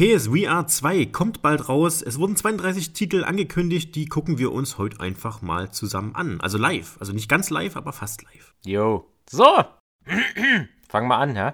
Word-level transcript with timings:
PSVR 0.00 0.66
2 0.66 1.04
kommt 1.12 1.42
bald 1.42 1.68
raus. 1.68 2.00
Es 2.00 2.18
wurden 2.18 2.34
32 2.34 2.94
Titel 2.94 3.22
angekündigt, 3.22 3.94
die 3.94 4.06
gucken 4.06 4.38
wir 4.38 4.50
uns 4.50 4.78
heute 4.78 4.98
einfach 4.98 5.42
mal 5.42 5.72
zusammen 5.72 6.14
an. 6.14 6.40
Also 6.40 6.56
live. 6.56 6.96
Also 7.00 7.12
nicht 7.12 7.28
ganz 7.28 7.50
live, 7.50 7.76
aber 7.76 7.92
fast 7.92 8.22
live. 8.22 8.54
Jo. 8.64 9.12
So. 9.28 9.44
Fangen 10.88 11.08
wir 11.08 11.18
an, 11.18 11.36
hä? 11.36 11.52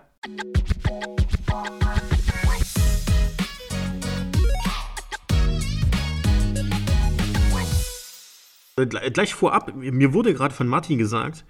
Äh, 8.77 9.11
Gleich 9.11 9.35
vorab, 9.35 9.75
mir 9.75 10.13
wurde 10.13 10.35
gerade 10.35 10.55
von 10.55 10.69
Martin 10.69 10.99
gesagt, 10.99 11.45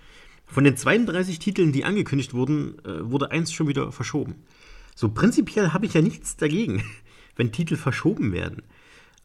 von 0.47 0.65
den 0.65 0.79
32 0.79 1.41
Titeln, 1.41 1.73
die 1.73 1.85
angekündigt 1.85 2.33
wurden, 2.33 2.79
äh, 2.87 3.11
wurde 3.11 3.33
eins 3.33 3.53
schon 3.53 3.69
wieder 3.69 3.93
verschoben. 3.93 4.47
So 4.97 5.11
prinzipiell 5.11 5.75
habe 5.75 5.85
ich 5.85 5.93
ja 5.93 6.01
nichts 6.01 6.37
dagegen, 6.37 6.83
wenn 7.37 7.53
Titel 7.53 7.77
verschoben 7.77 8.33
werden. 8.33 8.63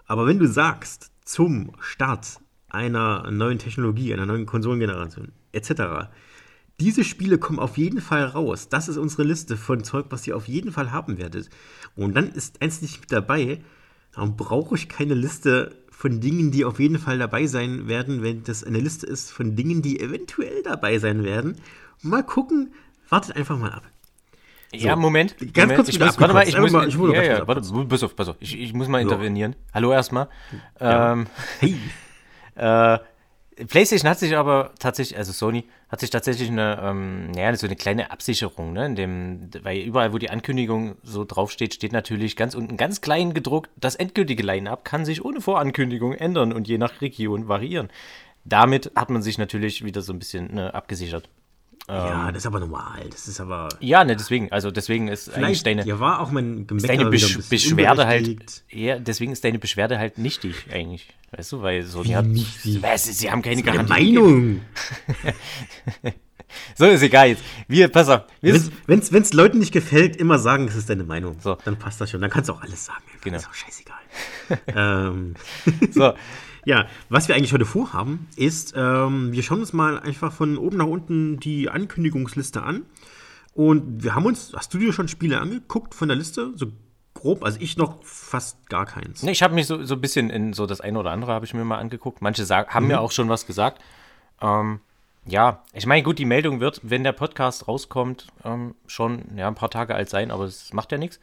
Aber 0.05 0.27
wenn 0.27 0.37
du 0.37 0.45
sagst, 0.45 1.11
zum 1.23 1.71
Start 1.79 2.41
einer 2.67 3.31
neuen 3.31 3.57
Technologie, 3.57 4.13
einer 4.13 4.25
neuen 4.25 4.45
Konsolengeneration 4.45 5.31
etc., 5.53 6.09
diese 6.81 7.05
Spiele 7.05 7.37
kommen 7.37 7.59
auf 7.59 7.77
jeden 7.77 8.01
Fall 8.01 8.25
raus. 8.25 8.67
Das 8.67 8.89
ist 8.89 8.97
unsere 8.97 9.23
Liste 9.23 9.55
von 9.55 9.83
Zeug, 9.83 10.07
was 10.09 10.27
ihr 10.27 10.35
auf 10.35 10.47
jeden 10.47 10.73
Fall 10.73 10.91
haben 10.91 11.17
werdet. 11.17 11.49
Und 11.95 12.15
dann 12.15 12.31
ist 12.31 12.61
eins 12.61 12.81
nicht 12.81 12.99
mit 12.99 13.11
dabei. 13.11 13.61
Dann 14.13 14.35
brauche 14.35 14.75
ich 14.75 14.89
keine 14.89 15.13
Liste 15.13 15.75
von 15.89 16.19
Dingen, 16.19 16.51
die 16.51 16.65
auf 16.65 16.79
jeden 16.79 16.97
Fall 16.99 17.19
dabei 17.19 17.45
sein 17.45 17.87
werden, 17.87 18.23
wenn 18.23 18.43
das 18.43 18.63
eine 18.63 18.79
Liste 18.79 19.05
ist 19.05 19.31
von 19.31 19.55
Dingen, 19.55 19.81
die 19.81 20.01
eventuell 20.01 20.63
dabei 20.63 20.99
sein 20.99 21.23
werden. 21.23 21.55
Mal 22.01 22.23
gucken, 22.23 22.73
wartet 23.07 23.37
einfach 23.37 23.57
mal 23.57 23.71
ab. 23.71 23.83
Ja, 24.73 24.95
Moment. 24.95 25.37
Ganz 25.37 25.55
Moment. 25.55 25.75
kurz 25.75 25.89
ich 25.89 25.99
muss, 25.99 26.19
warte 26.19 26.33
mal, 26.33 26.47
ich 26.47 26.57
muss, 26.57 26.73
Einmal, 26.73 26.87
ich 26.87 26.95
ja, 26.95 27.23
ja, 27.23 27.47
warte, 27.47 27.61
pass 27.87 28.03
auf, 28.03 28.15
pass 28.15 28.29
auf. 28.29 28.35
Ich, 28.39 28.57
ich 28.57 28.73
muss 28.73 28.87
mal 28.87 29.01
intervenieren. 29.01 29.55
Hallo 29.73 29.91
erstmal. 29.91 30.27
Ja. 30.79 31.13
Ähm, 31.13 31.27
Hey, 31.59 31.75
äh, 32.55 32.99
PlayStation 33.65 34.09
hat 34.09 34.19
sich 34.19 34.35
aber 34.35 34.71
tatsächlich, 34.79 35.17
also 35.17 35.31
Sony, 35.33 35.65
hat 35.89 35.99
sich 35.99 36.09
tatsächlich 36.09 36.49
eine, 36.49 36.79
ähm, 36.81 37.31
naja, 37.31 37.55
so 37.55 37.67
eine 37.67 37.75
kleine 37.75 38.11
Absicherung, 38.11 38.73
ne, 38.73 38.85
in 38.85 38.95
dem, 38.95 39.49
weil 39.61 39.79
überall, 39.79 40.13
wo 40.13 40.17
die 40.17 40.29
Ankündigung 40.29 40.95
so 41.03 41.25
draufsteht, 41.25 41.73
steht 41.73 41.91
natürlich 41.91 42.35
ganz 42.35 42.55
unten 42.55 42.77
ganz 42.77 43.01
klein 43.01 43.33
gedruckt, 43.33 43.69
das 43.75 43.95
endgültige 43.95 44.43
Line-Up 44.43 44.85
kann 44.85 45.05
sich 45.05 45.23
ohne 45.23 45.41
Vorankündigung 45.41 46.13
ändern 46.13 46.53
und 46.53 46.67
je 46.67 46.77
nach 46.77 47.01
Region 47.01 47.47
variieren. 47.47 47.89
Damit 48.45 48.91
hat 48.95 49.09
man 49.09 49.21
sich 49.21 49.37
natürlich 49.37 49.83
wieder 49.83 50.01
so 50.01 50.13
ein 50.13 50.19
bisschen 50.19 50.55
ne, 50.55 50.73
abgesichert. 50.73 51.29
Ja, 51.93 52.31
das 52.31 52.43
ist 52.43 52.45
aber 52.47 52.59
normal. 52.59 53.07
Das 53.09 53.27
ist 53.27 53.39
aber. 53.39 53.69
Ja, 53.79 54.03
ne, 54.03 54.15
deswegen, 54.15 54.51
also 54.51 54.71
deswegen 54.71 55.07
ist 55.07 55.33
eigentlich 55.33 55.63
deine, 55.63 55.85
ja, 55.85 55.99
war 55.99 56.21
auch 56.21 56.31
mein 56.31 56.67
Gemecker 56.67 56.87
deine 56.87 57.09
Besch 57.09 57.37
Beschwerde 57.49 58.07
halt, 58.07 58.63
ja, 58.69 58.99
deswegen 58.99 59.31
ist 59.31 59.43
deine 59.43 59.59
Beschwerde 59.59 59.97
halt 59.97 60.17
nichtig 60.17 60.55
eigentlich, 60.71 61.07
weißt 61.31 61.51
du, 61.51 61.61
weil 61.61 61.83
Sony 61.83 62.09
Wie 62.09 62.15
hat? 62.15 62.25
Weißt 62.25 63.09
du, 63.09 63.13
sie 63.13 63.29
haben 63.29 63.41
keine 63.41 63.63
Garantie. 63.63 63.91
Meinung. 63.91 64.61
So, 66.75 66.85
ist 66.85 67.01
egal 67.01 67.29
jetzt. 67.29 67.43
Wir, 67.67 67.87
pass 67.87 68.09
auf. 68.09 68.23
Wenn 68.41 68.99
es 68.99 69.33
Leuten 69.33 69.59
nicht 69.59 69.71
gefällt, 69.71 70.15
immer 70.15 70.39
sagen, 70.39 70.67
es 70.67 70.75
ist 70.75 70.89
deine 70.89 71.03
Meinung. 71.03 71.37
So. 71.39 71.57
Dann 71.63 71.77
passt 71.77 72.01
das 72.01 72.11
schon. 72.11 72.21
Dann 72.21 72.29
kannst 72.29 72.49
du 72.49 72.53
auch 72.53 72.61
alles 72.61 72.85
sagen. 72.85 73.03
Genau. 73.23 73.37
Ist 73.37 73.47
auch 73.47 73.53
scheißegal. 73.53 73.97
ähm, 74.75 75.35
so, 75.91 76.13
ja, 76.65 76.87
was 77.09 77.27
wir 77.27 77.35
eigentlich 77.35 77.53
heute 77.53 77.65
vorhaben, 77.65 78.27
ist, 78.35 78.73
ähm, 78.75 79.31
wir 79.31 79.43
schauen 79.43 79.59
uns 79.59 79.73
mal 79.73 79.99
einfach 79.99 80.31
von 80.31 80.57
oben 80.57 80.77
nach 80.77 80.85
unten 80.85 81.39
die 81.39 81.69
Ankündigungsliste 81.69 82.63
an. 82.63 82.83
Und 83.53 84.03
wir 84.03 84.15
haben 84.15 84.25
uns, 84.25 84.53
hast 84.55 84.73
du 84.73 84.77
dir 84.77 84.93
schon 84.93 85.07
Spiele 85.07 85.39
angeguckt 85.39 85.93
von 85.93 86.07
der 86.07 86.17
Liste? 86.17 86.51
So 86.55 86.67
grob, 87.13 87.43
also 87.43 87.59
ich 87.59 87.77
noch 87.77 88.03
fast 88.03 88.69
gar 88.69 88.85
keins. 88.85 89.23
ne, 89.23 89.31
ich 89.31 89.43
habe 89.43 89.53
mich 89.53 89.67
so, 89.67 89.83
so 89.83 89.95
ein 89.95 90.01
bisschen 90.01 90.29
in 90.29 90.53
so 90.53 90.65
das 90.65 90.81
eine 90.81 90.97
oder 90.97 91.11
andere 91.11 91.33
habe 91.33 91.45
ich 91.45 91.53
mir 91.53 91.65
mal 91.65 91.77
angeguckt. 91.77 92.21
Manche 92.21 92.45
sagen, 92.45 92.69
haben 92.73 92.87
mir 92.87 93.01
auch 93.01 93.11
schon 93.11 93.29
was 93.29 93.45
gesagt. 93.45 93.81
Ähm, 94.41 94.79
ja, 95.25 95.63
ich 95.73 95.85
meine, 95.85 96.03
gut, 96.03 96.17
die 96.17 96.25
Meldung 96.25 96.59
wird, 96.59 96.81
wenn 96.83 97.03
der 97.03 97.11
Podcast 97.11 97.67
rauskommt, 97.67 98.27
ähm, 98.43 98.75
schon 98.87 99.25
ja, 99.35 99.47
ein 99.47 99.55
paar 99.55 99.69
Tage 99.69 99.93
alt 99.93 100.09
sein, 100.09 100.31
aber 100.31 100.45
das 100.45 100.73
macht 100.73 100.91
ja 100.91 100.97
nichts. 100.97 101.19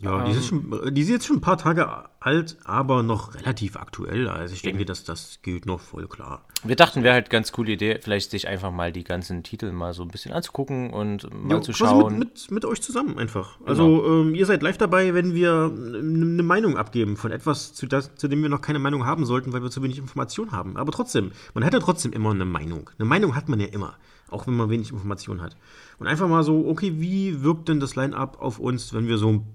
Ja, 0.00 0.24
die, 0.24 0.30
ist 0.32 0.46
schon, 0.46 0.94
die 0.94 1.00
ist 1.00 1.08
jetzt 1.08 1.26
schon 1.26 1.36
ein 1.38 1.40
paar 1.40 1.58
Tage 1.58 1.88
alt, 2.20 2.56
aber 2.64 3.02
noch 3.02 3.34
relativ 3.34 3.76
aktuell. 3.76 4.28
Also 4.28 4.54
ich 4.54 4.62
denke, 4.62 4.84
dass 4.84 5.02
das 5.02 5.40
gilt 5.42 5.66
noch 5.66 5.80
voll 5.80 6.06
klar. 6.06 6.44
Wir 6.62 6.76
dachten, 6.76 7.02
wäre 7.02 7.14
halt 7.14 7.30
ganz 7.30 7.52
coole 7.52 7.72
Idee, 7.72 7.98
vielleicht 8.00 8.30
sich 8.30 8.48
einfach 8.48 8.70
mal 8.70 8.92
die 8.92 9.04
ganzen 9.04 9.42
Titel 9.42 9.72
mal 9.72 9.94
so 9.94 10.02
ein 10.02 10.08
bisschen 10.08 10.32
anzugucken 10.32 10.90
und 10.90 11.28
mal 11.32 11.56
Ja, 11.56 11.62
zu 11.62 11.72
schauen. 11.72 11.98
Genau. 11.98 12.18
Mit, 12.18 12.34
mit, 12.34 12.50
mit 12.50 12.64
euch 12.64 12.80
zusammen 12.80 13.18
einfach. 13.18 13.58
Also 13.64 14.04
ähm, 14.06 14.34
ihr 14.34 14.46
seid 14.46 14.62
live 14.62 14.78
dabei, 14.78 15.14
wenn 15.14 15.34
wir 15.34 15.72
eine 15.72 16.42
Meinung 16.42 16.76
abgeben 16.76 17.16
von 17.16 17.32
etwas, 17.32 17.74
zu, 17.74 17.86
das, 17.86 18.14
zu 18.14 18.28
dem 18.28 18.42
wir 18.42 18.48
noch 18.48 18.60
keine 18.60 18.78
Meinung 18.78 19.04
haben 19.04 19.24
sollten, 19.24 19.52
weil 19.52 19.62
wir 19.62 19.70
zu 19.70 19.82
wenig 19.82 19.98
Information 19.98 20.52
haben. 20.52 20.76
Aber 20.76 20.92
trotzdem, 20.92 21.32
man 21.54 21.64
hat 21.64 21.72
ja 21.72 21.80
trotzdem 21.80 22.12
immer 22.12 22.30
eine 22.30 22.44
Meinung. 22.44 22.90
Eine 22.98 23.08
Meinung 23.08 23.34
hat 23.34 23.48
man 23.48 23.60
ja 23.60 23.66
immer, 23.66 23.96
auch 24.30 24.46
wenn 24.46 24.54
man 24.54 24.70
wenig 24.70 24.90
Information 24.90 25.40
hat. 25.40 25.56
Und 25.98 26.06
einfach 26.06 26.28
mal 26.28 26.42
so, 26.44 26.66
okay, 26.68 26.94
wie 26.96 27.42
wirkt 27.42 27.68
denn 27.68 27.80
das 27.80 27.96
Line-Up 27.96 28.40
auf 28.40 28.58
uns, 28.58 28.92
wenn 28.94 29.08
wir 29.08 29.18
so 29.18 29.28
ein, 29.28 29.46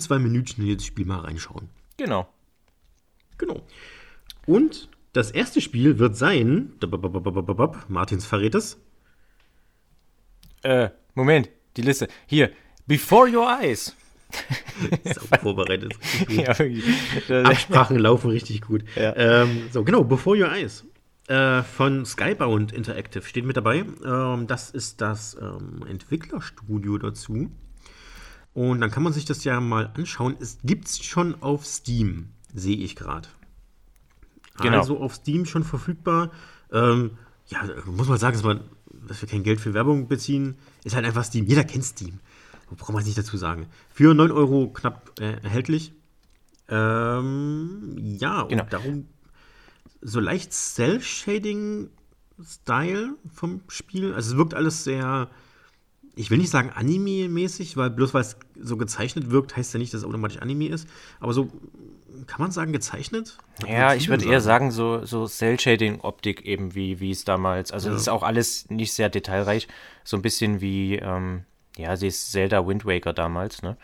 zwei 0.00 0.18
Minütchen 0.18 0.62
in 0.64 0.68
jedes 0.70 0.84
Spiel 0.86 1.06
mal 1.06 1.20
reinschauen? 1.20 1.68
Genau. 1.96 2.28
Genau. 3.38 3.62
Und 4.46 4.88
das 5.12 5.30
erste 5.30 5.60
Spiel 5.60 5.98
wird 5.98 6.16
sein, 6.16 6.72
Martins 7.88 8.26
verrät 8.26 8.54
es. 8.54 8.78
Äh, 10.62 10.90
Moment, 11.14 11.50
die 11.76 11.82
Liste. 11.82 12.08
Hier, 12.26 12.50
Before 12.86 13.28
Your 13.30 13.48
Eyes. 13.60 13.94
Ist 15.04 15.20
auch 15.32 15.40
vorbereitet. 15.40 15.94
Ja. 16.28 16.54
Das- 17.28 17.46
Absprachen 17.46 17.98
laufen 17.98 18.30
richtig 18.30 18.62
gut. 18.62 18.84
Ja. 18.96 19.14
Ähm, 19.16 19.68
so, 19.70 19.84
genau, 19.84 20.04
Before 20.04 20.36
Your 20.38 20.50
Eyes. 20.52 20.84
Äh, 21.28 21.62
von 21.62 22.06
Skybound 22.06 22.72
Interactive 22.72 23.22
steht 23.22 23.44
mit 23.44 23.56
dabei. 23.56 23.84
Ähm, 24.04 24.46
das 24.46 24.70
ist 24.70 25.00
das 25.00 25.36
ähm, 25.40 25.84
Entwicklerstudio 25.86 26.96
dazu. 26.98 27.50
Und 28.58 28.80
dann 28.80 28.90
kann 28.90 29.04
man 29.04 29.12
sich 29.12 29.24
das 29.24 29.44
ja 29.44 29.60
mal 29.60 29.92
anschauen. 29.94 30.34
Es 30.40 30.58
gibt 30.64 30.88
es 30.88 31.04
schon 31.04 31.40
auf 31.42 31.64
Steam, 31.64 32.30
sehe 32.52 32.76
ich 32.76 32.96
gerade. 32.96 33.28
Genau. 34.60 34.80
Also 34.80 34.98
auf 34.98 35.14
Steam 35.14 35.46
schon 35.46 35.62
verfügbar. 35.62 36.32
Ähm, 36.72 37.12
ja, 37.46 37.62
muss 37.86 38.08
man 38.08 38.18
sagen, 38.18 38.34
dass, 38.34 38.42
man, 38.42 38.62
dass 39.06 39.22
wir 39.22 39.28
kein 39.28 39.44
Geld 39.44 39.60
für 39.60 39.74
Werbung 39.74 40.08
beziehen, 40.08 40.56
ist 40.82 40.96
halt 40.96 41.06
einfach 41.06 41.22
Steam. 41.22 41.46
Jeder 41.46 41.62
kennt 41.62 41.84
Steam. 41.84 42.18
Braucht 42.76 42.92
man 42.92 43.00
es 43.00 43.06
nicht 43.06 43.16
dazu 43.16 43.36
sagen. 43.36 43.68
Für 43.90 44.12
9 44.12 44.32
Euro 44.32 44.70
knapp 44.70 45.12
äh, 45.20 45.40
erhältlich. 45.40 45.92
Ähm, 46.68 47.94
ja, 47.96 48.40
und 48.40 48.48
Genau. 48.48 48.66
darum 48.68 49.06
so 50.00 50.18
leicht 50.18 50.52
Cell-Shading-Style 50.52 53.14
vom 53.32 53.60
Spiel. 53.68 54.14
Also 54.14 54.32
es 54.32 54.36
wirkt 54.36 54.54
alles 54.54 54.82
sehr, 54.82 55.30
ich 56.18 56.30
will 56.30 56.38
nicht 56.38 56.50
sagen 56.50 56.70
Anime-mäßig, 56.70 57.76
weil 57.76 57.90
bloß 57.90 58.12
weil 58.12 58.22
es 58.22 58.36
so 58.60 58.76
gezeichnet 58.76 59.30
wirkt, 59.30 59.56
heißt 59.56 59.72
ja 59.72 59.78
nicht, 59.78 59.94
dass 59.94 60.00
es 60.00 60.06
automatisch 60.06 60.38
Anime 60.38 60.68
ist. 60.68 60.88
Aber 61.20 61.32
so, 61.32 61.48
kann 62.26 62.40
man 62.40 62.50
sagen, 62.50 62.72
gezeichnet? 62.72 63.38
Was 63.60 63.70
Ja, 63.70 63.94
ich 63.94 64.08
würde 64.08 64.24
eher 64.24 64.40
sagen, 64.40 64.70
so, 64.72 65.04
so 65.04 65.26
Cell-Shading-Optik 65.26 66.44
eben, 66.44 66.74
wie, 66.74 66.98
wie 67.00 67.12
es 67.12 67.24
damals. 67.24 67.70
Also, 67.70 67.90
das 67.90 68.00
ist 68.02 68.08
auch 68.08 68.22
alles 68.24 68.68
nicht 68.68 68.92
sehr 68.92 69.08
detailreich. 69.08 69.68
So 70.04 70.16
ein 70.16 70.22
bisschen 70.22 70.60
wie, 70.60 70.96
ähm, 70.96 71.44
ja, 71.76 71.96
sie 71.96 72.08
ist 72.08 72.32
Zelda 72.32 72.66
Wind 72.66 72.84
Waker 72.84 73.12
damals, 73.12 73.62
ne? 73.62 73.76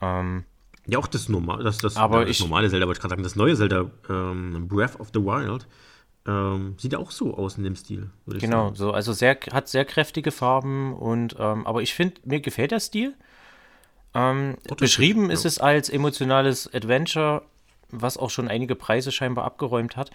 Ähm, 0.00 0.44
Ja, 0.86 0.98
auch 1.00 1.08
das, 1.08 1.28
normal, 1.28 1.64
das, 1.64 1.78
das, 1.78 1.96
Aber 1.96 2.20
ja, 2.20 2.24
das 2.26 2.30
ich- 2.36 2.40
normale 2.40 2.70
Zelda, 2.70 2.86
wollte 2.86 2.98
ich 2.98 3.02
gerade 3.02 3.12
sagen, 3.12 3.22
das 3.24 3.34
neue 3.36 3.56
Zelda, 3.56 3.90
ähm, 4.08 4.68
Breath 4.68 4.98
of 5.00 5.08
the 5.12 5.20
Wild, 5.20 5.66
ähm, 6.26 6.74
sieht 6.78 6.94
auch 6.94 7.10
so 7.10 7.34
aus 7.34 7.56
in 7.56 7.64
dem 7.64 7.76
Stil. 7.76 8.10
genau, 8.26 8.66
sagen. 8.66 8.76
so, 8.76 8.92
also 8.92 9.12
sehr, 9.12 9.38
hat 9.52 9.68
sehr 9.68 9.84
kräftige 9.84 10.30
Farben 10.30 10.94
und, 10.94 11.36
ähm, 11.38 11.66
aber 11.66 11.82
ich 11.82 11.94
finde, 11.94 12.20
mir 12.24 12.40
gefällt 12.40 12.70
der 12.70 12.80
Stil. 12.80 13.14
Ähm, 14.14 14.56
beschrieben 14.76 15.26
ja. 15.26 15.32
ist 15.32 15.44
es 15.44 15.58
als 15.58 15.88
emotionales 15.88 16.72
Adventure, 16.72 17.42
was 17.90 18.16
auch 18.16 18.30
schon 18.30 18.48
einige 18.48 18.74
Preise 18.74 19.12
scheinbar 19.12 19.44
abgeräumt 19.44 19.96
hat. 19.96 20.10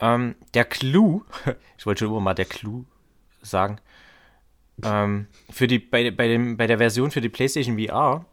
Ähm, 0.00 0.34
der 0.54 0.64
Clou, 0.64 1.22
ich 1.78 1.86
wollte 1.86 2.00
schon 2.00 2.08
immer 2.08 2.20
mal 2.20 2.34
der 2.34 2.46
Clou 2.46 2.84
sagen, 3.42 3.78
ähm, 4.82 5.28
für 5.50 5.66
die, 5.66 5.78
bei, 5.78 6.10
bei, 6.10 6.28
dem, 6.28 6.56
bei 6.56 6.66
der 6.66 6.78
Version 6.78 7.10
für 7.10 7.20
die 7.20 7.28
PlayStation 7.28 7.78
VR 7.78 8.24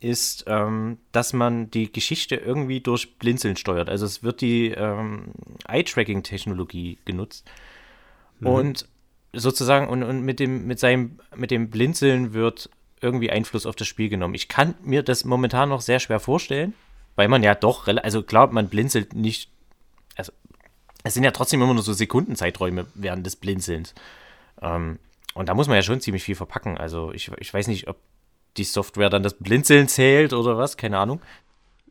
ist, 0.00 0.44
ähm, 0.46 0.98
dass 1.12 1.32
man 1.32 1.70
die 1.70 1.92
Geschichte 1.92 2.36
irgendwie 2.36 2.80
durch 2.80 3.18
Blinzeln 3.18 3.56
steuert. 3.56 3.88
Also 3.88 4.06
es 4.06 4.22
wird 4.22 4.40
die 4.40 4.68
ähm, 4.68 5.32
Eye-Tracking-Technologie 5.66 6.98
genutzt. 7.04 7.48
Und 8.40 8.88
sozusagen, 9.32 9.88
und, 9.88 10.02
und 10.02 10.22
mit 10.22 10.40
dem, 10.40 10.66
mit 10.66 10.78
seinem, 10.78 11.18
mit 11.34 11.50
dem 11.50 11.70
Blinzeln 11.70 12.32
wird 12.32 12.70
irgendwie 13.00 13.30
Einfluss 13.30 13.66
auf 13.66 13.76
das 13.76 13.86
Spiel 13.86 14.08
genommen. 14.08 14.34
Ich 14.34 14.48
kann 14.48 14.74
mir 14.82 15.02
das 15.02 15.24
momentan 15.24 15.68
noch 15.68 15.80
sehr 15.80 16.00
schwer 16.00 16.20
vorstellen, 16.20 16.74
weil 17.14 17.28
man 17.28 17.42
ja 17.42 17.54
doch, 17.54 17.86
also 17.86 18.22
klar, 18.22 18.52
man 18.52 18.68
blinzelt 18.68 19.14
nicht, 19.14 19.50
also 20.16 20.32
es 21.02 21.14
sind 21.14 21.24
ja 21.24 21.30
trotzdem 21.30 21.62
immer 21.62 21.74
nur 21.74 21.82
so 21.82 21.92
Sekundenzeiträume 21.92 22.86
während 22.94 23.24
des 23.24 23.36
Blinzelns. 23.36 23.94
Ähm, 24.60 24.98
und 25.34 25.48
da 25.48 25.54
muss 25.54 25.68
man 25.68 25.76
ja 25.76 25.82
schon 25.82 26.00
ziemlich 26.00 26.22
viel 26.22 26.34
verpacken. 26.34 26.78
Also 26.78 27.12
ich, 27.12 27.30
ich 27.38 27.52
weiß 27.52 27.68
nicht, 27.68 27.88
ob 27.88 27.98
die 28.56 28.64
Software 28.64 29.10
dann 29.10 29.22
das 29.22 29.34
Blinzeln 29.34 29.88
zählt 29.88 30.32
oder 30.32 30.56
was, 30.56 30.76
keine 30.76 30.98
Ahnung. 30.98 31.20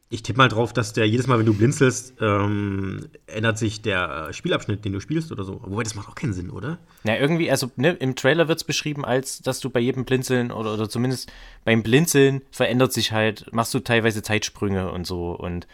Ich 0.10 0.22
tippe 0.22 0.38
mal 0.38 0.50
drauf, 0.50 0.72
dass 0.72 0.94
der 0.94 1.08
jedes 1.08 1.26
Mal, 1.26 1.40
wenn 1.40 1.48
du 1.48 1.54
blinzelst, 1.56 2.14
ähm, 2.22 3.08
ändert 3.26 3.58
sich 3.58 3.82
der 3.82 4.28
äh, 4.30 4.34
Spielabschnitt, 4.34 4.86
den 4.86 4.94
du 4.94 5.00
spielst 5.00 5.32
oder 5.32 5.44
so. 5.44 5.62
Wobei, 5.64 5.82
das 5.82 5.96
macht 5.96 6.08
auch 6.08 6.16
keinen 6.16 6.34
Sinn, 6.34 6.52
oder? 6.52 6.78
Na, 7.04 7.18
irgendwie, 7.18 7.50
also 7.50 7.72
ne, 7.76 7.94
im 7.94 8.16
Trailer 8.16 8.48
wird 8.48 8.60
es 8.60 8.64
beschrieben, 8.64 9.04
als 9.04 9.40
dass 9.40 9.60
du 9.60 9.72
bei 9.72 9.80
jedem 9.80 10.06
Blinzeln 10.06 10.52
oder, 10.52 10.76
oder 10.76 10.90
zumindest 10.90 11.32
beim 11.64 11.82
Blinzeln 11.82 12.44
verändert 12.52 12.94
sich 12.94 13.14
halt, 13.14 13.52
machst 13.52 13.74
du 13.74 13.80
teilweise 13.80 14.22
Zeitsprünge 14.22 14.92
und 14.92 15.08
so. 15.08 15.32
Und 15.32 15.68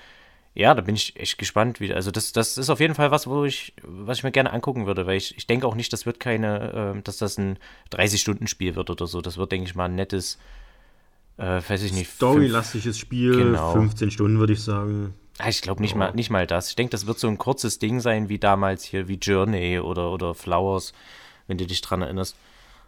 ja, 0.53 0.73
da 0.73 0.81
bin 0.81 0.95
ich 0.95 1.17
echt 1.17 1.37
gespannt 1.37 1.79
wieder. 1.79 1.95
Also 1.95 2.11
das, 2.11 2.31
das 2.31 2.57
ist 2.57 2.69
auf 2.69 2.79
jeden 2.79 2.95
Fall 2.95 3.11
was, 3.11 3.27
wo 3.27 3.45
ich, 3.45 3.73
was 3.83 4.19
ich 4.19 4.23
mir 4.23 4.31
gerne 4.31 4.53
angucken 4.53 4.85
würde, 4.85 5.05
weil 5.05 5.17
ich, 5.17 5.37
ich 5.37 5.45
denke 5.45 5.67
auch 5.67 5.75
nicht, 5.75 5.91
das 5.93 6.05
wird 6.05 6.19
keine, 6.19 6.95
äh, 6.97 7.01
dass 7.01 7.17
das 7.17 7.37
ein 7.37 7.57
30-Stunden-Spiel 7.91 8.75
wird 8.75 8.89
oder 8.89 9.07
so. 9.07 9.21
Das 9.21 9.37
wird, 9.37 9.51
denke 9.51 9.69
ich 9.69 9.75
mal, 9.75 9.85
ein 9.85 9.95
nettes 9.95 10.39
äh, 11.37 11.61
weiß 11.67 11.83
ich 11.83 11.93
nicht. 11.93 12.11
Storylastiges 12.11 12.97
Spiel, 12.97 13.35
genau. 13.35 13.73
15 13.73 14.11
Stunden 14.11 14.39
würde 14.39 14.53
ich 14.53 14.63
sagen. 14.63 15.13
Ah, 15.39 15.49
ich 15.49 15.61
glaube 15.61 15.81
nicht, 15.81 15.95
oh. 15.95 15.97
mal, 15.97 16.13
nicht 16.13 16.29
mal 16.29 16.45
das. 16.45 16.69
Ich 16.69 16.75
denke, 16.75 16.91
das 16.91 17.07
wird 17.07 17.19
so 17.19 17.27
ein 17.27 17.37
kurzes 17.37 17.79
Ding 17.79 17.99
sein, 17.99 18.29
wie 18.29 18.37
damals 18.37 18.83
hier, 18.83 19.07
wie 19.07 19.15
Journey 19.15 19.79
oder, 19.79 20.11
oder 20.11 20.35
Flowers, 20.35 20.93
wenn 21.47 21.57
du 21.57 21.65
dich 21.65 21.81
dran 21.81 22.01
erinnerst. 22.01 22.35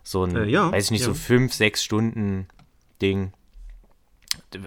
So 0.03 0.23
ein, 0.23 0.35
äh, 0.35 0.45
ja, 0.45 0.71
weiß 0.71 0.85
ich 0.85 0.91
nicht, 0.91 1.01
ja. 1.01 1.07
so 1.07 1.13
5, 1.13 1.53
6 1.53 1.83
Stunden 1.83 2.47
Ding. 3.01 3.33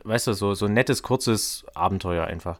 Weißt 0.04 0.26
du, 0.26 0.32
so, 0.32 0.54
so 0.54 0.66
ein 0.66 0.72
nettes, 0.72 1.02
kurzes 1.02 1.64
Abenteuer 1.74 2.24
einfach. 2.24 2.58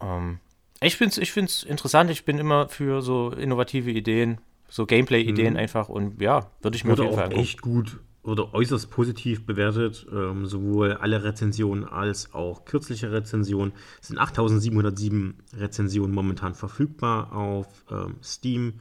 Ähm, 0.00 0.38
ich 0.82 0.96
finde 0.96 1.12
es 1.12 1.18
ich 1.18 1.32
find's 1.32 1.62
interessant. 1.62 2.10
Ich 2.10 2.24
bin 2.24 2.38
immer 2.38 2.68
für 2.68 3.00
so 3.00 3.30
innovative 3.30 3.90
Ideen, 3.90 4.38
so 4.68 4.84
Gameplay-Ideen 4.84 5.54
mhm. 5.54 5.58
einfach. 5.58 5.88
Und 5.88 6.20
ja, 6.20 6.50
würde 6.60 6.76
ich 6.76 6.84
mir 6.84 6.92
auf 6.92 6.98
jeden 6.98 7.14
Fall 7.14 7.24
angucken. 7.24 7.40
echt 7.40 7.62
gut 7.62 8.00
oder 8.24 8.54
äußerst 8.54 8.90
positiv 8.90 9.46
bewertet. 9.46 10.06
Ähm, 10.10 10.46
sowohl 10.46 10.94
alle 10.94 11.22
Rezensionen 11.22 11.84
als 11.84 12.34
auch 12.34 12.64
kürzliche 12.64 13.12
Rezensionen. 13.12 13.72
Es 14.00 14.08
sind 14.08 14.18
8707 14.18 15.34
Rezensionen 15.56 16.14
momentan 16.14 16.54
verfügbar 16.54 17.32
auf 17.32 17.84
ähm, 17.90 18.16
Steam. 18.22 18.80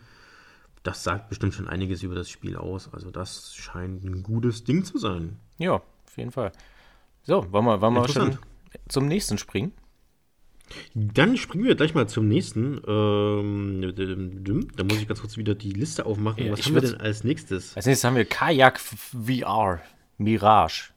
Das 0.81 1.03
sagt 1.03 1.29
bestimmt 1.29 1.53
schon 1.53 1.67
einiges 1.67 2.03
über 2.03 2.15
das 2.15 2.29
Spiel 2.29 2.57
aus. 2.57 2.91
Also 2.93 3.11
das 3.11 3.55
scheint 3.55 4.03
ein 4.03 4.23
gutes 4.23 4.63
Ding 4.63 4.83
zu 4.83 4.97
sein. 4.97 5.37
Ja, 5.57 5.73
auf 5.73 6.17
jeden 6.17 6.31
Fall. 6.31 6.51
So, 7.23 7.51
wollen 7.51 7.65
wir, 7.65 7.81
wollen 7.81 7.93
wir 7.93 8.07
schon 8.09 8.37
zum 8.89 9.07
nächsten 9.07 9.37
springen? 9.37 9.73
Dann 10.95 11.37
springen 11.37 11.65
wir 11.65 11.75
gleich 11.75 11.93
mal 11.93 12.07
zum 12.07 12.27
nächsten. 12.27 12.81
Ähm, 12.87 14.67
da 14.75 14.83
muss 14.83 14.97
ich 14.97 15.07
ganz 15.07 15.21
kurz 15.21 15.37
wieder 15.37 15.55
die 15.55 15.71
Liste 15.71 16.05
aufmachen. 16.05 16.45
Ja, 16.45 16.51
Was 16.51 16.65
haben 16.65 16.75
wir 16.75 16.81
denn 16.81 16.99
als 16.99 17.23
nächstes? 17.23 17.75
Als 17.75 17.85
nächstes 17.85 18.03
haben 18.03 18.15
wir 18.15 18.25
Kajak 18.25 18.79
VR 18.79 19.81
Mirage. 20.17 20.91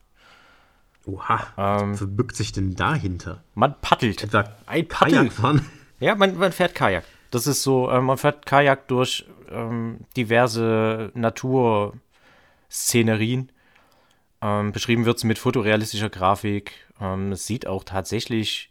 Oha, 1.04 1.46
ähm, 1.56 1.92
was 1.92 1.98
verbirgt 1.98 2.36
sich 2.36 2.52
denn 2.52 2.74
dahinter? 2.74 3.42
Man 3.54 3.74
paddelt. 3.80 4.24
Etwa 4.24 4.44
ein 4.66 4.88
Paddel. 4.88 5.30
Ja, 6.00 6.14
man, 6.14 6.36
man, 6.36 6.52
fährt 6.52 6.74
Kajak. 6.74 7.04
Das 7.30 7.46
ist 7.46 7.62
so, 7.62 7.88
äh, 7.88 8.00
man 8.00 8.18
fährt 8.18 8.44
Kajak 8.44 8.88
durch 8.88 9.24
ähm, 9.50 10.00
diverse 10.16 11.12
Naturszenerien. 11.14 13.50
Ähm, 14.42 14.72
beschrieben 14.72 15.06
wird 15.06 15.18
es 15.18 15.24
mit 15.24 15.38
fotorealistischer 15.38 16.10
Grafik. 16.10 16.72
Ähm, 17.00 17.32
es 17.32 17.46
sieht 17.46 17.66
auch 17.66 17.84
tatsächlich 17.84 18.70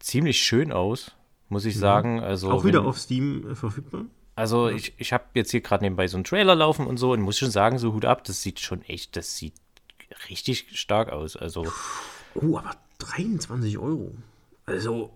ziemlich 0.00 0.42
schön 0.42 0.72
aus, 0.72 1.12
muss 1.48 1.64
ich 1.64 1.78
sagen. 1.78 2.20
Also, 2.20 2.50
Auch 2.50 2.64
wieder 2.64 2.80
wenn, 2.80 2.88
auf 2.88 2.98
Steam 2.98 3.50
äh, 3.50 3.54
verfügbar? 3.54 4.04
Also 4.34 4.68
ja. 4.68 4.76
ich, 4.76 4.92
ich 4.98 5.12
habe 5.12 5.24
jetzt 5.34 5.50
hier 5.50 5.60
gerade 5.60 5.82
nebenbei 5.82 6.06
so 6.06 6.16
einen 6.16 6.24
Trailer 6.24 6.54
laufen 6.54 6.86
und 6.86 6.96
so 6.96 7.12
und 7.12 7.20
muss 7.20 7.38
schon 7.38 7.50
sagen, 7.50 7.78
so 7.78 7.92
Hut 7.92 8.04
ab, 8.04 8.22
das 8.22 8.40
sieht 8.40 8.60
schon 8.60 8.82
echt, 8.82 9.16
das 9.16 9.36
sieht 9.36 9.54
richtig 10.28 10.78
stark 10.78 11.10
aus. 11.10 11.36
Also. 11.36 11.66
Oh, 12.34 12.56
aber 12.56 12.76
23 12.98 13.78
Euro. 13.78 14.14
Also, 14.64 15.10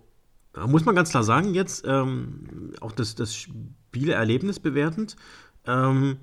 da 0.51 0.67
muss 0.67 0.83
man 0.85 0.95
ganz 0.95 1.11
klar 1.11 1.23
sagen, 1.23 1.53
jetzt 1.53 1.85
ähm, 1.87 2.73
auch 2.81 2.91
das, 2.91 3.15
das 3.15 3.35
Spielerlebnis 3.35 4.59
bewertend, 4.59 5.15
ähm, 5.65 6.17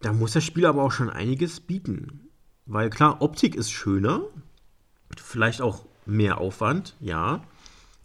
da 0.00 0.12
muss 0.12 0.32
das 0.32 0.44
Spiel 0.44 0.66
aber 0.66 0.82
auch 0.82 0.92
schon 0.92 1.10
einiges 1.10 1.60
bieten. 1.60 2.28
Weil 2.66 2.90
klar, 2.90 3.22
Optik 3.22 3.54
ist 3.54 3.70
schöner, 3.70 4.22
vielleicht 5.16 5.60
auch 5.60 5.84
mehr 6.04 6.38
Aufwand, 6.38 6.96
ja. 7.00 7.42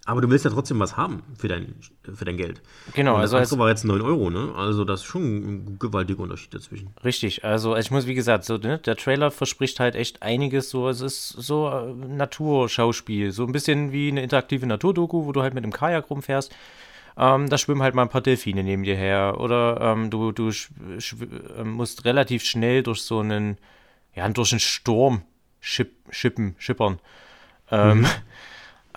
Aber 0.06 0.20
du 0.22 0.30
willst 0.30 0.46
ja 0.46 0.52
trotzdem 0.52 0.80
was 0.80 0.98
haben 0.98 1.22
für 1.38 1.48
dein, 1.48 1.76
für 2.16 2.26
dein 2.26 2.36
Geld. 2.36 2.62
Genau. 2.94 3.16
Und 3.16 3.22
das 3.22 3.34
also 3.36 3.60
war 3.60 3.70
jetzt 3.70 3.86
9 3.86 4.02
Euro, 4.02 4.32
ne? 4.32 4.52
Also 4.56 4.84
das 4.84 5.02
ist 5.02 5.06
schon 5.06 5.22
ein 5.22 5.80
gewaltiger 5.80 6.22
Unterschied 6.22 6.54
dazwischen. 6.56 6.90
Richtig. 7.04 7.46
Also 7.46 7.76
ich 7.76 7.92
muss, 7.92 8.08
wie 8.08 8.16
gesagt, 8.16 8.46
so, 8.46 8.58
ne, 8.58 8.80
der 8.80 8.96
Trailer 8.96 9.30
verspricht 9.30 9.80
halt 9.80 9.96
echt 9.96 10.24
einiges. 10.24 10.72
So, 10.72 10.90
es 10.90 11.02
ist 11.02 11.30
so 11.30 11.68
ein 11.68 12.02
äh, 12.02 12.16
Naturschauspiel. 12.16 13.32
So 13.32 13.46
ein 13.46 13.52
bisschen 13.52 13.92
wie 13.92 14.10
eine 14.10 14.24
interaktive 14.24 14.66
Naturdoku, 14.66 15.26
wo 15.26 15.32
du 15.34 15.44
halt 15.44 15.54
mit 15.54 15.64
dem 15.64 15.72
Kajak 15.72 16.10
rumfährst. 16.10 16.52
Ähm, 17.16 17.48
da 17.50 17.58
schwimmen 17.60 17.84
halt 17.84 17.94
mal 17.94 18.04
ein 18.04 18.10
paar 18.10 18.22
Delfine 18.22 18.64
neben 18.64 18.82
dir 18.82 18.96
her. 18.96 19.36
Oder 19.40 19.80
ähm, 19.82 20.10
du, 20.10 20.32
du 20.32 20.50
äh, 20.50 21.64
musst 21.64 22.06
relativ 22.06 22.44
schnell 22.44 22.82
durch 22.82 23.04
so 23.04 23.20
einen, 23.20 23.60
ja, 24.16 24.28
durch 24.30 24.52
einen 24.52 24.60
Sturm 24.60 25.22
schippen, 25.60 26.56
schippern. 26.58 27.00
Ähm, 27.70 28.00
mhm. 28.00 28.08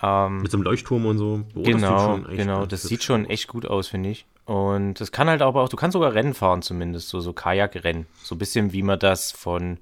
Ähm, 0.01 0.41
Mit 0.41 0.51
so 0.51 0.57
einem 0.57 0.63
Leuchtturm 0.63 1.05
und 1.05 1.17
so. 1.17 1.43
Oh, 1.55 1.61
genau, 1.63 2.17
das 2.17 2.35
genau, 2.35 2.65
das 2.65 2.83
sieht 2.83 3.03
schon 3.03 3.25
echt 3.25 3.47
gut 3.47 3.65
aus, 3.65 3.87
finde 3.87 4.09
ich. 4.09 4.25
Und 4.45 4.99
das 4.99 5.11
kann 5.11 5.27
halt 5.27 5.41
aber 5.41 5.63
auch, 5.63 5.69
du 5.69 5.77
kannst 5.77 5.93
sogar 5.93 6.13
Rennen 6.13 6.33
fahren 6.33 6.61
zumindest, 6.61 7.09
so, 7.09 7.19
so 7.19 7.33
Kajakrennen. 7.33 8.05
So 8.21 8.35
ein 8.35 8.37
bisschen 8.37 8.73
wie 8.73 8.83
man 8.83 8.99
das 8.99 9.31
von 9.31 9.77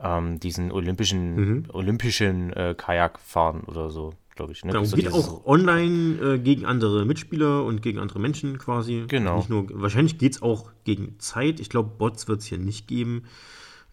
ähm, 0.00 0.38
diesen 0.38 0.70
olympischen, 0.70 1.34
mhm. 1.34 1.64
olympischen 1.72 2.52
äh, 2.52 2.74
Kajakfahren 2.76 3.62
oder 3.62 3.90
so, 3.90 4.14
glaube 4.36 4.52
ich. 4.52 4.64
Ne? 4.64 4.72
Genau, 4.72 4.84
so 4.84 4.96
geht 4.96 5.12
auch 5.12 5.44
online 5.46 6.34
äh, 6.34 6.38
gegen 6.38 6.64
andere 6.64 7.04
Mitspieler 7.04 7.64
und 7.64 7.82
gegen 7.82 7.98
andere 7.98 8.20
Menschen 8.20 8.58
quasi. 8.58 9.04
Genau. 9.08 9.44
Nur, 9.48 9.66
wahrscheinlich 9.72 10.18
geht 10.18 10.36
es 10.36 10.42
auch 10.42 10.70
gegen 10.84 11.18
Zeit. 11.18 11.58
Ich 11.58 11.68
glaube, 11.68 11.90
Bots 11.98 12.28
wird 12.28 12.40
es 12.40 12.46
hier 12.46 12.58
nicht 12.58 12.86
geben. 12.86 13.24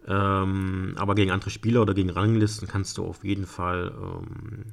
Ähm, 0.07 0.93
aber 0.97 1.15
gegen 1.15 1.31
andere 1.31 1.49
Spieler 1.49 1.81
oder 1.81 1.95
gegen 1.95 2.11
Ranglisten 2.11 2.67
kannst 2.67 2.99
du 2.99 3.05
auf 3.05 3.23
jeden 3.23 3.47
Fall 3.47 3.91
ähm, 3.99 4.65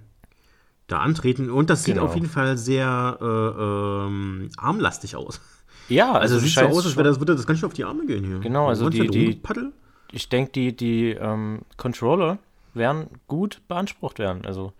da 0.92 0.98
antreten. 0.98 1.50
Und 1.50 1.70
das 1.70 1.84
sieht 1.84 1.94
genau. 1.94 2.06
auf 2.06 2.14
jeden 2.14 2.28
Fall 2.28 2.56
sehr 2.56 3.18
äh, 3.20 3.24
ähm, 3.24 4.50
armlastig 4.56 5.16
aus. 5.16 5.40
Ja, 5.88 6.12
also, 6.12 6.36
also 6.36 6.38
sieht 6.38 6.54
so 6.54 6.60
aus, 6.66 6.86
als 6.86 6.96
wäre 6.96 7.08
das, 7.08 7.20
würde 7.20 7.34
das 7.34 7.46
ganz 7.46 7.58
schön 7.58 7.66
auf 7.66 7.74
die 7.74 7.84
Arme 7.84 8.06
gehen 8.06 8.24
hier. 8.24 8.38
Genau, 8.38 8.68
also 8.68 8.88
die, 8.88 9.08
die 9.08 9.32
Paddel? 9.34 9.72
ich 10.12 10.28
denke, 10.28 10.52
die, 10.52 10.76
die 10.76 11.10
ähm, 11.10 11.62
Controller 11.76 12.38
werden 12.74 13.08
gut 13.26 13.62
beansprucht 13.66 14.18
werden. 14.18 14.46
Also 14.46 14.72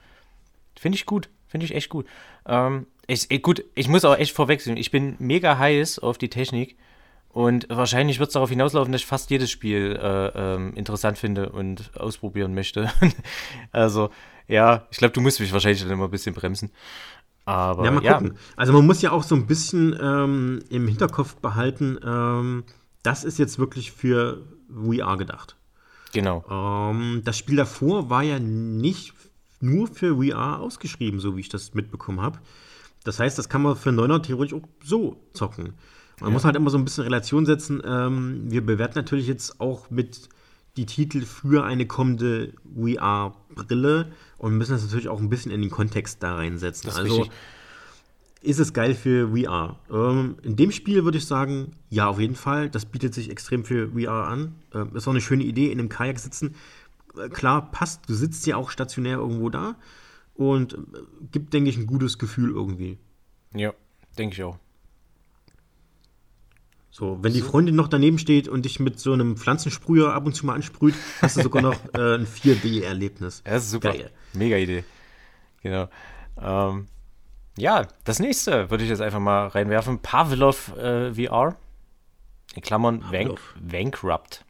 finde 0.79 0.97
ich 0.97 1.07
gut, 1.07 1.29
finde 1.49 1.67
ich 1.67 1.75
echt 1.75 1.89
gut. 1.89 2.07
Ähm, 2.47 2.87
ich, 3.07 3.29
gut, 3.43 3.65
ich 3.75 3.89
muss 3.89 4.05
auch 4.05 4.17
echt 4.17 4.35
vorwechseln. 4.35 4.77
Ich 4.77 4.91
bin 4.91 5.17
mega 5.19 5.59
heiß 5.59 5.99
auf 5.99 6.19
die 6.19 6.31
Technik. 6.31 6.77
Und 7.31 7.67
wahrscheinlich 7.71 8.19
wird 8.19 8.29
es 8.29 8.35
darauf 8.35 8.51
hinauslaufen, 8.51 8.93
dass 8.93 9.01
ich 9.01 9.07
fast 9.07 9.31
jedes 9.31 9.51
Spiel 9.51 9.99
äh, 10.01 10.27
ähm, 10.35 10.75
interessant 10.75 11.17
finde 11.17 11.49
und 11.49 11.91
ausprobieren 11.97 12.53
möchte. 12.53 12.93
also, 13.73 14.11
ja, 14.49 14.87
ich 14.91 14.99
glaube, 14.99 15.13
du 15.13 15.21
musst 15.21 15.41
mich 15.41 15.53
wahrscheinlich 15.53 15.83
dann 15.83 15.91
immer 15.91 16.05
ein 16.05 16.11
bisschen 16.11 16.35
bremsen. 16.35 16.71
Aber 17.45 17.85
ja, 17.85 17.91
mal 17.91 18.05
ja. 18.05 18.15
gucken. 18.15 18.37
Also 18.57 18.73
man 18.73 18.87
muss 18.87 19.03
ja 19.03 19.11
auch 19.11 19.23
so 19.23 19.35
ein 19.35 19.47
bisschen 19.47 19.99
ähm, 20.01 20.61
im 20.69 20.87
Hinterkopf 20.87 21.37
behalten, 21.37 21.99
ähm, 22.05 22.65
das 23.03 23.25
ist 23.25 23.39
jetzt 23.39 23.59
wirklich 23.59 23.91
für 23.93 24.43
VR 24.69 25.17
gedacht. 25.17 25.57
Genau. 26.13 26.45
Ähm, 26.49 27.23
das 27.25 27.37
Spiel 27.37 27.57
davor 27.57 28.11
war 28.11 28.23
ja 28.23 28.39
nicht 28.39 29.15
nur 29.61 29.89
für 29.89 30.17
VR 30.17 30.61
ausgeschrieben, 30.61 31.21
so 31.21 31.37
wie 31.37 31.41
ich 31.41 31.49
das 31.49 31.75
mitbekommen 31.75 32.21
habe. 32.21 32.39
Das 33.05 33.19
heißt, 33.19 33.39
das 33.39 33.49
kann 33.49 33.63
man 33.63 33.77
für 33.77 33.91
9er 33.91 34.23
theoretisch 34.23 34.55
auch 34.55 34.69
so 34.85 35.17
zocken. 35.33 35.75
Man 36.21 36.31
ja. 36.31 36.35
muss 36.35 36.45
halt 36.45 36.55
immer 36.55 36.71
so 36.71 36.79
ein 36.79 36.85
bisschen 36.85 37.05
Relation 37.05 37.47
setzen. 37.47 37.83
Ähm, 37.85 38.45
wir 38.51 38.65
bewerten 38.65 38.99
natürlich 38.99 39.27
jetzt 39.27 39.61
auch 39.61 39.91
mit 39.91 40.29
die 40.77 40.87
Titel 40.87 41.23
für 41.23 41.65
eine 41.65 41.87
kommende 41.87 42.55
VR-Brille 42.75 44.13
und 44.43 44.59
müssen 44.59 44.73
das 44.73 44.83
natürlich 44.83 45.09
auch 45.09 45.21
ein 45.21 45.29
bisschen 45.29 45.53
in 45.53 45.61
den 45.61 45.71
Kontext 45.71 46.21
da 46.21 46.35
reinsetzen. 46.35 46.91
Ist 46.91 46.99
also 46.99 47.21
richtig. 47.21 47.33
ist 48.43 48.59
es 48.59 48.73
geil 48.73 48.97
für 48.97 49.29
VR. 49.29 49.79
Ähm, 49.89 50.37
in 50.43 50.57
dem 50.57 50.73
Spiel 50.73 51.05
würde 51.05 51.19
ich 51.19 51.27
sagen, 51.27 51.77
ja, 51.91 52.09
auf 52.09 52.19
jeden 52.19 52.35
Fall. 52.35 52.69
Das 52.69 52.85
bietet 52.85 53.15
sich 53.15 53.31
extrem 53.31 53.65
für 53.65 53.91
VR 53.93 54.27
an. 54.27 54.57
Ähm, 54.75 54.97
ist 54.97 55.07
auch 55.07 55.13
eine 55.13 55.21
schöne 55.21 55.45
Idee, 55.45 55.71
in 55.71 55.79
einem 55.79 55.89
Kajak 55.89 56.19
sitzen. 56.19 56.57
Äh, 57.17 57.29
klar, 57.29 57.71
passt, 57.71 58.09
du 58.09 58.15
sitzt 58.15 58.45
ja 58.49 58.57
auch 58.57 58.71
stationär 58.71 59.19
irgendwo 59.19 59.49
da 59.49 59.77
und 60.35 60.75
äh, 60.75 60.79
gibt, 61.31 61.55
denke 61.55 61.71
ich, 61.71 61.79
ein 61.79 61.87
gutes 61.87 62.19
Gefühl 62.19 62.51
irgendwie. 62.51 62.99
Ja, 63.55 63.73
denke 64.19 64.35
ich 64.35 64.43
auch. 64.43 64.59
So, 66.95 67.19
wenn 67.23 67.33
die 67.33 67.41
Freundin 67.41 67.75
noch 67.75 67.89
daneben 67.89 68.19
steht 68.19 68.49
und 68.49 68.67
dich 68.67 68.79
mit 68.79 69.01
so 69.01 69.15
einem 69.15 69.39
Pflanzensprüher 69.39 70.13
ab 70.13 70.27
und 70.27 70.35
zu 70.35 70.45
mal 70.45 70.55
ansprüht, 70.55 70.95
hast 71.23 71.39
du 71.39 71.43
sogar 71.43 71.63
noch 71.63 71.73
äh, 71.95 72.17
ein 72.17 72.27
4D-Erlebnis. 72.27 73.43
Ja, 73.47 73.53
das 73.53 73.65
ist 73.65 73.71
super. 73.71 73.93
Geil. 73.93 74.11
Mega 74.35 74.57
Idee. 74.59 74.85
Genau. 75.63 75.89
Ähm, 76.39 76.89
ja, 77.57 77.87
das 78.05 78.19
nächste 78.19 78.71
würde 78.71 78.85
ich 78.85 78.91
jetzt 78.91 79.01
einfach 79.01 79.21
mal 79.21 79.47
reinwerfen. 79.47 80.01
Pavlov 80.01 80.77
äh, 80.77 81.15
VR. 81.15 81.57
In 82.55 82.61
Klammern 82.63 83.03
Vank 83.11 83.41
Bankrupt. 83.59 84.45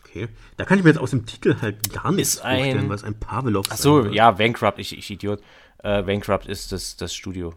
Okay. 0.00 0.28
Da 0.56 0.64
kann 0.64 0.78
ich 0.78 0.84
mir 0.84 0.90
jetzt 0.90 0.98
aus 1.00 1.10
dem 1.10 1.26
Titel 1.26 1.56
halt 1.60 1.92
gar 1.92 2.12
nichts 2.12 2.36
Ist 2.36 2.40
ein- 2.40 2.56
vorstellen, 2.62 2.88
was 2.88 3.04
ein 3.04 3.20
Pavlov 3.20 3.66
Ach 3.68 3.76
so, 3.76 3.96
sein 3.96 4.04
soll. 4.04 4.16
ja, 4.16 4.30
Bankrupt, 4.30 4.78
ich, 4.78 4.96
ich 4.96 5.10
Idiot. 5.10 5.42
Äh, 5.82 6.02
Bankrupt 6.02 6.46
ist 6.46 6.72
das, 6.72 6.96
das 6.96 7.14
Studio. 7.14 7.52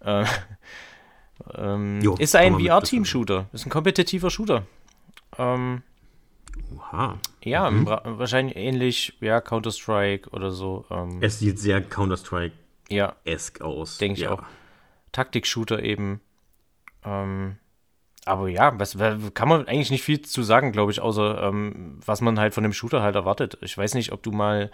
Äh, 0.00 0.24
ähm, 1.56 2.00
Jo, 2.02 2.14
ist 2.16 2.36
ein 2.36 2.58
VR-Team-Shooter. 2.58 3.48
Ist 3.52 3.66
ein 3.66 3.70
kompetitiver 3.70 4.30
Shooter. 4.30 4.62
Ähm, 5.38 5.82
Oha. 6.76 7.18
ja, 7.42 7.70
Mhm. 7.70 7.86
wahrscheinlich 7.86 8.56
ähnlich, 8.56 9.16
ja, 9.20 9.40
Counter-Strike 9.40 10.30
oder 10.30 10.50
so. 10.50 10.84
Ähm, 10.90 11.18
Es 11.20 11.38
sieht 11.38 11.58
sehr 11.58 11.80
Counter-Strike-esque 11.82 13.60
ja, 13.60 13.66
aus. 13.66 13.98
denke 13.98 14.18
ich 14.18 14.24
ja. 14.24 14.32
auch. 14.32 14.42
Taktik-Shooter 15.12 15.82
eben. 15.82 16.20
Ähm, 17.04 17.56
aber 18.24 18.48
ja, 18.48 18.78
was 18.78 18.98
wa- 18.98 19.18
kann 19.34 19.48
man 19.48 19.66
eigentlich 19.68 19.90
nicht 19.90 20.02
viel 20.02 20.22
zu 20.22 20.42
sagen, 20.42 20.72
glaube 20.72 20.90
ich, 20.92 21.00
außer 21.00 21.42
ähm, 21.42 22.00
was 22.04 22.20
man 22.20 22.38
halt 22.40 22.54
von 22.54 22.62
dem 22.62 22.72
Shooter 22.72 23.02
halt 23.02 23.14
erwartet. 23.14 23.58
Ich 23.60 23.76
weiß 23.76 23.94
nicht, 23.94 24.12
ob 24.12 24.22
du 24.22 24.32
mal 24.32 24.70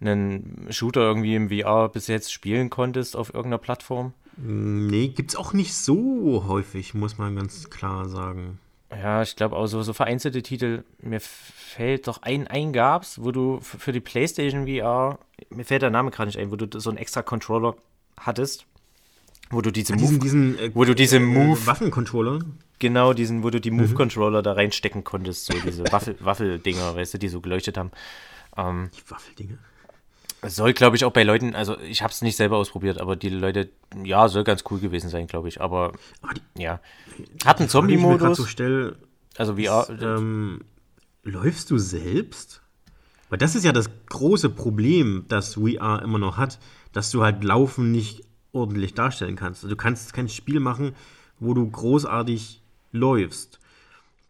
einen 0.00 0.66
Shooter 0.70 1.00
irgendwie 1.02 1.34
im 1.36 1.50
VR 1.50 1.88
bis 1.90 2.06
jetzt 2.08 2.32
spielen 2.32 2.70
konntest 2.70 3.14
auf 3.14 3.28
irgendeiner 3.34 3.58
Plattform. 3.58 4.14
Nee, 4.36 5.08
gibt's 5.08 5.36
auch 5.36 5.52
nicht 5.52 5.74
so 5.74 6.44
häufig, 6.48 6.94
muss 6.94 7.18
man 7.18 7.36
ganz 7.36 7.68
klar 7.70 8.08
sagen. 8.08 8.58
Ja, 8.90 9.22
ich 9.22 9.36
glaube 9.36 9.56
auch 9.56 9.66
so, 9.66 9.82
so 9.82 9.92
vereinzelte 9.92 10.42
Titel. 10.42 10.84
Mir 11.00 11.20
fällt 11.20 12.08
doch 12.08 12.22
ein, 12.22 12.46
ein 12.46 12.72
gab's, 12.72 13.22
wo 13.22 13.32
du 13.32 13.60
für 13.60 13.92
die 13.92 14.00
PlayStation 14.00 14.66
VR, 14.66 15.18
mir 15.50 15.64
fällt 15.64 15.82
der 15.82 15.90
Name 15.90 16.10
gerade 16.10 16.28
nicht 16.28 16.38
ein, 16.38 16.50
wo 16.50 16.56
du 16.56 16.78
so 16.78 16.90
einen 16.90 16.98
extra 16.98 17.22
Controller 17.22 17.74
hattest, 18.18 18.66
wo 19.50 19.60
du 19.62 19.70
diese 19.70 19.94
Move, 19.94 20.18
Diesen, 20.18 20.20
diesen 20.20 20.58
äh, 20.58 20.70
wo 20.74 20.84
du 20.84 20.94
diese 20.94 21.20
Move, 21.20 21.66
Waffencontroller. 21.66 22.40
genau 22.78 23.12
diesen, 23.14 23.42
wo 23.42 23.50
du 23.50 23.60
die 23.60 23.70
Mhm. 23.70 23.78
Move-Controller 23.78 24.42
da 24.42 24.52
reinstecken 24.52 25.04
konntest, 25.04 25.46
so 25.46 25.54
diese 25.64 25.84
Waffel, 25.92 26.16
Waffeldinger, 26.20 26.94
weißt 26.96 27.14
du, 27.14 27.18
die 27.18 27.28
so 27.28 27.40
geleuchtet 27.40 27.78
haben. 27.78 27.90
Ähm, 28.58 28.90
Die 28.94 29.10
Waffeldinge. 29.10 29.58
Es 30.42 30.56
soll, 30.56 30.72
glaube 30.72 30.96
ich, 30.96 31.04
auch 31.04 31.12
bei 31.12 31.22
Leuten, 31.22 31.54
also 31.54 31.78
ich 31.78 32.02
habe 32.02 32.12
es 32.12 32.20
nicht 32.20 32.36
selber 32.36 32.56
ausprobiert, 32.56 33.00
aber 33.00 33.14
die 33.14 33.28
Leute, 33.28 33.70
ja, 34.02 34.28
soll 34.28 34.42
ganz 34.42 34.64
cool 34.70 34.80
gewesen 34.80 35.08
sein, 35.08 35.28
glaube 35.28 35.48
ich. 35.48 35.60
Aber 35.60 35.92
Aber 36.20 36.34
die 36.34 36.62
ja, 36.62 36.80
hat 37.44 37.60
einen 37.60 37.68
Zombie-Modus, 37.68 38.38
so 38.38 38.44
stell, 38.44 38.96
also 39.36 39.56
VR, 39.56 39.88
ähm, 40.00 40.62
läufst 41.22 41.70
du 41.70 41.78
selbst? 41.78 42.60
Weil 43.30 43.38
das 43.38 43.54
ist 43.54 43.64
ja 43.64 43.72
das 43.72 43.88
große 44.06 44.50
Problem, 44.50 45.24
das 45.28 45.54
VR 45.54 46.02
immer 46.02 46.18
noch 46.18 46.36
hat, 46.36 46.58
dass 46.92 47.10
du 47.10 47.22
halt 47.22 47.44
Laufen 47.44 47.92
nicht 47.92 48.22
ordentlich 48.50 48.94
darstellen 48.94 49.36
kannst. 49.36 49.62
Also 49.62 49.74
du 49.74 49.80
kannst 49.80 50.12
kein 50.12 50.28
Spiel 50.28 50.60
machen, 50.60 50.94
wo 51.38 51.54
du 51.54 51.70
großartig 51.70 52.62
läufst. 52.90 53.60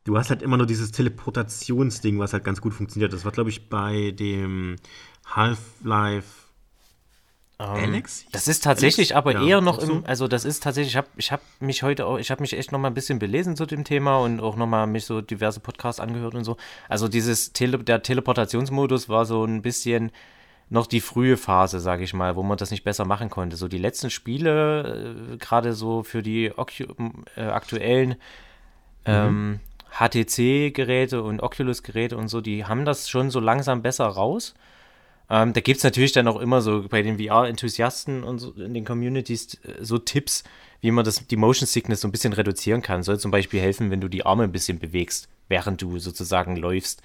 Du 0.04 0.19
hast 0.19 0.31
halt 0.31 0.42
immer 0.42 0.57
nur 0.57 0.66
dieses 0.66 0.92
Teleportationsding, 0.92 2.19
was 2.19 2.33
halt 2.33 2.45
ganz 2.45 2.61
gut 2.61 2.75
funktioniert. 2.75 3.12
Das 3.12 3.25
war, 3.25 3.33
glaube 3.33 3.50
ich, 3.50 3.69
bei 3.69 4.11
dem 4.11 4.76
Half-Life 5.26 6.43
Alex? 7.59 8.23
Ähm, 8.23 8.29
Das 8.33 8.49
ist 8.49 8.64
tatsächlich 8.64 9.14
Alex? 9.14 9.17
aber 9.17 9.33
Ja, 9.33 9.57
eher 9.57 9.61
noch 9.61 9.81
so? 9.81 9.93
im, 9.93 10.07
also 10.07 10.26
das 10.29 10.45
ist 10.45 10.62
tatsächlich, 10.62 10.95
ich 10.95 10.97
habe 10.97 11.09
ich 11.17 11.33
hab 11.33 11.41
mich 11.61 11.83
heute 11.83 12.07
auch, 12.07 12.19
ich 12.19 12.31
habe 12.31 12.41
mich 12.41 12.55
echt 12.57 12.73
noch 12.73 12.79
mal 12.79 12.88
ein 12.88 12.95
bisschen 12.95 13.19
belesen 13.19 13.57
zu 13.57 13.67
dem 13.67 13.85
Thema 13.85 14.19
und 14.19 14.41
auch 14.41 14.57
noch 14.57 14.67
mal 14.67 14.87
mich 14.87 15.05
so 15.05 15.21
diverse 15.21 15.61
Podcasts 15.61 16.00
angehört 16.00 16.35
und 16.35 16.45
so. 16.45 16.57
Also 16.88 17.09
dieses 17.09 17.52
Tele, 17.52 17.79
der 17.79 18.02
Teleportationsmodus 18.02 19.09
war 19.09 19.25
so 19.25 19.45
ein 19.45 19.62
bisschen 19.62 20.11
noch 20.71 20.87
die 20.87 21.00
frühe 21.00 21.37
Phase, 21.37 21.81
sage 21.81 22.02
ich 22.02 22.14
mal, 22.14 22.35
wo 22.35 22.43
man 22.43 22.57
das 22.57 22.71
nicht 22.71 22.83
besser 22.83 23.05
machen 23.05 23.31
konnte. 23.31 23.57
So 23.57 23.69
die 23.69 23.79
letzten 23.79 24.11
Spiele, 24.11 25.35
äh, 25.35 25.37
gerade 25.37 25.75
so 25.75 26.02
für 26.02 26.23
die 26.23 26.50
Ocu 26.57 26.85
äh, 27.37 27.43
aktuellen 27.43 28.17
ähm, 29.05 29.61
HTC-Geräte 29.91 31.23
und 31.23 31.43
Oculus-Geräte 31.43 32.17
und 32.17 32.29
so, 32.29 32.41
die 32.41 32.64
haben 32.64 32.85
das 32.85 33.09
schon 33.11 33.31
so 33.31 33.38
langsam 33.38 33.83
besser 33.83 34.07
raus. 34.07 34.55
Ähm, 35.31 35.52
da 35.52 35.61
gibt 35.61 35.79
es 35.79 35.85
natürlich 35.85 36.12
dann 36.12 36.29
auch 36.29 36.41
immer 36.41 36.61
so 36.61 36.87
bei 36.88 37.02
den 37.02 37.19
VR-Enthusiasten 37.19 38.23
und 38.23 38.38
so 38.38 38.52
in 38.52 38.75
den 38.75 38.85
Communities 38.85 39.55
äh, 39.64 39.85
so 39.85 39.99
Tipps, 39.99 40.45
wie 40.81 40.91
man 40.91 41.05
das, 41.05 41.26
die 41.26 41.37
Motion 41.37 41.67
Sickness 41.67 42.00
so 42.00 42.09
ein 42.09 42.12
bisschen 42.12 42.33
reduzieren 42.33 42.83
kann. 42.83 43.02
Soll 43.02 43.19
zum 43.19 43.31
Beispiel 43.31 43.61
helfen, 43.61 43.91
wenn 43.91 44.00
du 44.00 44.09
die 44.09 44.26
Arme 44.26 44.45
ein 44.45 44.52
bisschen 44.52 44.79
bewegst, 44.79 45.29
während 45.49 45.81
du 45.81 45.99
sozusagen 45.99 46.57
läufst. 46.57 47.02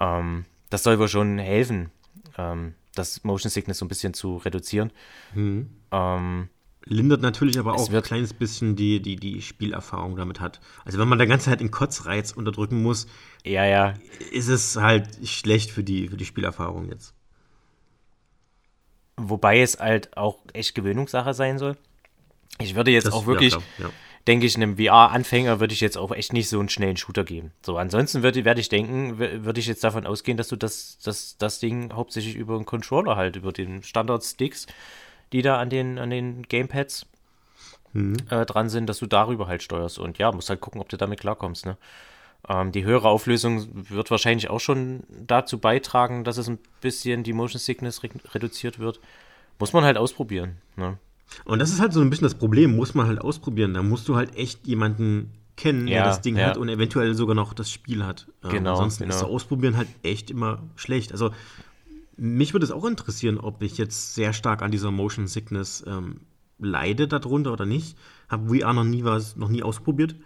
Ähm, 0.00 0.44
das 0.70 0.82
soll 0.82 0.98
wohl 0.98 1.08
schon 1.08 1.38
helfen, 1.38 1.90
ähm, 2.38 2.74
das 2.94 3.24
Motion 3.24 3.50
Sickness 3.50 3.78
so 3.78 3.84
ein 3.84 3.88
bisschen 3.88 4.14
zu 4.14 4.38
reduzieren. 4.38 4.90
Ähm, 5.92 6.48
Lindert 6.84 7.22
natürlich 7.22 7.58
aber 7.58 7.74
auch 7.74 7.92
ein 7.92 8.02
kleines 8.02 8.34
bisschen 8.34 8.74
die, 8.74 9.00
die, 9.00 9.16
die 9.16 9.40
Spielerfahrung 9.40 10.16
damit 10.16 10.40
hat. 10.40 10.60
Also 10.84 10.98
wenn 10.98 11.08
man 11.08 11.18
da 11.18 11.26
ganze 11.26 11.50
Zeit 11.50 11.60
den 11.60 11.70
Kotzreiz 11.70 12.32
unterdrücken 12.32 12.82
muss, 12.82 13.06
ja, 13.44 13.64
ja, 13.64 13.94
ist 14.32 14.48
es 14.48 14.76
halt 14.76 15.08
schlecht 15.28 15.70
für 15.70 15.84
die, 15.84 16.08
für 16.08 16.16
die 16.16 16.24
Spielerfahrung 16.24 16.88
jetzt. 16.88 17.14
Wobei 19.28 19.60
es 19.60 19.78
halt 19.78 20.16
auch 20.16 20.38
echt 20.52 20.74
Gewöhnungssache 20.74 21.34
sein 21.34 21.58
soll. 21.58 21.76
Ich 22.58 22.74
würde 22.74 22.90
jetzt 22.90 23.06
Das- 23.06 23.14
auch 23.14 23.26
wirklich, 23.26 23.52
ja, 23.54 23.58
klar, 23.76 23.88
ja. 23.88 23.94
denke 24.26 24.46
ich, 24.46 24.54
einem 24.56 24.76
VR-Anfänger 24.76 25.58
würde 25.60 25.72
ich 25.74 25.80
jetzt 25.80 25.96
auch 25.98 26.12
echt 26.12 26.32
nicht 26.32 26.48
so 26.48 26.60
einen 26.60 26.68
schnellen 26.68 26.96
Shooter 26.96 27.24
geben. 27.24 27.52
So, 27.64 27.76
ansonsten 27.78 28.22
würde 28.22 28.44
werde 28.44 28.60
ich 28.60 28.68
denken, 28.68 29.18
würde 29.18 29.58
ich 29.58 29.66
jetzt 29.66 29.82
davon 29.84 30.06
ausgehen, 30.06 30.36
dass 30.36 30.48
du 30.48 30.56
das, 30.56 30.98
das, 31.02 31.36
das 31.38 31.58
Ding 31.60 31.92
hauptsächlich 31.92 32.36
über 32.36 32.54
einen 32.56 32.66
Controller 32.66 33.16
halt, 33.16 33.36
über 33.36 33.52
den 33.52 33.82
Standard-Sticks, 33.82 34.66
die 35.32 35.42
da 35.42 35.58
an 35.58 35.70
den, 35.70 35.98
an 35.98 36.10
den 36.10 36.42
Gamepads 36.42 37.06
äh, 37.94 38.46
dran 38.46 38.68
sind, 38.68 38.86
dass 38.86 38.98
du 38.98 39.06
darüber 39.06 39.46
halt 39.48 39.62
steuerst. 39.62 39.98
Und 39.98 40.18
ja, 40.18 40.30
musst 40.32 40.50
halt 40.50 40.60
gucken, 40.60 40.80
ob 40.80 40.88
du 40.88 40.96
damit 40.96 41.20
klarkommst, 41.20 41.66
ne? 41.66 41.76
Ähm, 42.48 42.72
die 42.72 42.84
höhere 42.84 43.08
Auflösung 43.08 43.68
wird 43.88 44.10
wahrscheinlich 44.10 44.50
auch 44.50 44.60
schon 44.60 45.04
dazu 45.26 45.58
beitragen, 45.58 46.24
dass 46.24 46.38
es 46.38 46.48
ein 46.48 46.58
bisschen 46.80 47.22
die 47.22 47.32
Motion 47.32 47.60
Sickness 47.60 48.02
re 48.02 48.08
reduziert 48.34 48.78
wird. 48.78 49.00
Muss 49.58 49.72
man 49.72 49.84
halt 49.84 49.96
ausprobieren, 49.96 50.56
ne? 50.76 50.98
Und 51.44 51.60
das 51.60 51.70
ist 51.70 51.80
halt 51.80 51.92
so 51.92 52.00
ein 52.00 52.10
bisschen 52.10 52.24
das 52.24 52.34
Problem, 52.34 52.76
muss 52.76 52.94
man 52.94 53.06
halt 53.06 53.20
ausprobieren. 53.20 53.74
Da 53.74 53.82
musst 53.82 54.08
du 54.08 54.16
halt 54.16 54.36
echt 54.36 54.66
jemanden 54.66 55.32
kennen, 55.56 55.86
Ja, 55.86 55.98
der 55.98 56.04
das 56.04 56.20
Ding 56.20 56.36
ja. 56.36 56.46
hat 56.46 56.56
und 56.58 56.68
eventuell 56.68 57.14
sogar 57.14 57.34
noch 57.34 57.54
das 57.54 57.70
Spiel 57.70 58.04
hat. 58.04 58.26
Ähm, 58.44 58.50
Genau, 58.50 58.72
Ansonsten 58.72 59.04
genau. 59.04 59.14
ist 59.14 59.20
so 59.20 59.26
Ausprobieren 59.26 59.76
halt 59.76 59.88
echt 60.02 60.30
immer 60.30 60.62
schlecht. 60.76 61.12
Also 61.12 61.30
mich 62.16 62.52
würde 62.52 62.64
es 62.64 62.72
auch 62.72 62.84
interessieren, 62.84 63.38
ob 63.38 63.62
ich 63.62 63.78
jetzt 63.78 64.14
sehr 64.14 64.32
stark 64.32 64.62
an 64.62 64.70
dieser 64.70 64.90
Motion 64.90 65.26
Sickness 65.26 65.84
ähm, 65.86 66.20
leide 66.58 67.08
darunter 67.08 67.52
oder 67.52 67.66
nicht. 67.66 67.96
Habe 68.28 68.58
VR 68.58 68.72
noch 68.72 68.84
nie 68.84 69.04
was, 69.04 69.36
noch 69.36 69.48
nie 69.48 69.62
ausprobiert. 69.62 70.16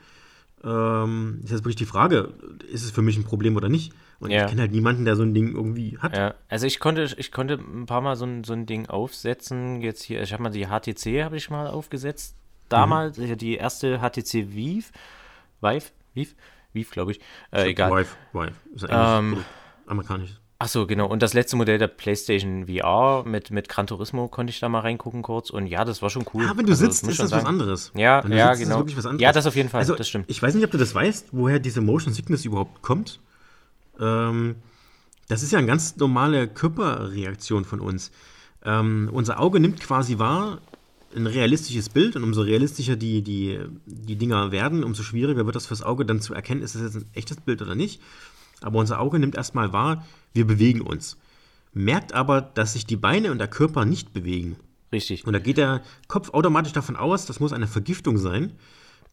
Ähm, 0.66 1.40
ist 1.44 1.50
jetzt 1.52 1.61
wirklich 1.61 1.76
die 1.76 1.87
Frage, 1.87 2.35
ist 2.70 2.82
es 2.85 2.90
für 2.90 3.02
mich 3.02 3.16
ein 3.16 3.25
Problem 3.25 3.56
oder 3.56 3.68
nicht? 3.68 3.92
Und 4.18 4.30
Ja. 4.30 4.42
ich 4.44 4.49
kenne 4.49 4.62
halt 4.62 4.73
niemanden, 4.73 5.04
der 5.04 5.14
so 5.14 5.23
ein 5.23 5.32
Ding 5.35 5.54
irgendwie 5.54 5.96
hat. 5.99 6.16
Ja, 6.16 6.35
also 6.49 6.66
ich 6.66 6.80
konnte, 6.80 7.04
ich 7.18 7.30
konnte 7.30 7.54
ein 7.54 7.87
paar 7.87 8.00
Mal 8.00 8.16
so 8.16 8.25
ein, 8.25 8.42
so 8.44 8.52
ein 8.54 8.66
Ding 8.66 8.87
aufsetzen. 8.88 9.80
Jetzt 9.80 10.02
hier, 10.02 10.23
ich 10.23 10.32
habe 10.32 10.42
mal 10.42 10.50
die 10.50 10.66
HTC 10.66 11.23
habe 11.23 11.37
ich 11.37 11.50
mal 11.50 11.68
aufgesetzt. 11.68 12.35
Damals, 12.68 13.16
Mhm. 13.18 13.38
die 13.38 13.54
erste 13.56 13.99
HTC 14.00 14.52
Vive, 14.54 14.90
Vive, 15.61 15.87
Vive, 16.14 16.35
Vive, 16.73 16.90
glaube 16.90 17.12
ich. 17.12 17.20
Äh, 17.52 17.68
egal. 17.70 17.92
Vive, 17.92 18.08
Vive. 18.32 18.54
Ist 18.75 18.87
Ähm, 18.88 19.35
eigentlich 19.35 19.44
amerikanisch. 19.87 20.40
Ach 20.58 20.68
so, 20.68 20.86
genau. 20.86 21.06
Und 21.06 21.22
das 21.22 21.34
letzte 21.34 21.56
Modell 21.56 21.76
der 21.78 21.88
PlayStation 21.88 22.66
VR 22.66 23.25
mit, 23.26 23.50
mit 23.50 23.68
Gran 23.68 23.86
Turismo 23.86 24.28
konnte 24.28 24.50
ich 24.50 24.58
da 24.58 24.70
mal 24.70 24.80
reingucken 24.80 25.20
kurz. 25.22 25.50
Und 25.50 25.66
ja, 25.66 25.84
das 25.84 26.00
war 26.00 26.08
schon 26.08 26.25
cool. 26.32 26.46
Ah, 26.48 26.54
wenn 26.56 26.64
du 26.64 26.72
Also, 26.72 26.86
sitzt, 26.86 27.02
ist 27.06 27.18
das 27.18 27.25
was 27.25 27.30
sagen. 27.30 27.46
anderes. 27.46 27.92
Ja, 27.94 28.25
Wenn 28.25 28.30
du 28.30 28.38
ja, 28.38 28.48
sitzt, 28.48 28.62
ist 28.62 28.68
genau. 28.68 28.80
wirklich 28.80 28.96
was 28.96 29.04
anderes. 29.04 29.22
Ja, 29.22 29.32
das 29.32 29.46
auf 29.46 29.54
jeden 29.54 29.68
Fall, 29.68 29.80
Also, 29.80 29.94
das 29.94 30.08
stimmt. 30.08 30.25
Ich 30.28 30.42
weiß 30.42 30.54
nicht, 30.54 30.64
ob 30.64 30.70
du 30.70 30.78
das 30.78 30.94
weißt, 30.94 31.28
woher 31.32 31.58
diese 31.58 31.82
Motion 31.82 32.14
Sickness 32.14 32.46
überhaupt 32.46 32.80
kommt. 32.80 33.20
Ähm, 34.00 34.56
das 35.28 35.42
ist 35.42 35.52
ja 35.52 35.58
eine 35.58 35.66
ganz 35.66 35.96
normale 35.96 36.48
Körperreaktion 36.48 37.64
von 37.66 37.80
uns. 37.80 38.10
Ähm, 38.64 39.10
unser 39.12 39.40
Auge 39.40 39.60
nimmt 39.60 39.80
quasi 39.80 40.18
wahr 40.18 40.58
ein 41.14 41.26
realistisches 41.26 41.88
Bild 41.88 42.16
und 42.16 42.25
umso 42.25 42.40
realistischer 42.42 42.96
die, 42.96 43.22
die, 43.22 43.58
die 43.86 44.16
Dinger 44.16 44.52
werden, 44.52 44.84
umso 44.84 45.02
schwieriger 45.02 45.44
wird 45.46 45.56
das 45.56 45.66
fürs 45.66 45.82
Auge 45.82 46.04
dann 46.04 46.20
zu 46.20 46.34
erkennen, 46.34 46.62
ist 46.62 46.75
das 46.75 46.82
jetzt 46.82 46.96
ein 46.96 47.06
echtes 47.14 47.38
Bild 47.40 47.62
oder 47.62 47.75
nicht. 47.75 48.00
Aber 48.62 48.78
unser 48.78 49.00
Auge 49.00 49.18
nimmt 49.18 49.34
erstmal 49.34 49.72
wahr, 49.72 50.04
wir 50.37 50.47
bewegen 50.47 50.81
uns. 50.81 51.16
Merkt 51.73 52.12
aber, 52.12 52.40
dass 52.40 52.75
sich 52.75 52.87
die 52.87 52.97
Beine 52.97 53.33
und 53.33 53.38
der 53.38 53.49
Körper 53.49 53.85
nicht 53.85 54.12
bewegen. 54.12 54.57
Richtig. 54.93 55.26
Und 55.26 55.33
da 55.33 55.38
geht 55.38 55.57
der 55.59 55.83
Kopf 56.09 56.31
automatisch 56.31 56.73
davon 56.73 56.97
aus, 56.97 57.26
das 57.26 57.40
muss 57.40 57.52
eine 57.52 57.66
Vergiftung 57.66 58.19
sein. 58.19 58.52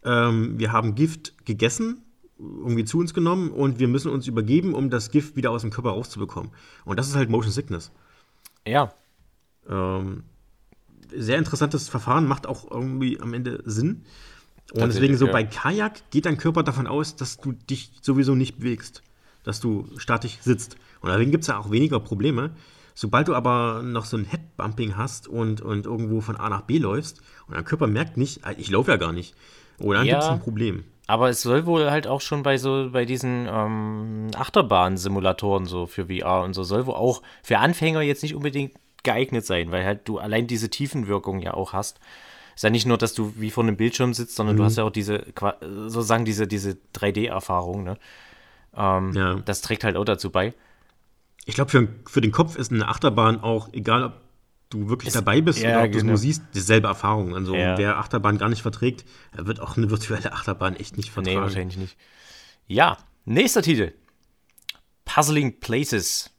Ähm, 0.03 0.59
wir 0.59 0.71
haben 0.71 0.95
Gift 0.95 1.45
gegessen, 1.45 2.03
irgendwie 2.37 2.85
zu 2.85 2.99
uns 2.99 3.13
genommen 3.13 3.51
und 3.51 3.79
wir 3.79 3.87
müssen 3.87 4.11
uns 4.11 4.27
übergeben, 4.27 4.73
um 4.73 4.89
das 4.89 5.11
Gift 5.11 5.35
wieder 5.35 5.51
aus 5.51 5.61
dem 5.61 5.71
Körper 5.71 5.91
rauszubekommen. 5.91 6.51
Und 6.85 6.99
das 6.99 7.07
ist 7.07 7.15
halt 7.15 7.29
Motion 7.29 7.51
Sickness. 7.51 7.91
Ja, 8.67 8.93
Ähm, 9.69 10.23
sehr 11.15 11.37
interessantes 11.37 11.89
Verfahren, 11.89 12.27
macht 12.27 12.47
auch 12.47 12.69
irgendwie 12.69 13.19
am 13.19 13.33
Ende 13.33 13.61
Sinn. 13.65 14.03
Und 14.73 14.81
deswegen 14.81 15.17
so 15.17 15.27
ja. 15.27 15.31
bei 15.31 15.43
Kajak 15.43 16.09
geht 16.09 16.25
dein 16.25 16.37
Körper 16.37 16.63
davon 16.63 16.87
aus, 16.87 17.15
dass 17.15 17.37
du 17.37 17.51
dich 17.51 17.91
sowieso 18.01 18.35
nicht 18.35 18.57
bewegst, 18.57 19.03
dass 19.43 19.59
du 19.59 19.87
statisch 19.97 20.39
sitzt. 20.41 20.77
Und 21.03 21.09
deswegen 21.11 21.29
gibt 21.31 21.43
es 21.43 21.49
ja 21.49 21.59
auch 21.59 21.69
weniger 21.69 21.99
Probleme. 21.99 22.51
Sobald 22.95 23.27
du 23.27 23.35
aber 23.35 23.81
noch 23.83 24.05
so 24.05 24.17
ein 24.17 24.25
Headbumping 24.25 24.97
hast 24.97 25.27
und, 25.27 25.61
und 25.61 25.85
irgendwo 25.85 26.21
von 26.21 26.35
A 26.37 26.49
nach 26.49 26.61
B 26.61 26.77
läufst 26.77 27.21
und 27.47 27.55
dein 27.55 27.65
Körper 27.65 27.87
merkt 27.87 28.17
nicht, 28.17 28.45
ah, 28.45 28.53
ich 28.57 28.69
laufe 28.71 28.91
ja 28.91 28.97
gar 28.97 29.11
nicht, 29.11 29.35
oh, 29.79 29.93
dann 29.93 30.05
Ja. 30.05 30.13
gibt 30.13 30.23
es 30.23 30.29
ein 30.29 30.39
Problem. 30.39 30.85
aber 31.07 31.29
es 31.29 31.41
soll 31.41 31.65
wohl 31.65 31.91
halt 31.91 32.07
auch 32.07 32.21
schon 32.21 32.43
bei 32.43 32.57
so, 32.57 32.89
bei 32.91 33.03
diesen 33.05 33.47
ähm, 33.51 34.29
Achterbahn-Simulatoren 34.35 35.65
so 35.65 35.85
für 35.85 36.05
VR 36.05 36.43
und 36.43 36.53
so, 36.53 36.63
soll 36.63 36.85
wohl 36.85 36.95
auch 36.95 37.21
für 37.43 37.57
Anfänger 37.59 38.01
jetzt 38.01 38.23
nicht 38.23 38.35
unbedingt 38.35 38.73
geeignet 39.03 39.45
sein, 39.45 39.71
weil 39.71 39.83
halt 39.85 40.07
du 40.07 40.19
allein 40.19 40.47
diese 40.47 40.69
Tiefenwirkung 40.69 41.39
ja 41.41 41.53
auch 41.55 41.73
hast. 41.73 41.99
Ist 42.55 42.63
ja 42.63 42.69
nicht 42.69 42.85
nur, 42.85 42.97
dass 42.97 43.13
du 43.15 43.33
wie 43.35 43.49
vor 43.49 43.63
einem 43.63 43.75
Bildschirm 43.75 44.13
sitzt, 44.13 44.35
sondern 44.35 44.55
mhm. 44.55 44.59
du 44.59 44.63
hast 44.65 44.77
ja 44.77 44.83
auch 44.83 44.91
diese, 44.91 45.25
sozusagen 45.87 46.23
diese, 46.23 46.47
diese 46.47 46.77
3D-Erfahrung, 46.95 47.83
ne? 47.83 47.97
Ähm, 48.75 49.11
ja. 49.13 49.35
Das 49.43 49.61
trägt 49.61 49.83
halt 49.83 49.97
auch 49.97 50.05
dazu 50.05 50.31
bei. 50.31 50.53
Ich 51.45 51.55
glaube, 51.55 51.71
für, 51.71 51.87
für 52.07 52.21
den 52.21 52.31
Kopf 52.31 52.55
ist 52.55 52.71
eine 52.71 52.87
Achterbahn 52.87 53.41
auch, 53.41 53.71
egal 53.73 54.03
ob 54.03 54.13
du 54.69 54.89
wirklich 54.89 55.09
ist, 55.09 55.15
dabei 55.15 55.41
bist 55.41 55.59
ja, 55.59 55.69
oder 55.69 55.85
ob 55.85 55.91
genau. 55.91 56.01
du 56.01 56.07
nur 56.07 56.17
siehst, 56.17 56.43
dieselbe 56.53 56.87
Erfahrung. 56.87 57.35
Also 57.35 57.55
ja. 57.55 57.77
wer 57.77 57.97
Achterbahn 57.97 58.37
gar 58.37 58.49
nicht 58.49 58.61
verträgt, 58.61 59.05
wird 59.33 59.59
auch 59.59 59.77
eine 59.77 59.89
virtuelle 59.89 60.33
Achterbahn 60.33 60.75
echt 60.75 60.97
nicht 60.97 61.11
vertragen. 61.11 61.37
Nee, 61.37 61.41
wahrscheinlich 61.41 61.77
nicht. 61.77 61.97
Ja, 62.67 62.97
nächster 63.25 63.61
Titel. 63.61 63.93
Puzzling 65.05 65.59
Places. 65.59 66.31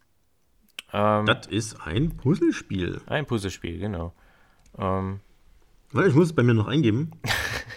Ähm, 0.92 1.26
das 1.26 1.46
ist 1.46 1.80
ein 1.87 2.16
Puzzlespiel. 2.16 3.00
Ein 3.06 3.26
Puzzlespiel, 3.26 3.78
genau. 3.78 4.14
Ähm, 4.78 5.20
ich 5.92 6.14
muss 6.14 6.26
es 6.26 6.32
bei 6.32 6.42
mir 6.42 6.54
noch 6.54 6.66
eingeben. 6.66 7.12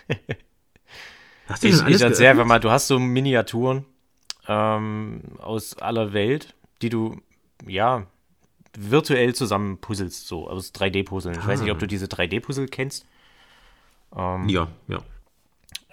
hast 1.47 1.63
du 1.63 1.67
ich 1.67 1.85
ich 1.87 2.01
erzähl 2.01 2.27
einfach 2.27 2.45
mal, 2.45 2.59
du 2.59 2.71
hast 2.71 2.87
so 2.87 2.97
Miniaturen 2.97 3.85
ähm, 4.47 5.21
aus 5.39 5.77
aller 5.77 6.13
Welt, 6.13 6.55
die 6.81 6.89
du, 6.89 7.21
ja, 7.65 8.07
virtuell 8.77 9.33
zusammen 9.33 9.79
puzzelst, 9.79 10.27
so 10.27 10.47
aus 10.47 10.73
3D-Puzzeln. 10.73 11.35
Ich 11.35 11.43
ah. 11.43 11.47
weiß 11.47 11.61
nicht, 11.61 11.71
ob 11.71 11.79
du 11.79 11.85
ah. 11.85 11.87
diese 11.87 12.05
3D-Puzzle 12.05 12.67
kennst. 12.67 13.05
Ähm, 14.15 14.47
ja, 14.49 14.67
ja. 14.87 14.99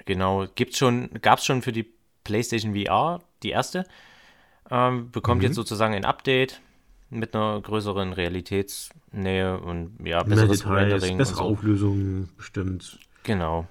Genau, 0.05 0.47
gibt's 0.55 0.79
schon, 0.79 1.11
gab's 1.23 1.47
schon 1.47 1.63
für 1.63 1.73
die 1.73 1.87
PlayStation 2.25 2.75
VR, 2.75 3.23
die 3.43 3.51
erste. 3.51 3.87
Ähm, 4.71 5.11
bekommt 5.11 5.41
mhm. 5.41 5.47
jetzt 5.47 5.57
sozusagen 5.57 5.95
ein 5.95 6.05
Update 6.05 6.61
mit 7.11 7.35
einer 7.35 7.61
größeren 7.61 8.13
Realitätsnähe 8.13 9.59
und 9.61 9.97
ja, 10.05 10.23
besseres 10.23 10.61
Details, 10.61 10.83
Rendering. 10.83 11.19
Bessere 11.19 11.37
so. 11.37 11.43
Auflösung 11.45 12.29
bestimmt. 12.37 12.99
Genau. 13.23 13.67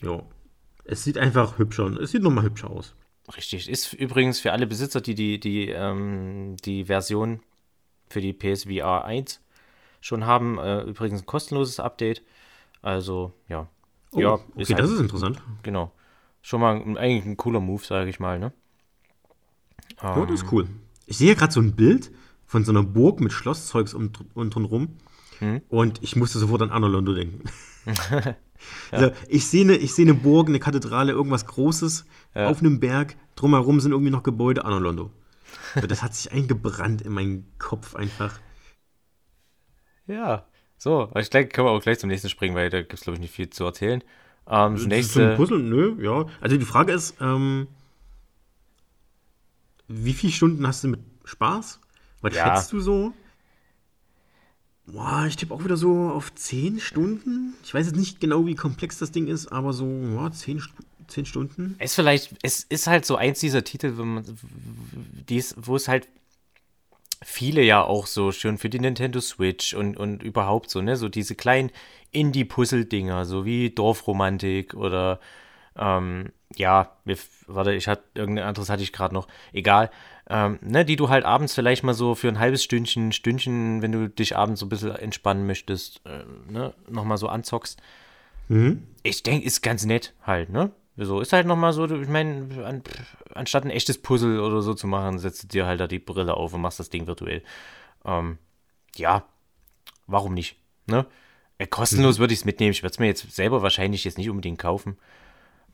Ja. 0.00 0.22
Es 0.84 1.04
sieht 1.04 1.18
einfach 1.18 1.58
hübscher, 1.58 1.86
es 2.00 2.12
sieht 2.12 2.22
nochmal 2.22 2.44
hübscher 2.44 2.70
aus. 2.70 2.94
Richtig. 3.36 3.68
Ist 3.68 3.92
übrigens 3.92 4.40
für 4.40 4.52
alle 4.52 4.66
Besitzer, 4.66 5.00
die 5.00 5.14
die, 5.14 5.38
die, 5.38 5.68
ähm, 5.68 6.56
die 6.64 6.84
Version 6.84 7.40
für 8.08 8.20
die 8.20 8.32
PSVR 8.32 9.04
1 9.04 9.40
schon 10.00 10.26
haben, 10.26 10.58
äh, 10.58 10.82
übrigens 10.82 11.22
ein 11.22 11.26
kostenloses 11.26 11.80
Update. 11.80 12.22
Also, 12.82 13.32
ja. 13.48 13.68
Oh, 14.12 14.20
ja, 14.20 14.32
okay, 14.32 14.42
ist 14.56 14.72
das 14.72 14.90
ist 14.90 15.00
interessant. 15.00 15.42
Genau. 15.62 15.92
Schon 16.40 16.60
mal 16.60 16.80
eigentlich 16.96 17.26
ein 17.26 17.36
cooler 17.36 17.60
Move, 17.60 17.84
sage 17.84 18.08
ich 18.08 18.20
mal, 18.20 18.38
ne? 18.38 18.52
Ähm, 20.00 20.12
oh, 20.16 20.24
das 20.24 20.42
ist 20.42 20.52
cool. 20.52 20.68
Ich 21.06 21.18
sehe 21.18 21.34
gerade 21.34 21.52
so 21.52 21.60
ein 21.60 21.74
Bild 21.74 22.10
von 22.46 22.64
so 22.64 22.72
einer 22.72 22.82
Burg 22.82 23.20
mit 23.20 23.32
Schlosszeugs 23.32 23.92
um, 23.92 24.12
und 24.34 24.54
drumherum. 24.54 24.96
Hm? 25.40 25.60
Und 25.68 26.02
ich 26.02 26.16
musste 26.16 26.38
sofort 26.38 26.62
an 26.62 26.70
Anno 26.70 26.88
Londo 26.88 27.12
denken. 27.12 27.42
ja. 28.10 28.34
also, 28.90 29.10
ich 29.28 29.46
sehe 29.46 29.62
eine 29.62 29.86
seh 29.86 30.04
ne 30.04 30.14
Burg, 30.14 30.48
eine 30.48 30.58
Kathedrale, 30.58 31.12
irgendwas 31.12 31.46
Großes 31.46 32.06
ja. 32.34 32.48
auf 32.48 32.60
einem 32.60 32.80
Berg. 32.80 33.16
Drumherum 33.36 33.80
sind 33.80 33.92
irgendwie 33.92 34.10
noch 34.10 34.22
Gebäude, 34.22 34.64
Anno 34.64 34.78
Londo. 34.78 35.10
das 35.88 36.02
hat 36.02 36.14
sich 36.14 36.32
eingebrannt 36.32 37.02
in 37.02 37.12
meinen 37.12 37.52
Kopf 37.58 37.94
einfach. 37.94 38.38
Ja, 40.06 40.46
so, 40.78 41.10
ich 41.16 41.28
denke, 41.28 41.50
können 41.52 41.66
wir 41.66 41.72
auch 41.72 41.82
gleich 41.82 41.98
zum 41.98 42.08
nächsten 42.08 42.28
springen, 42.28 42.54
weil 42.54 42.70
da 42.70 42.78
gibt 42.78 42.94
es, 42.94 43.00
glaube 43.00 43.16
ich, 43.16 43.20
nicht 43.20 43.34
viel 43.34 43.50
zu 43.50 43.64
erzählen. 43.64 44.02
Ähm, 44.48 44.76
das 44.76 44.86
nächste. 44.86 45.30
Zum 45.30 45.36
Puzzle, 45.36 45.58
nö, 45.58 45.96
ja. 46.00 46.26
Also 46.40 46.56
die 46.56 46.64
Frage 46.64 46.92
ist, 46.92 47.16
ähm, 47.20 47.66
wie 49.88 50.12
viele 50.12 50.32
Stunden 50.32 50.66
hast 50.66 50.84
du 50.84 50.88
mit 50.88 51.00
Spaß? 51.24 51.80
Was 52.20 52.34
ja. 52.34 52.56
schätzt 52.56 52.72
du 52.72 52.80
so? 52.80 53.12
Boah, 54.92 55.26
ich 55.28 55.36
tippe 55.36 55.52
auch 55.52 55.62
wieder 55.64 55.76
so 55.76 56.10
auf 56.10 56.34
10 56.34 56.80
Stunden. 56.80 57.54
Ich 57.62 57.74
weiß 57.74 57.86
jetzt 57.86 57.96
nicht 57.96 58.20
genau, 58.20 58.46
wie 58.46 58.54
komplex 58.54 58.98
das 58.98 59.12
Ding 59.12 59.26
ist, 59.26 59.48
aber 59.52 59.72
so 59.72 59.86
ja, 59.86 60.30
10, 60.30 60.62
10 61.08 61.26
Stunden. 61.26 61.76
Es 61.78 61.90
ist 61.90 61.94
vielleicht, 61.96 62.34
es 62.42 62.64
ist 62.64 62.86
halt 62.86 63.04
so 63.04 63.16
eins 63.16 63.40
dieser 63.40 63.64
Titel, 63.64 63.98
wo, 63.98 64.04
man, 64.04 64.24
dies, 65.28 65.54
wo 65.58 65.76
es 65.76 65.88
halt 65.88 66.08
viele 67.22 67.62
ja 67.62 67.82
auch 67.82 68.06
so 68.06 68.32
schön 68.32 68.56
für 68.56 68.70
die 68.70 68.80
Nintendo 68.80 69.20
Switch 69.20 69.74
und, 69.74 69.96
und 69.96 70.22
überhaupt 70.22 70.70
so, 70.70 70.80
ne, 70.80 70.96
so 70.96 71.08
diese 71.08 71.34
kleinen 71.34 71.70
Indie-Puzzle-Dinger, 72.12 73.26
so 73.26 73.44
wie 73.44 73.70
Dorfromantik 73.70 74.72
oder 74.74 75.20
ähm, 75.76 76.32
ja, 76.56 76.96
warte, 77.46 77.74
ich 77.74 77.88
hatte 77.88 78.04
irgendein 78.14 78.46
anderes 78.46 78.70
hatte 78.70 78.82
ich 78.82 78.92
gerade 78.92 79.14
noch, 79.14 79.28
egal 79.52 79.90
ähm, 80.28 80.58
ne, 80.60 80.84
die 80.84 80.96
du 80.96 81.08
halt 81.08 81.24
abends 81.24 81.54
vielleicht 81.54 81.84
mal 81.84 81.94
so 81.94 82.14
für 82.14 82.28
ein 82.28 82.38
halbes 82.38 82.62
Stündchen, 82.62 83.12
Stündchen, 83.12 83.80
wenn 83.82 83.92
du 83.92 84.08
dich 84.08 84.36
abends 84.36 84.60
so 84.60 84.66
ein 84.66 84.68
bisschen 84.68 84.94
entspannen 84.94 85.46
möchtest, 85.46 86.02
äh, 86.04 86.24
ne, 86.52 86.74
nochmal 86.88 87.16
so 87.16 87.28
anzockst. 87.28 87.80
Mhm. 88.48 88.82
Ich 89.02 89.22
denke, 89.22 89.46
ist 89.46 89.62
ganz 89.62 89.84
nett 89.84 90.14
halt, 90.22 90.50
ne? 90.50 90.70
So, 91.00 91.20
ist 91.20 91.32
halt 91.32 91.46
nochmal 91.46 91.72
so, 91.72 91.84
ich 91.84 92.08
meine, 92.08 92.64
an, 92.66 92.82
anstatt 93.32 93.64
ein 93.64 93.70
echtes 93.70 93.98
Puzzle 93.98 94.40
oder 94.40 94.62
so 94.62 94.74
zu 94.74 94.88
machen, 94.88 95.18
setzt 95.20 95.44
du 95.44 95.46
dir 95.46 95.66
halt 95.66 95.80
da 95.80 95.86
die 95.86 96.00
Brille 96.00 96.34
auf 96.34 96.52
und 96.52 96.60
machst 96.60 96.80
das 96.80 96.90
Ding 96.90 97.06
virtuell. 97.06 97.42
Ähm, 98.04 98.38
ja, 98.96 99.24
warum 100.08 100.34
nicht, 100.34 100.56
ne? 100.86 101.06
Äh, 101.58 101.66
kostenlos 101.68 102.16
mhm. 102.16 102.20
würde 102.20 102.34
ich 102.34 102.40
es 102.40 102.44
mitnehmen. 102.44 102.72
Ich 102.72 102.82
würde 102.82 102.92
es 102.92 102.98
mir 102.98 103.06
jetzt 103.06 103.30
selber 103.34 103.62
wahrscheinlich 103.62 104.04
jetzt 104.04 104.18
nicht 104.18 104.28
unbedingt 104.28 104.58
kaufen. 104.58 104.98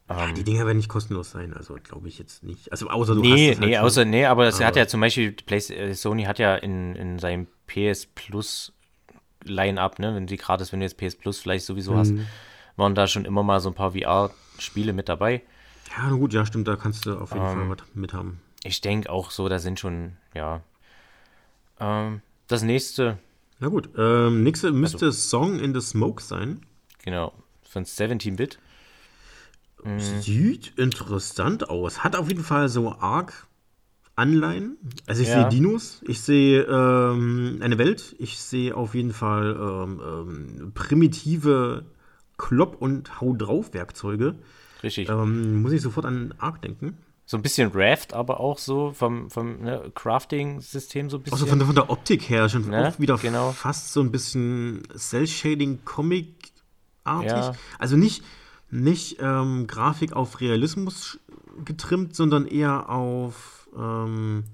Ja, 0.09 0.33
die 0.33 0.45
Dinger 0.45 0.67
werden 0.67 0.77
nicht 0.77 0.91
kostenlos 0.91 1.31
sein, 1.31 1.55
also 1.55 1.79
glaube 1.83 2.09
ich 2.09 2.19
jetzt 2.19 2.43
nicht. 2.43 2.71
Also 2.71 2.91
außer 2.91 3.15
du 3.15 3.23
nee, 3.23 3.53
hast 3.53 3.61
Nee, 3.61 3.77
halt 3.77 3.87
außer, 3.87 4.05
nee, 4.05 4.27
aber 4.27 4.47
es 4.47 4.63
hat 4.63 4.77
ja 4.77 4.87
zum 4.87 5.01
Beispiel, 5.01 5.33
Play, 5.33 5.59
äh, 5.59 5.95
Sony 5.95 6.25
hat 6.25 6.39
ja 6.39 6.57
in, 6.57 6.95
in 6.95 7.19
seinem 7.19 7.47
PS 7.67 8.07
Plus 8.15 8.73
Line-Up, 9.45 9.99
ne, 9.99 10.15
wenn 10.15 10.29
sie 10.29 10.37
gratis, 10.37 10.73
wenn 10.73 10.81
du 10.81 10.87
jetzt 10.87 10.99
PS 10.99 11.17
Plus 11.17 11.39
vielleicht 11.39 11.65
sowieso 11.65 11.93
mhm. 11.93 11.99
hast, 11.99 12.15
waren 12.77 12.95
da 12.95 13.07
schon 13.07 13.25
immer 13.25 13.43
mal 13.43 13.61
so 13.61 13.71
ein 13.71 13.75
paar 13.75 13.93
VR-Spiele 13.93 14.93
mit 14.93 15.09
dabei. 15.09 15.43
Ja, 15.97 16.11
gut, 16.11 16.35
ja, 16.35 16.45
stimmt, 16.45 16.69
da 16.69 16.77
kannst 16.77 17.07
du 17.07 17.17
auf 17.19 17.33
jeden 17.33 17.47
ähm, 17.47 17.53
Fall 17.53 17.69
was 17.71 17.95
mit 17.95 18.13
haben. 18.13 18.41
Ich 18.63 18.81
denke 18.83 19.11
auch 19.11 19.31
so, 19.31 19.49
da 19.49 19.59
sind 19.59 19.81
schon, 19.81 20.17
ja. 20.35 20.61
Ähm, 21.81 22.21
das 22.49 22.63
nächste. 22.63 23.19
Na 23.59 23.69
gut, 23.69 23.89
ähm, 23.97 24.43
nächste 24.43 24.71
müsste 24.71 25.07
also, 25.07 25.19
Song 25.19 25.61
in 25.61 25.73
the 25.73 25.81
Smoke 25.81 26.23
sein. 26.23 26.61
Genau, 27.05 27.33
von 27.63 27.85
17-Bit. 27.85 28.59
Mhm. 29.85 30.01
Sieht 30.01 30.79
interessant 30.79 31.69
aus. 31.69 32.03
Hat 32.03 32.17
auf 32.17 32.29
jeden 32.29 32.45
Fall 32.45 32.69
so 32.69 32.93
arg 32.93 33.47
Anleihen. 34.17 34.79
Also 35.07 35.23
ich 35.23 35.29
ja. 35.29 35.43
sehe 35.43 35.49
Dinos, 35.49 36.01
ich 36.07 36.21
sehe 36.21 36.63
ähm, 36.63 37.59
eine 37.61 37.79
Welt, 37.79 38.15
ich 38.19 38.39
sehe 38.39 38.77
auf 38.77 38.95
jeden 38.95 39.13
Fall 39.13 39.57
ähm, 39.59 40.01
ähm, 40.05 40.73
primitive 40.73 41.85
Klopp- 42.37 42.81
und 42.81 43.21
Hau 43.21 43.35
drauf 43.35 43.75
Werkzeuge. 43.75 44.37
Richtig. 44.83 45.09
Ähm, 45.09 45.63
muss 45.63 45.73
ich 45.73 45.83
sofort 45.83 46.07
an 46.07 46.35
Ark 46.39 46.63
denken. 46.63 46.99
So 47.27 47.39
ein 47.39 47.43
bisschen 47.43 47.71
Raft, 47.75 48.13
aber 48.13 48.39
auch 48.39 48.59
so 48.59 48.93
vom, 48.93 49.31
vom 49.31 49.63
ne, 49.63 49.91
Crafting-System 49.95 51.09
so 51.09 51.17
ein 51.17 51.23
bisschen. 51.23 51.39
Also 51.39 51.47
von, 51.47 51.59
von 51.61 51.75
der 51.75 51.89
Optik 51.89 52.29
her 52.29 52.51
schon 52.51 52.69
ne? 52.69 52.89
auch 52.89 53.01
wieder 53.01 53.17
genau. 53.17 53.53
fast 53.53 53.95
so 53.95 54.03
ein 54.03 54.13
bisschen 54.13 54.83
Cell-Shading-Comic-artig. 54.95 57.31
Ja. 57.31 57.55
Also 57.79 57.97
nicht, 57.97 58.23
nicht 58.75 59.19
ähm, 59.21 59.67
Grafik 59.67 60.15
auf 60.15 60.41
Realismus 60.41 61.21
getrimmt, 61.65 62.17
sondern 62.17 62.47
eher 62.47 62.91
auf, 62.91 63.69
ähm, 63.77 64.45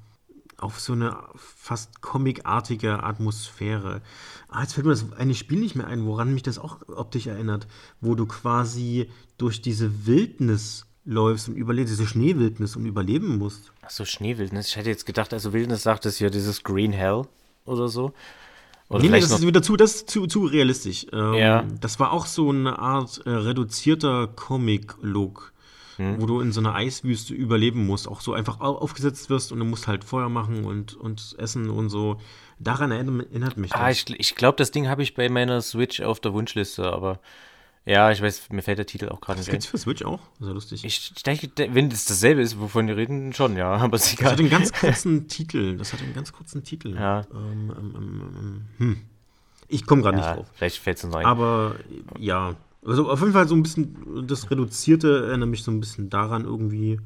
auf 0.59 0.79
so 0.79 0.93
eine 0.93 1.17
fast 1.37 2.03
comicartige 2.03 3.03
Atmosphäre. 3.03 4.03
Ah, 4.49 4.63
jetzt 4.63 4.75
fällt 4.75 4.87
mir 4.87 4.93
das 4.93 5.13
eine 5.15 5.35
Spiel 5.35 5.59
nicht 5.59 5.75
mehr 5.75 5.87
ein, 5.87 6.05
woran 6.05 6.35
mich 6.35 6.43
das 6.43 6.59
auch 6.59 6.79
optisch 6.89 7.27
erinnert, 7.27 7.67
wo 8.01 8.15
du 8.15 8.27
quasi 8.27 9.11
durch 9.39 9.63
diese 9.63 10.07
Wildnis 10.07 10.87
läufst 11.07 11.49
und 11.49 11.57
überlebst, 11.57 11.93
diese 11.93 12.07
Schneewildnis 12.07 12.77
und 12.77 12.85
überleben 12.85 13.39
musst. 13.39 13.73
Ach 13.81 13.91
so, 13.91 14.05
Schneewildnis. 14.05 14.69
Ich 14.69 14.77
hätte 14.77 14.91
jetzt 14.91 15.07
gedacht, 15.07 15.33
also 15.33 15.55
Wildnis 15.55 15.83
sagt 15.83 16.05
es 16.05 16.19
hier, 16.19 16.29
dieses 16.29 16.63
Green 16.63 16.93
Hell 16.93 17.23
oder 17.65 17.89
so. 17.89 18.13
Oder 18.91 19.05
nee, 19.05 19.09
nee, 19.09 19.21
das 19.21 19.31
ist 19.31 19.47
wieder 19.47 19.63
zu, 19.63 19.77
das 19.77 20.05
zu, 20.05 20.27
zu 20.27 20.45
realistisch. 20.45 21.07
Ähm, 21.13 21.35
ja. 21.35 21.65
Das 21.81 22.01
war 22.01 22.13
auch 22.13 22.27
so 22.27 22.51
eine 22.51 22.81
Art 22.81 23.23
äh, 23.25 23.31
reduzierter 23.31 24.27
Comic-Look, 24.27 25.53
hm. 25.97 26.21
wo 26.21 26.27
du 26.27 26.41
in 26.41 26.51
so 26.51 26.59
einer 26.61 26.75
Eiswüste 26.75 27.33
überleben 27.33 27.87
musst, 27.87 28.09
auch 28.09 28.21
so 28.21 28.33
einfach 28.33 28.61
aufgesetzt 28.61 29.31
wirst 29.31 29.53
und 29.53 29.61
du 29.61 29.65
musst 29.65 29.87
halt 29.87 30.03
Feuer 30.03 30.29
machen 30.29 30.65
und, 30.65 30.95
und 30.95 31.37
essen 31.39 31.71
und 31.71 31.89
so. 31.89 32.21
Daran 32.59 32.91
erinnert 32.91 33.57
mich 33.57 33.73
ah, 33.75 33.79
das. 33.79 33.87
Ah, 33.87 33.91
ich, 33.91 34.21
ich 34.21 34.35
glaube, 34.35 34.57
das 34.57 34.73
Ding 34.73 34.89
habe 34.89 35.05
ich 35.05 35.15
bei 35.15 35.29
meiner 35.29 35.63
Switch 35.63 36.01
auf 36.01 36.19
der 36.19 36.35
Wunschliste, 36.35 36.93
aber 36.93 37.21
ja, 37.87 38.11
ich 38.11 38.21
weiß, 38.21 38.51
mir 38.51 38.63
fällt 38.63 38.79
der 38.79 38.87
Titel 38.87 39.09
auch 39.09 39.21
gerade 39.21 39.39
nicht 39.41 39.49
ein. 39.49 39.57
Das 39.57 39.67
für 39.67 39.79
Switch 39.79 40.03
auch? 40.03 40.21
Sehr 40.39 40.53
lustig. 40.53 40.85
Ich 40.85 41.15
denke, 41.23 41.51
wenn 41.57 41.91
es 41.91 42.05
dasselbe 42.05 42.43
ist, 42.43 42.61
wovon 42.61 42.87
wir 42.87 42.97
reden, 42.97 43.33
schon, 43.33 43.57
ja. 43.57 43.73
Aber 43.77 43.97
Das 43.97 44.15
hat 44.21 44.39
einen 44.39 44.51
ganz 44.51 44.73
kurzen 44.73 45.29
Titel. 45.29 45.77
Das 45.77 45.93
hat 45.93 46.03
einen 46.03 46.15
ganz 46.15 46.33
kurzen 46.33 46.63
Titel. 46.63 46.95
Ja. 46.95 47.23
Ähm, 47.33 47.73
ähm, 47.77 47.95
ähm, 47.97 48.65
hm. 48.79 49.01
Ich 49.69 49.87
komme 49.87 50.03
gerade 50.03 50.19
ja, 50.19 50.25
nicht 50.25 50.37
drauf. 50.37 50.51
Vielleicht 50.55 50.79
fällt 50.79 50.99
es 50.99 51.05
uns 51.05 51.15
ein. 51.15 51.25
Aber 51.25 51.77
ja, 52.19 52.55
Also 52.85 53.11
auf 53.11 53.21
jeden 53.21 53.33
Fall 53.33 53.49
so 53.49 53.55
ein 53.55 53.63
bisschen, 53.63 54.27
das 54.27 54.51
Reduzierte 54.51 55.29
erinnert 55.29 55.49
mich 55.49 55.63
so 55.63 55.71
ein 55.71 55.81
bisschen 55.81 56.11
daran 56.11 56.45
irgendwie. 56.45 57.01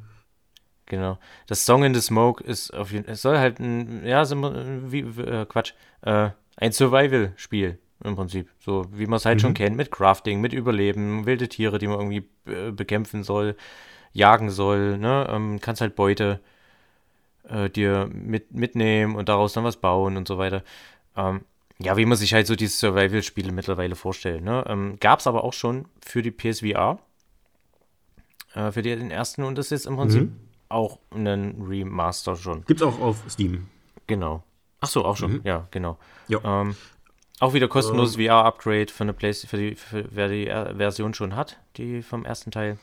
Genau. 0.87 1.19
Das 1.47 1.65
Song 1.65 1.85
in 1.85 1.95
the 1.95 2.01
Smoke 2.01 2.43
ist 2.43 2.75
auf 2.75 2.91
jeden 2.91 3.05
Fall, 3.05 3.15
es 3.15 3.23
soll 3.23 3.39
halt 3.39 3.61
ein, 3.61 4.05
ja, 4.05 4.25
wie, 4.29 5.01
äh, 5.01 5.47
Quatsch, 5.47 5.73
äh, 6.03 6.31
ein 6.57 6.73
Survival-Spiel 6.73 7.79
im 8.03 8.17
Prinzip. 8.17 8.51
So 8.59 8.87
wie 8.93 9.07
man 9.07 9.19
es 9.19 9.25
halt 9.25 9.39
mhm. 9.39 9.41
schon 9.41 9.55
kennt, 9.55 9.77
mit 9.77 9.91
Crafting, 9.91 10.41
mit 10.41 10.53
Überleben, 10.53 11.27
wilde 11.27 11.49
Tiere, 11.49 11.79
die 11.79 11.87
man 11.87 11.99
irgendwie 11.99 12.29
äh, 12.51 12.71
bekämpfen 12.71 13.23
soll, 13.23 13.57
jagen 14.13 14.51
soll, 14.51 14.99
ne? 14.99 15.27
Ähm, 15.31 15.61
kannst 15.61 15.81
halt 15.81 15.97
Beute 15.97 16.41
äh, 17.49 17.71
dir 17.71 18.09
mit, 18.13 18.53
mitnehmen 18.53 19.17
und 19.17 19.29
daraus 19.29 19.53
dann 19.53 19.65
was 19.65 19.77
bauen 19.77 20.17
und 20.17 20.29
so 20.29 20.39
weiter. 20.39 20.63
Ähm, 21.17 21.43
ja, 21.79 21.97
wie 21.97 22.07
man 22.07 22.17
sich 22.17 22.33
halt 22.35 22.47
so 22.47 22.55
diese 22.55 22.77
Survival-Spiele 22.77 23.53
mittlerweile 23.53 23.97
vorstellt. 23.97 24.43
Ne? 24.43 24.65
Ähm, 24.69 24.97
Gab 25.01 25.21
es 25.21 25.27
aber 25.27 25.45
auch 25.45 25.53
schon 25.53 25.87
für 26.05 26.23
die 26.23 26.31
PSVR, 26.31 26.99
äh, 28.55 28.71
für 28.71 28.83
die, 28.83 28.95
den 28.95 29.11
ersten 29.11 29.43
und 29.43 29.59
das 29.59 29.73
ist 29.73 29.87
im 29.87 29.97
Prinzip 29.97 30.23
mhm. 30.23 30.39
auch 30.69 30.99
ein 31.11 31.63
Remaster 31.69 32.37
schon. 32.37 32.65
Gibt 32.65 32.81
es 32.81 32.87
auch 32.87 33.01
auf 33.01 33.25
Steam. 33.29 33.69
Genau. 34.07 34.45
Ach 34.81 34.89
so, 34.89 35.05
auch 35.05 35.17
schon, 35.17 35.33
mhm. 35.33 35.41
ja, 35.45 35.67
genau. 35.71 35.99
Ähm, 36.29 36.77
auch 37.41 37.55
wieder 37.55 37.69
kostenloses 37.69 38.17
ähm. 38.17 38.27
VR-Upgrade 38.27 38.93
für 38.93 39.05
eine 39.05 39.13
Playstation, 39.13 39.51
für 39.51 39.57
die, 39.57 39.75
für, 39.75 40.05
wer 40.11 40.29
die 40.29 40.49
äh, 40.49 40.75
Version 40.75 41.15
schon 41.15 41.35
hat, 41.37 41.59
die 41.77 42.03
vom 42.03 42.25
ersten 42.25 42.51
Teil. 42.51 42.79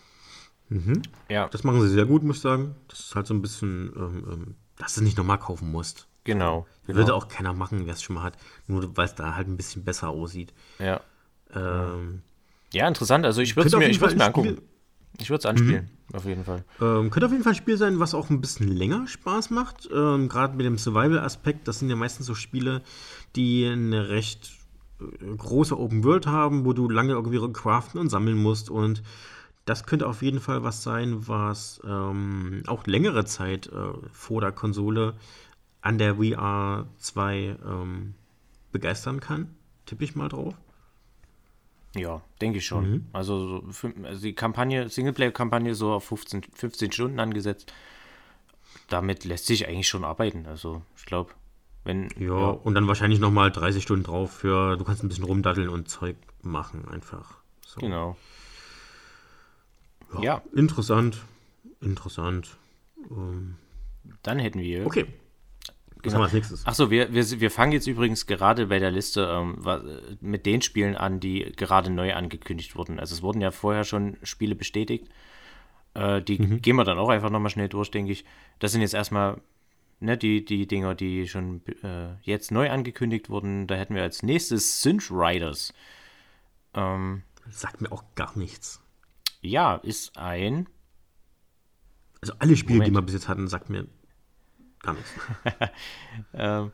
Mhm. 0.69 1.01
Ja. 1.29 1.47
Das 1.49 1.63
machen 1.63 1.81
sie 1.81 1.89
sehr 1.89 2.05
gut, 2.05 2.23
muss 2.23 2.37
ich 2.37 2.41
sagen. 2.41 2.75
Das 2.87 2.99
ist 2.99 3.15
halt 3.15 3.27
so 3.27 3.33
ein 3.33 3.41
bisschen, 3.41 3.93
ähm, 3.95 4.27
ähm 4.31 4.55
dass 4.77 4.95
du 4.95 5.01
es 5.01 5.05
nicht 5.05 5.17
nochmal 5.17 5.37
kaufen 5.37 5.71
musst. 5.71 6.07
Genau. 6.23 6.65
genau. 6.85 6.97
Würde 6.97 7.13
auch 7.13 7.27
keiner 7.27 7.53
machen, 7.53 7.85
wer 7.85 7.93
es 7.93 8.01
schon 8.01 8.15
mal 8.15 8.23
hat, 8.23 8.37
nur 8.67 8.95
weil 8.95 9.05
es 9.05 9.15
da 9.15 9.35
halt 9.35 9.47
ein 9.47 9.57
bisschen 9.57 9.83
besser 9.83 10.09
aussieht. 10.09 10.53
Ja. 10.79 11.01
Ähm, 11.53 12.21
ja, 12.73 12.87
interessant. 12.87 13.25
Also 13.25 13.41
ich 13.41 13.55
würde 13.55 13.67
es 13.67 13.75
mir, 13.75 13.89
ich 13.89 13.99
mir 13.99 14.25
angucken. 14.25 14.61
Ich 15.19 15.29
würde 15.29 15.39
es 15.39 15.45
anspielen, 15.45 15.89
mhm. 16.09 16.15
auf 16.15 16.25
jeden 16.25 16.43
Fall. 16.43 16.63
Ähm, 16.79 17.09
könnte 17.09 17.25
auf 17.25 17.31
jeden 17.31 17.43
Fall 17.43 17.53
ein 17.53 17.57
Spiel 17.57 17.77
sein, 17.77 17.99
was 17.99 18.13
auch 18.13 18.29
ein 18.29 18.41
bisschen 18.41 18.67
länger 18.67 19.07
Spaß 19.07 19.49
macht. 19.49 19.89
Ähm, 19.93 20.29
Gerade 20.29 20.55
mit 20.55 20.65
dem 20.65 20.77
Survival-Aspekt. 20.77 21.67
Das 21.67 21.79
sind 21.79 21.89
ja 21.89 21.95
meistens 21.95 22.25
so 22.25 22.35
Spiele, 22.35 22.81
die 23.35 23.65
eine 23.65 24.09
recht 24.09 24.51
äh, 24.99 25.35
große 25.35 25.77
Open 25.77 26.03
World 26.03 26.27
haben, 26.27 26.65
wo 26.65 26.73
du 26.73 26.89
lange 26.89 27.13
irgendwie 27.13 27.39
craften 27.53 27.99
und 27.99 28.09
sammeln 28.09 28.37
musst. 28.37 28.69
Und 28.69 29.03
das 29.65 29.85
könnte 29.85 30.07
auf 30.07 30.21
jeden 30.21 30.39
Fall 30.39 30.63
was 30.63 30.83
sein, 30.83 31.27
was 31.27 31.81
ähm, 31.85 32.63
auch 32.67 32.87
längere 32.87 33.25
Zeit 33.25 33.67
äh, 33.67 33.93
vor 34.11 34.41
der 34.41 34.51
Konsole 34.51 35.13
an 35.81 35.97
der 35.97 36.15
VR 36.15 36.87
2 36.97 37.57
ähm, 37.65 38.13
begeistern 38.71 39.19
kann. 39.19 39.55
Tippe 39.85 40.03
ich 40.03 40.15
mal 40.15 40.29
drauf. 40.29 40.55
Ja, 41.95 42.21
denke 42.39 42.59
ich 42.59 42.65
schon. 42.65 42.89
Mhm. 42.89 43.05
Also, 43.11 43.69
so, 43.69 43.89
also, 44.03 44.21
die 44.21 44.33
Kampagne, 44.33 44.87
Singleplayer-Kampagne 44.89 45.75
so 45.75 45.91
auf 45.91 46.05
15, 46.05 46.43
15 46.53 46.91
Stunden 46.91 47.19
angesetzt. 47.19 47.73
Damit 48.87 49.25
lässt 49.25 49.45
sich 49.45 49.67
eigentlich 49.67 49.87
schon 49.87 50.05
arbeiten. 50.05 50.45
Also 50.47 50.81
ich 50.95 51.05
glaube, 51.05 51.33
wenn. 51.83 52.09
Ja, 52.17 52.39
ja, 52.39 52.49
und 52.49 52.73
dann 52.73 52.87
wahrscheinlich 52.87 53.19
nochmal 53.19 53.51
30 53.51 53.83
Stunden 53.83 54.03
drauf 54.03 54.31
für, 54.31 54.77
du 54.77 54.83
kannst 54.85 55.03
ein 55.03 55.09
bisschen 55.09 55.25
rumdaddeln 55.25 55.69
und 55.69 55.89
Zeug 55.89 56.15
machen 56.41 56.87
einfach. 56.87 57.37
So. 57.65 57.81
Genau. 57.81 58.17
Ja, 60.13 60.21
ja. 60.21 60.41
Interessant. 60.55 61.21
Interessant. 61.81 62.57
Ähm. 63.09 63.55
Dann 64.23 64.39
hätten 64.39 64.59
wir. 64.59 64.85
Okay. 64.85 65.07
Was 66.03 66.13
genau. 66.13 66.23
als 66.23 66.33
nächstes? 66.33 66.65
Achso, 66.65 66.89
wir, 66.89 67.13
wir, 67.13 67.39
wir 67.39 67.51
fangen 67.51 67.71
jetzt 67.71 67.87
übrigens 67.87 68.25
gerade 68.25 68.67
bei 68.67 68.79
der 68.79 68.91
Liste 68.91 69.27
ähm, 69.31 70.17
mit 70.19 70.45
den 70.45 70.61
Spielen 70.61 70.95
an, 70.95 71.19
die 71.19 71.51
gerade 71.55 71.89
neu 71.89 72.13
angekündigt 72.13 72.75
wurden. 72.75 72.99
Also 72.99 73.13
es 73.15 73.21
wurden 73.21 73.41
ja 73.41 73.51
vorher 73.51 73.83
schon 73.83 74.17
Spiele 74.23 74.55
bestätigt. 74.55 75.07
Äh, 75.93 76.21
die 76.21 76.39
mhm. 76.39 76.61
gehen 76.61 76.75
wir 76.75 76.83
dann 76.83 76.97
auch 76.97 77.09
einfach 77.09 77.29
nochmal 77.29 77.51
schnell 77.51 77.69
durch, 77.69 77.91
denke 77.91 78.11
ich. 78.11 78.25
Das 78.59 78.71
sind 78.71 78.81
jetzt 78.81 78.93
erstmal 78.93 79.41
ne, 79.99 80.17
die, 80.17 80.43
die 80.43 80.67
Dinger, 80.67 80.95
die 80.95 81.27
schon 81.27 81.61
äh, 81.83 82.15
jetzt 82.23 82.51
neu 82.51 82.69
angekündigt 82.69 83.29
wurden. 83.29 83.67
Da 83.67 83.75
hätten 83.75 83.95
wir 83.95 84.01
als 84.01 84.23
nächstes 84.23 84.81
Synth 84.81 85.11
Riders. 85.11 85.73
Ähm, 86.73 87.23
Sagt 87.49 87.81
mir 87.81 87.91
auch 87.91 88.03
gar 88.15 88.37
nichts. 88.37 88.81
Ja, 89.41 89.75
ist 89.75 90.17
ein. 90.17 90.67
Also 92.21 92.33
alle 92.39 92.55
Spiele, 92.55 92.79
Moment. 92.79 92.89
die 92.89 92.97
wir 92.97 93.01
bis 93.01 93.13
jetzt 93.15 93.27
hatten, 93.27 93.47
sagt 93.47 93.69
mir 93.69 93.87
gar 94.81 94.93
nichts. 94.93 95.09
ähm, 96.33 96.71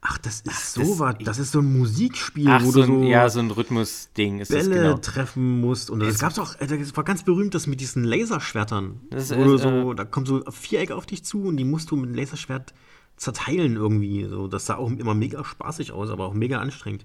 ach, 0.00 0.18
das 0.18 0.40
ist 0.40 0.74
so 0.74 0.98
was. 0.98 1.16
Das 1.24 1.38
ist 1.38 1.52
so 1.52 1.60
ein 1.60 1.78
Musikspiel, 1.78 2.48
ach, 2.48 2.64
wo 2.64 2.70
so 2.70 2.80
du 2.80 2.86
so. 2.86 2.92
Ein, 2.92 3.02
ja, 3.04 3.28
so 3.28 3.40
ein 3.40 3.50
Rhythmus-Ding 3.50 4.40
ist 4.40 4.50
Bälle 4.50 4.74
genau. 4.74 4.96
treffen 4.98 5.60
musst. 5.60 5.90
Und 5.90 6.00
das 6.00 6.18
gab 6.18 6.32
es 6.32 6.38
auch, 6.38 6.58
äh, 6.60 6.66
das 6.66 6.96
war 6.96 7.04
ganz 7.04 7.22
berühmt, 7.22 7.54
das 7.54 7.66
mit 7.66 7.80
diesen 7.80 8.04
Laserschwertern. 8.04 9.00
Das 9.10 9.34
wo 9.36 9.54
ist, 9.54 9.62
so, 9.62 9.92
äh, 9.92 9.94
da 9.94 10.04
kommen 10.04 10.26
so 10.26 10.42
Vierecke 10.50 10.94
auf 10.94 11.06
dich 11.06 11.24
zu 11.24 11.44
und 11.44 11.56
die 11.56 11.64
musst 11.64 11.90
du 11.90 11.96
mit 11.96 12.08
einem 12.08 12.16
Laserschwert 12.16 12.74
zerteilen 13.16 13.76
irgendwie. 13.76 14.24
So, 14.24 14.48
das 14.48 14.66
sah 14.66 14.76
auch 14.76 14.90
immer 14.90 15.14
mega 15.14 15.44
spaßig 15.44 15.92
aus, 15.92 16.10
aber 16.10 16.26
auch 16.26 16.34
mega 16.34 16.58
anstrengend. 16.58 17.04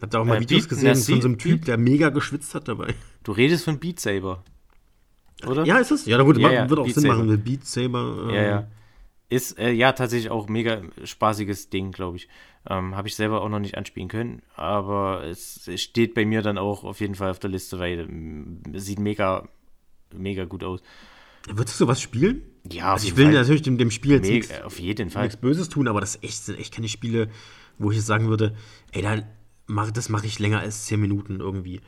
Hab 0.00 0.10
da 0.10 0.20
auch 0.20 0.24
mal 0.24 0.38
äh, 0.38 0.40
Videos 0.40 0.62
Beat, 0.62 0.70
gesehen 0.70 0.96
von 0.96 1.20
so 1.20 1.28
einem 1.28 1.38
Typ, 1.38 1.64
der 1.66 1.78
mega 1.78 2.08
geschwitzt 2.08 2.54
hat 2.54 2.68
dabei. 2.68 2.94
Du 3.22 3.32
redest 3.32 3.64
von 3.64 3.78
Beat 3.78 4.00
Saber. 4.00 4.42
Oder? 5.46 5.64
Ja, 5.64 5.78
ist 5.78 5.90
es? 5.90 6.06
Ja, 6.06 6.18
na 6.18 6.24
gut, 6.24 6.38
ja, 6.38 6.50
ja, 6.50 6.68
wird 6.68 6.80
auch 6.80 6.84
Beat 6.84 6.94
Sinn 6.94 7.02
Saber. 7.04 7.16
machen, 7.16 7.28
mit 7.28 7.44
Beat 7.44 7.66
Saber. 7.66 8.26
Ähm, 8.28 8.34
ja, 8.34 8.42
ja. 8.42 8.68
Ist 9.28 9.58
äh, 9.58 9.70
ja 9.70 9.92
tatsächlich 9.92 10.30
auch 10.30 10.48
mega 10.48 10.82
spaßiges 11.02 11.70
Ding, 11.70 11.92
glaube 11.92 12.18
ich. 12.18 12.28
Ähm, 12.68 12.96
Habe 12.96 13.08
ich 13.08 13.16
selber 13.16 13.42
auch 13.42 13.48
noch 13.48 13.58
nicht 13.58 13.76
anspielen 13.76 14.08
können, 14.08 14.42
aber 14.56 15.24
es, 15.24 15.68
steht 15.76 16.14
bei 16.14 16.24
mir 16.24 16.40
dann 16.40 16.56
auch 16.56 16.84
auf 16.84 17.00
jeden 17.00 17.14
Fall 17.14 17.30
auf 17.30 17.38
der 17.38 17.50
Liste, 17.50 17.78
weil 17.78 18.00
es 18.00 18.08
mm, 18.08 18.78
sieht 18.78 18.98
mega, 18.98 19.48
mega 20.14 20.44
gut 20.44 20.64
aus. 20.64 20.82
Würdest 21.46 21.78
du 21.78 21.84
sowas 21.84 22.00
spielen? 22.00 22.42
Ja, 22.70 22.94
also 22.94 23.06
ich 23.06 23.16
will 23.16 23.26
Fall. 23.26 23.34
natürlich 23.34 23.62
dem, 23.62 23.76
dem 23.76 23.90
Spiel 23.90 24.12
jetzt 24.12 24.28
nichts, 24.28 24.62
auf 24.62 24.78
jeden 24.78 25.10
Fall. 25.10 25.24
nichts 25.24 25.38
Böses 25.38 25.68
tun, 25.68 25.88
aber 25.88 26.00
das 26.00 26.22
echt, 26.22 26.44
sind 26.44 26.58
echt 26.58 26.74
keine 26.74 26.88
Spiele, 26.88 27.28
wo 27.78 27.90
ich 27.90 27.98
jetzt 27.98 28.06
sagen 28.06 28.28
würde, 28.28 28.56
ey, 28.92 29.02
dann 29.02 29.26
mach, 29.66 29.90
das 29.90 30.08
mache 30.08 30.26
ich 30.26 30.38
länger 30.38 30.60
als 30.60 30.86
10 30.86 31.00
Minuten 31.00 31.40
irgendwie. 31.40 31.80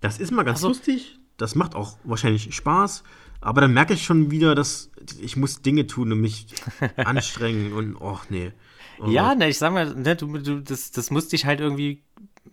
Das 0.00 0.18
ist 0.18 0.30
mal 0.30 0.42
ganz 0.42 0.58
also, 0.58 0.68
lustig, 0.68 1.18
das 1.38 1.54
macht 1.54 1.74
auch 1.74 1.96
wahrscheinlich 2.04 2.54
Spaß, 2.54 3.02
aber 3.40 3.60
dann 3.60 3.72
merke 3.72 3.94
ich 3.94 4.04
schon 4.04 4.30
wieder, 4.30 4.54
dass 4.54 4.90
ich 5.20 5.36
muss 5.36 5.62
Dinge 5.62 5.86
tun 5.86 6.12
und 6.12 6.20
mich 6.20 6.46
anstrengen 6.96 7.72
und 7.72 7.96
oh 7.96 8.18
nee. 8.28 8.52
Oh. 8.98 9.08
Ja, 9.08 9.34
ne, 9.34 9.48
ich 9.48 9.58
sag 9.58 9.72
mal, 9.72 9.94
ne, 9.94 10.16
du, 10.16 10.38
du, 10.38 10.60
das, 10.60 10.90
das 10.90 11.10
muss 11.10 11.28
dich 11.28 11.44
halt 11.44 11.60
irgendwie 11.60 12.02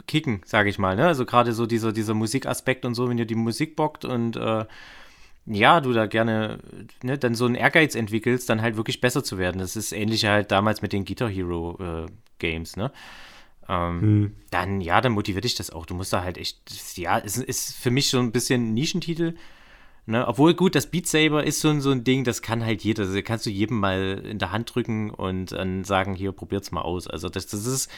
kicken, 0.08 0.42
sage 0.46 0.70
ich 0.70 0.78
mal. 0.78 0.96
Ne? 0.96 1.08
Also 1.08 1.26
gerade 1.26 1.54
so 1.54 1.66
dieser, 1.66 1.94
dieser 1.94 2.14
Musikaspekt 2.14 2.86
und 2.86 2.96
so, 2.96 3.10
wenn 3.10 3.18
dir 3.18 3.26
die 3.26 3.36
Musik 3.36 3.76
bockt 3.76 4.06
und 4.06 4.36
äh, 4.36 4.66
ja, 5.46 5.82
du 5.82 5.92
da 5.92 6.06
gerne 6.06 6.60
ne, 7.02 7.18
dann 7.18 7.36
so 7.36 7.46
einen 7.46 7.56
Ehrgeiz 7.56 7.96
entwickelst, 7.96 8.50
dann 8.50 8.62
halt 8.62 8.78
wirklich 8.78 9.02
besser 9.02 9.24
zu 9.24 9.38
werden. 9.38 9.60
Das 9.60 9.76
ist 9.76 9.92
ähnlich 9.92 10.26
halt 10.26 10.52
damals 10.52 10.82
mit 10.82 10.94
den 10.94 11.06
Guitar 11.06 11.30
Hero 11.30 11.78
äh, 11.80 12.06
Games, 12.40 12.76
ne? 12.76 12.92
Ähm, 13.70 14.02
hm. 14.02 14.36
Dann, 14.50 14.82
ja, 14.82 15.00
dann 15.00 15.14
motiviert 15.14 15.46
dich 15.46 15.56
das 15.56 15.70
auch. 15.70 15.86
Du 15.86 15.96
musst 15.96 16.12
da 16.12 16.24
halt 16.24 16.38
echt, 16.38 16.98
ja, 16.98 17.20
es 17.20 17.38
ist 17.38 17.76
für 17.76 17.92
mich 17.92 18.10
so 18.10 18.20
ein 18.20 18.32
bisschen 18.32 18.74
Nischentitel, 18.74 19.36
Ne? 20.06 20.28
Obwohl, 20.28 20.54
gut, 20.54 20.76
das 20.76 20.88
Beat 20.88 21.08
Saber 21.08 21.46
ist 21.46 21.62
so, 21.62 21.80
so 21.80 21.92
ein 21.92 22.04
Ding, 22.04 22.24
das 22.24 22.42
kann 22.42 22.66
halt 22.66 22.84
jeder. 22.84 23.04
Also, 23.04 23.22
kannst 23.24 23.46
du 23.46 23.50
jedem 23.50 23.80
mal 23.80 24.22
in 24.26 24.38
der 24.38 24.52
Hand 24.52 24.74
drücken 24.74 25.10
und 25.10 25.54
dann 25.54 25.84
sagen, 25.84 26.14
hier, 26.14 26.34
probiert's 26.34 26.72
mal 26.72 26.82
aus. 26.82 27.08
Also, 27.08 27.30
das, 27.30 27.48
das 27.48 27.66
ist, 27.66 27.90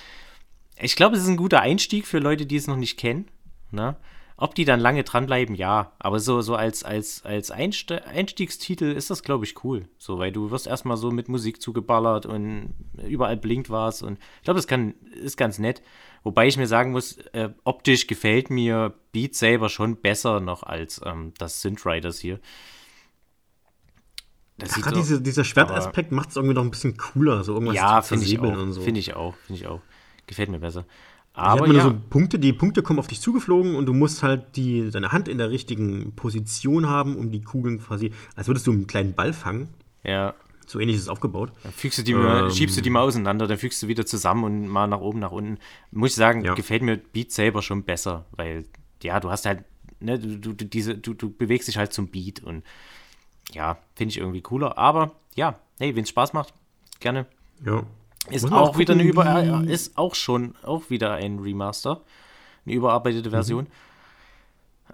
ich 0.80 0.96
glaube, 0.96 1.16
es 1.16 1.24
ist 1.24 1.30
ein 1.30 1.38
guter 1.38 1.62
Einstieg 1.62 2.06
für 2.06 2.20
Leute, 2.20 2.46
die 2.46 2.58
es 2.58 2.68
noch 2.68 2.78
nicht 2.78 2.98
kennen. 2.98 3.28
Ne? 3.72 3.96
Ob 4.38 4.54
die 4.54 4.66
dann 4.66 4.82
lange 4.82 5.04
dranbleiben, 5.04 5.56
ja. 5.56 5.94
Aber 5.98 6.20
so, 6.20 6.42
so 6.42 6.56
als, 6.56 6.84
als, 6.84 7.24
als 7.24 7.52
Einstiegstitel 7.52 8.92
ist 8.92 9.10
das, 9.10 9.24
glaube 9.24 9.46
ich, 9.46 9.64
cool. 9.64 9.88
So, 9.98 10.20
weil 10.20 10.34
du 10.34 10.52
wirst 10.52 10.68
erstmal 10.68 10.98
so 10.98 11.10
mit 11.10 11.30
Musik 11.30 11.62
zugeballert 11.62 12.26
und 12.26 12.74
überall 13.08 13.38
blinkt 13.38 13.70
was. 13.70 14.02
Und 14.02 14.20
ich 14.38 14.44
glaube, 14.44 14.58
das 14.58 14.68
kann, 14.68 14.94
ist 15.14 15.38
ganz 15.38 15.58
nett. 15.58 15.82
Wobei 16.26 16.48
ich 16.48 16.58
mir 16.58 16.66
sagen 16.66 16.92
muss, 16.92 17.18
äh, 17.34 17.50
optisch 17.66 18.08
gefällt 18.08 18.50
mir 18.50 18.96
Beat 19.12 19.36
Saber 19.36 19.70
schon 19.70 19.98
besser 19.98 20.40
noch 20.40 20.64
als 20.64 21.00
ähm, 21.06 21.34
das 21.38 21.62
Synth 21.62 21.86
Riders 21.86 22.18
hier. 22.18 22.40
Das 24.58 24.72
Ach, 24.74 24.90
so, 24.90 24.96
diese, 24.96 25.22
dieser 25.22 25.44
Schwertaspekt 25.44 26.12
macht 26.12 26.30
es 26.30 26.36
irgendwie 26.36 26.56
noch 26.56 26.64
ein 26.64 26.72
bisschen 26.72 26.98
cooler, 26.98 27.44
so 27.44 27.54
irgendwas 27.54 27.76
ja, 27.76 28.02
zu 28.02 28.08
versebeln 28.08 28.58
und 28.58 28.74
so. 28.74 28.82
Finde 28.82 29.02
ich 29.02 29.14
auch, 29.14 29.36
finde 29.46 29.62
ich 29.62 29.68
auch. 29.68 29.82
Gefällt 30.26 30.50
mir 30.50 30.58
besser. 30.58 30.86
Aber 31.34 31.68
ja. 31.68 31.84
so 31.84 31.96
Punkte, 32.10 32.40
die 32.40 32.54
Punkte 32.54 32.82
kommen 32.82 32.98
auf 32.98 33.08
dich 33.08 33.22
zugeflogen 33.22 33.76
und 33.76 33.86
du 33.86 33.94
musst 33.94 34.24
halt 34.24 34.56
die, 34.56 34.90
deine 34.90 35.12
Hand 35.12 35.28
in 35.28 35.38
der 35.38 35.52
richtigen 35.52 36.16
Position 36.16 36.90
haben, 36.90 37.18
um 37.18 37.30
die 37.30 37.42
Kugeln 37.44 37.80
quasi, 37.80 38.14
als 38.36 38.48
würdest 38.48 38.66
du 38.66 38.72
einen 38.72 38.88
kleinen 38.88 39.14
Ball 39.14 39.32
fangen. 39.32 39.68
Ja. 40.04 40.34
So 40.68 40.80
ähnlich 40.80 40.98
ist 40.98 41.04
es 41.04 41.10
aufgebaut. 41.10 41.52
Dann 41.64 41.72
fügst 41.72 41.98
du 42.00 42.04
die, 42.04 42.14
ähm, 42.14 42.50
schiebst 42.52 42.78
du 42.78 42.82
die 42.82 42.90
mal 42.90 43.02
auseinander, 43.02 43.48
dann 43.48 43.58
fügst 43.58 43.82
du 43.84 43.88
wieder 43.88 44.06
zusammen 44.06 44.44
und 44.44 44.68
mal 44.68 44.88
nach 44.88 45.00
oben, 45.00 45.20
nach 45.20 45.32
unten. 45.32 45.60
Muss 45.92 46.12
ich 46.12 46.16
sagen, 46.16 46.44
ja. 46.44 46.54
gefällt 46.54 46.82
mir 46.82 46.98
Beat 46.98 47.32
selber 47.32 47.62
schon 47.62 47.84
besser, 47.84 48.26
weil, 48.32 48.66
ja, 49.04 49.20
du 49.20 49.30
hast 49.30 49.46
halt, 49.46 49.64
ne, 50.00 50.20
du, 50.20 50.54
du, 50.54 50.66
diese, 50.66 50.98
du, 50.98 51.14
du 51.14 51.32
bewegst 51.32 51.68
dich 51.68 51.78
halt 51.78 51.94
zum 51.94 52.08
Beat 52.08 52.44
und 52.44 52.64
ja, 53.52 53.78
finde 53.96 54.12
ich 54.12 54.18
irgendwie 54.18 54.42
cooler. 54.42 54.78
Aber 54.78 55.12
ja, 55.36 55.60
hey, 55.80 55.96
wenn 55.96 56.04
es 56.04 56.10
Spaß 56.10 56.34
macht, 56.34 56.54
gerne. 57.00 57.26
Ja. 57.66 57.84
Ist 58.30 58.46
auch, 58.52 58.70
auch 58.70 58.78
wieder 58.78 58.94
eine 58.94 59.04
Über 59.04 59.64
ist 59.68 59.98
auch 59.98 60.16
schon 60.16 60.56
auch 60.64 60.90
wieder 60.90 61.14
ein 61.14 61.40
Remaster, 61.40 62.02
eine 62.66 62.76
überarbeitete 62.76 63.30
Version. 63.30 63.66
Mhm. 63.66 63.70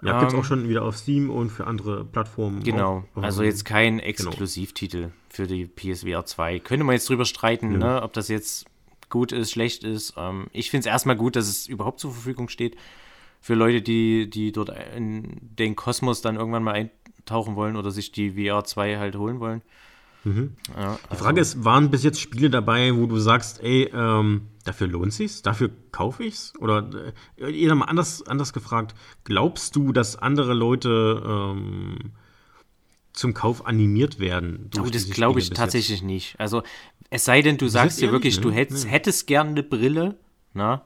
Ja, 0.02 0.18
gibt 0.18 0.32
es 0.32 0.38
auch 0.38 0.44
schon 0.44 0.68
wieder 0.68 0.82
auf 0.82 0.96
Steam 0.96 1.30
und 1.30 1.50
für 1.50 1.66
andere 1.66 2.04
Plattformen. 2.04 2.62
Genau, 2.62 3.04
auch. 3.14 3.22
also 3.22 3.44
jetzt 3.44 3.64
kein 3.64 4.00
Exklusivtitel 4.00 5.02
genau. 5.02 5.12
für 5.28 5.46
die 5.46 5.66
PSVR 5.66 6.24
2. 6.24 6.58
Könnte 6.58 6.84
man 6.84 6.94
jetzt 6.94 7.08
drüber 7.08 7.24
streiten, 7.24 7.72
ja. 7.72 7.78
ne, 7.78 8.02
ob 8.02 8.12
das 8.12 8.28
jetzt 8.28 8.66
gut 9.10 9.30
ist, 9.30 9.52
schlecht 9.52 9.84
ist. 9.84 10.14
Ähm, 10.16 10.48
ich 10.52 10.70
finde 10.70 10.88
es 10.88 10.92
erstmal 10.92 11.16
gut, 11.16 11.36
dass 11.36 11.46
es 11.46 11.68
überhaupt 11.68 12.00
zur 12.00 12.12
Verfügung 12.12 12.48
steht 12.48 12.76
für 13.40 13.54
Leute, 13.54 13.80
die, 13.82 14.28
die 14.28 14.50
dort 14.50 14.72
in 14.96 15.36
den 15.40 15.76
Kosmos 15.76 16.20
dann 16.20 16.36
irgendwann 16.36 16.64
mal 16.64 16.74
eintauchen 16.74 17.54
wollen 17.54 17.76
oder 17.76 17.90
sich 17.90 18.10
die 18.10 18.32
VR 18.32 18.64
2 18.64 18.98
halt 18.98 19.16
holen 19.16 19.38
wollen. 19.38 19.62
Mhm. 20.24 20.56
Ja, 20.76 20.90
also. 20.90 20.98
Die 21.10 21.16
Frage 21.16 21.40
ist, 21.40 21.64
waren 21.64 21.90
bis 21.90 22.04
jetzt 22.04 22.20
Spiele 22.20 22.50
dabei, 22.50 22.94
wo 22.94 23.06
du 23.06 23.18
sagst, 23.18 23.62
ey, 23.62 23.90
ähm, 23.92 24.48
dafür 24.64 24.86
lohnt 24.86 25.12
sich's, 25.12 25.42
dafür 25.42 25.70
kaufe 25.90 26.24
ich's? 26.24 26.52
Oder 26.58 27.12
äh, 27.36 27.50
jeder 27.50 27.74
mal 27.74 27.86
anders, 27.86 28.26
anders 28.26 28.52
gefragt, 28.52 28.94
glaubst 29.24 29.74
du, 29.74 29.92
dass 29.92 30.16
andere 30.16 30.54
Leute 30.54 31.22
ähm, 31.26 32.12
zum 33.12 33.34
Kauf 33.34 33.66
animiert 33.66 34.18
werden? 34.20 34.70
Oh, 34.78 34.88
das 34.90 35.10
glaube 35.10 35.40
ich 35.40 35.50
tatsächlich 35.50 36.00
jetzt? 36.00 36.06
nicht. 36.06 36.40
Also 36.40 36.62
es 37.10 37.24
sei 37.24 37.42
denn, 37.42 37.58
du 37.58 37.68
sagst 37.68 38.00
dir 38.00 38.12
wirklich, 38.12 38.36
ne? 38.36 38.42
du 38.42 38.50
hättest, 38.50 38.84
nee. 38.84 38.90
hättest 38.90 39.26
gerne 39.26 39.50
eine 39.50 39.62
Brille, 39.62 40.16
na? 40.54 40.84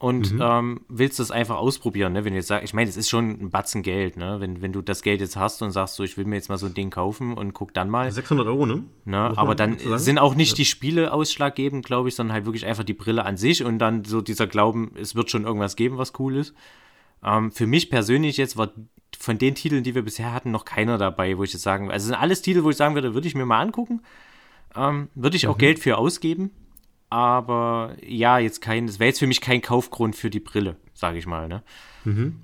Und 0.00 0.32
mhm. 0.32 0.40
ähm, 0.42 0.80
willst 0.88 1.18
das 1.18 1.30
einfach 1.30 1.58
ausprobieren, 1.58 2.14
ne? 2.14 2.24
Wenn 2.24 2.32
du 2.32 2.38
jetzt 2.38 2.48
sagst, 2.48 2.64
ich 2.64 2.72
meine, 2.72 2.88
es 2.88 2.96
ist 2.96 3.10
schon 3.10 3.38
ein 3.38 3.50
Batzen 3.50 3.82
Geld, 3.82 4.16
ne? 4.16 4.36
Wenn, 4.40 4.62
wenn 4.62 4.72
du 4.72 4.80
das 4.80 5.02
Geld 5.02 5.20
jetzt 5.20 5.36
hast 5.36 5.60
und 5.60 5.72
sagst 5.72 5.96
so, 5.96 6.02
ich 6.02 6.16
will 6.16 6.24
mir 6.24 6.36
jetzt 6.36 6.48
mal 6.48 6.56
so 6.56 6.64
ein 6.66 6.74
Ding 6.74 6.88
kaufen 6.88 7.34
und 7.34 7.52
guck 7.52 7.74
dann 7.74 7.90
mal. 7.90 8.10
600 8.10 8.46
Euro, 8.46 8.64
ne? 8.64 8.84
ne? 9.04 9.36
Aber 9.36 9.54
dann 9.54 9.76
sind 9.98 10.18
auch 10.18 10.34
nicht 10.34 10.52
ja. 10.52 10.56
die 10.56 10.64
Spiele 10.64 11.12
ausschlaggebend, 11.12 11.84
glaube 11.84 12.08
ich, 12.08 12.14
sondern 12.14 12.32
halt 12.32 12.46
wirklich 12.46 12.64
einfach 12.64 12.82
die 12.82 12.94
Brille 12.94 13.26
an 13.26 13.36
sich 13.36 13.62
und 13.62 13.78
dann 13.78 14.06
so 14.06 14.22
dieser 14.22 14.46
Glauben, 14.46 14.92
es 14.98 15.14
wird 15.14 15.30
schon 15.30 15.44
irgendwas 15.44 15.76
geben, 15.76 15.98
was 15.98 16.18
cool 16.18 16.38
ist. 16.38 16.54
Ähm, 17.22 17.52
für 17.52 17.66
mich 17.66 17.90
persönlich 17.90 18.38
jetzt 18.38 18.56
war 18.56 18.70
von 19.18 19.36
den 19.36 19.54
Titeln, 19.54 19.84
die 19.84 19.94
wir 19.94 20.02
bisher 20.02 20.32
hatten, 20.32 20.50
noch 20.50 20.64
keiner 20.64 20.96
dabei, 20.96 21.36
wo 21.36 21.44
ich 21.44 21.52
jetzt 21.52 21.62
sagen, 21.62 21.90
also 21.90 22.06
sind 22.06 22.14
alles 22.14 22.40
Titel, 22.40 22.64
wo 22.64 22.70
ich 22.70 22.76
sagen 22.78 22.94
würde, 22.94 23.12
würde 23.12 23.28
ich 23.28 23.34
mir 23.34 23.44
mal 23.44 23.60
angucken. 23.60 24.00
Ähm, 24.74 25.08
würde 25.14 25.36
ich 25.36 25.46
auch 25.46 25.56
mhm. 25.56 25.60
Geld 25.60 25.78
für 25.78 25.98
ausgeben. 25.98 26.52
Aber 27.10 27.96
ja, 28.06 28.38
jetzt 28.38 28.60
kein, 28.60 28.86
das 28.86 29.00
wäre 29.00 29.08
jetzt 29.08 29.18
für 29.18 29.26
mich 29.26 29.40
kein 29.40 29.60
Kaufgrund 29.60 30.14
für 30.14 30.30
die 30.30 30.40
Brille, 30.40 30.76
sage 30.94 31.18
ich 31.18 31.26
mal. 31.26 31.48
Ne? 31.48 31.62
Mhm. 32.04 32.40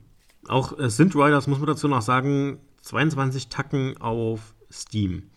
Auch 0.48 0.78
äh, 0.78 0.90
Synth 0.90 1.14
Riders, 1.14 1.46
muss 1.46 1.58
man 1.58 1.68
dazu 1.68 1.88
noch 1.88 2.02
sagen, 2.02 2.58
22 2.82 3.48
Tacken 3.48 3.96
auf 4.00 4.54
Steam. 4.70 5.30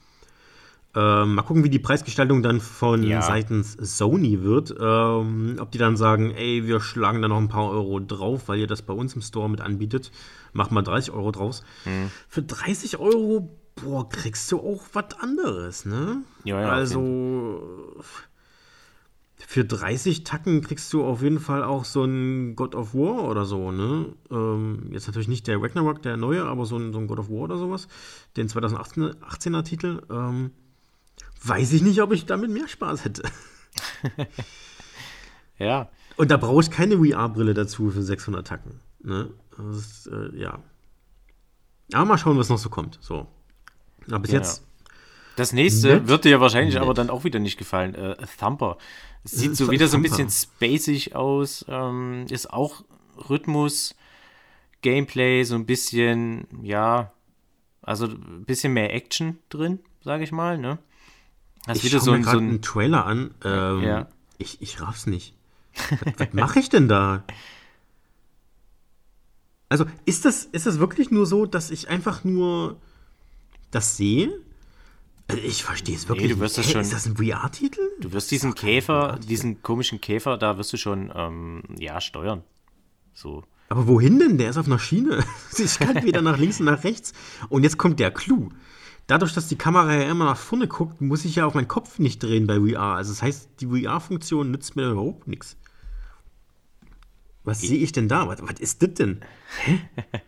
Ähm, 0.95 1.35
mal 1.35 1.43
gucken, 1.43 1.63
wie 1.63 1.69
die 1.69 1.77
Preisgestaltung 1.77 2.41
dann 2.41 2.59
von 2.59 3.03
ja. 3.03 3.21
seitens 3.21 3.73
Sony 3.73 4.41
wird. 4.41 4.73
Ähm, 4.79 5.57
ob 5.59 5.71
die 5.71 5.77
dann 5.77 5.95
sagen, 5.95 6.31
ey, 6.31 6.65
wir 6.65 6.79
schlagen 6.81 7.21
da 7.21 7.27
noch 7.27 7.37
ein 7.37 7.47
paar 7.47 7.69
Euro 7.69 7.99
drauf, 7.99 8.47
weil 8.47 8.59
ihr 8.59 8.67
das 8.67 8.81
bei 8.81 8.93
uns 8.93 9.13
im 9.13 9.21
Store 9.21 9.49
mit 9.49 9.61
anbietet. 9.61 10.11
Macht 10.51 10.71
mal 10.71 10.81
30 10.81 11.13
Euro 11.13 11.31
draus. 11.31 11.63
Mhm. 11.85 12.09
Für 12.27 12.41
30 12.41 12.97
Euro, 12.97 13.55
boah, 13.75 14.09
kriegst 14.09 14.51
du 14.51 14.59
auch 14.59 14.83
was 14.93 15.19
anderes, 15.19 15.85
ne? 15.85 16.23
Ja, 16.43 16.59
ja. 16.59 16.69
Also 16.69 17.95
für 19.51 19.65
30 19.65 20.25
Tacken 20.25 20.61
kriegst 20.61 20.93
du 20.93 21.03
auf 21.03 21.23
jeden 21.23 21.39
Fall 21.39 21.63
auch 21.63 21.83
so 21.83 22.03
ein 22.03 22.55
God 22.55 22.75
of 22.75 22.93
War 22.93 23.23
oder 23.23 23.45
so, 23.45 23.71
ne? 23.71 24.13
Ähm, 24.29 24.91
jetzt 24.91 25.07
natürlich 25.07 25.27
nicht 25.27 25.47
der 25.47 25.59
Ragnarok, 25.59 26.03
der 26.03 26.17
neue, 26.17 26.45
aber 26.45 26.67
so 26.67 26.77
ein, 26.77 26.93
so 26.93 26.99
ein 26.99 27.07
God 27.07 27.17
of 27.17 27.29
War 27.31 27.39
oder 27.39 27.57
sowas. 27.57 27.87
Den 28.37 28.47
2018er 28.47 29.63
Titel. 29.63 30.03
Ähm, 30.11 30.51
weiß 31.43 31.73
ich 31.73 31.81
nicht, 31.81 31.99
ob 31.99 32.13
ich 32.13 32.27
damit 32.27 32.51
mehr 32.51 32.67
Spaß 32.67 33.05
hätte. 33.05 33.23
ja. 35.57 35.89
Und 36.15 36.29
da 36.29 36.37
brauche 36.37 36.61
ich 36.61 36.69
keine 36.69 36.97
VR-Brille 36.99 37.55
dazu 37.55 37.89
für 37.89 38.03
600 38.03 38.45
Tacken. 38.45 38.81
Ne? 39.01 39.31
Ist, 39.71 40.05
äh, 40.05 40.29
ja. 40.37 40.59
Aber 41.91 42.05
mal 42.05 42.19
schauen, 42.19 42.37
was 42.37 42.49
noch 42.49 42.59
so 42.59 42.69
kommt. 42.69 42.99
So. 43.01 43.25
Aber 44.09 44.19
bis 44.19 44.31
ja. 44.31 44.37
jetzt. 44.37 44.63
Das 45.39 45.53
nächste 45.53 45.87
nett. 45.87 46.07
wird 46.09 46.25
dir 46.25 46.41
wahrscheinlich 46.41 46.73
nett. 46.73 46.83
aber 46.83 46.93
dann 46.93 47.09
auch 47.09 47.23
wieder 47.23 47.39
nicht 47.39 47.57
gefallen. 47.57 47.95
Äh, 47.95 48.17
Thumper. 48.37 48.77
Sieht 49.23 49.55
so 49.55 49.71
wieder 49.71 49.87
so 49.87 49.95
ein 49.95 50.03
bisschen 50.03 50.29
spacig 50.29 51.15
aus. 51.15 51.63
Ähm, 51.69 52.25
ist 52.29 52.51
auch 52.51 52.83
Rhythmus, 53.29 53.95
Gameplay, 54.81 55.45
so 55.45 55.55
ein 55.55 55.65
bisschen, 55.65 56.45
ja, 56.61 57.13
also 57.81 58.07
ein 58.07 58.43
bisschen 58.45 58.73
mehr 58.73 58.93
Action 58.93 59.39
drin, 59.47 59.79
sage 60.03 60.25
ich 60.25 60.33
mal, 60.33 60.57
ne? 60.57 60.77
Hast 61.65 61.77
ich 61.77 61.85
wieder 61.85 62.01
so, 62.01 62.11
mir 62.11 62.23
so 62.25 62.37
einen 62.37 62.61
Trailer 62.61 63.05
an. 63.05 63.31
Ähm, 63.45 63.81
ja. 63.81 64.07
Ich, 64.39 64.61
ich 64.61 64.81
raff's 64.81 65.07
nicht. 65.07 65.35
Was, 66.01 66.19
was 66.19 66.33
mache 66.33 66.59
ich 66.59 66.67
denn 66.67 66.89
da? 66.89 67.23
Also, 69.69 69.85
ist 70.03 70.25
das, 70.25 70.43
ist 70.43 70.65
das 70.65 70.79
wirklich 70.79 71.11
nur 71.11 71.25
so, 71.25 71.45
dass 71.45 71.71
ich 71.71 71.87
einfach 71.87 72.25
nur 72.25 72.75
das 73.71 73.95
sehe? 73.95 74.37
Also 75.29 75.43
ich 75.43 75.63
verstehe 75.63 75.95
es 75.95 76.09
wirklich. 76.09 76.27
Nee, 76.27 76.33
du 76.33 76.39
wirst 76.39 76.57
das 76.57 76.69
schon, 76.69 76.81
ist 76.81 76.91
das 76.91 77.05
ein 77.05 77.17
VR-Titel? 77.17 77.81
Du 77.99 78.11
wirst 78.13 78.31
diesen 78.31 78.55
Käfer, 78.55 79.19
diesen 79.19 79.61
komischen 79.61 80.01
Käfer, 80.01 80.37
da 80.37 80.57
wirst 80.57 80.73
du 80.73 80.77
schon, 80.77 81.11
ähm, 81.15 81.61
ja, 81.77 82.01
steuern. 82.01 82.43
So. 83.13 83.43
Aber 83.69 83.85
wohin 83.87 84.17
denn? 84.17 84.39
Der 84.39 84.49
ist 84.49 84.57
auf 84.57 84.65
einer 84.65 84.79
Schiene. 84.79 85.23
Ich 85.57 85.77
kann 85.77 86.03
weder 86.03 86.21
nach 86.21 86.37
links 86.37 86.59
und 86.59 86.65
nach 86.65 86.83
rechts. 86.83 87.13
Und 87.49 87.63
jetzt 87.63 87.77
kommt 87.77 87.99
der 87.99 88.11
Clou. 88.11 88.49
Dadurch, 89.05 89.33
dass 89.33 89.47
die 89.47 89.57
Kamera 89.57 89.93
ja 89.93 90.09
immer 90.09 90.25
nach 90.25 90.37
vorne 90.37 90.67
guckt, 90.67 90.99
muss 90.99 91.25
ich 91.25 91.35
ja 91.35 91.45
auf 91.45 91.53
meinen 91.53 91.67
Kopf 91.67 91.99
nicht 91.99 92.23
drehen 92.23 92.47
bei 92.47 92.59
VR. 92.59 92.95
Also 92.95 93.11
das 93.11 93.21
heißt, 93.21 93.49
die 93.59 93.67
VR-Funktion 93.67 94.49
nützt 94.49 94.75
mir 94.75 94.89
überhaupt 94.89 95.27
nichts. 95.27 95.57
Was 97.43 97.61
sehe 97.61 97.77
ich 97.77 97.91
denn 97.91 98.07
da? 98.07 98.27
Was, 98.27 98.41
was 98.41 98.59
ist 98.59 98.81
das 98.81 98.93
denn? 98.95 99.21
Hä? 99.63 99.79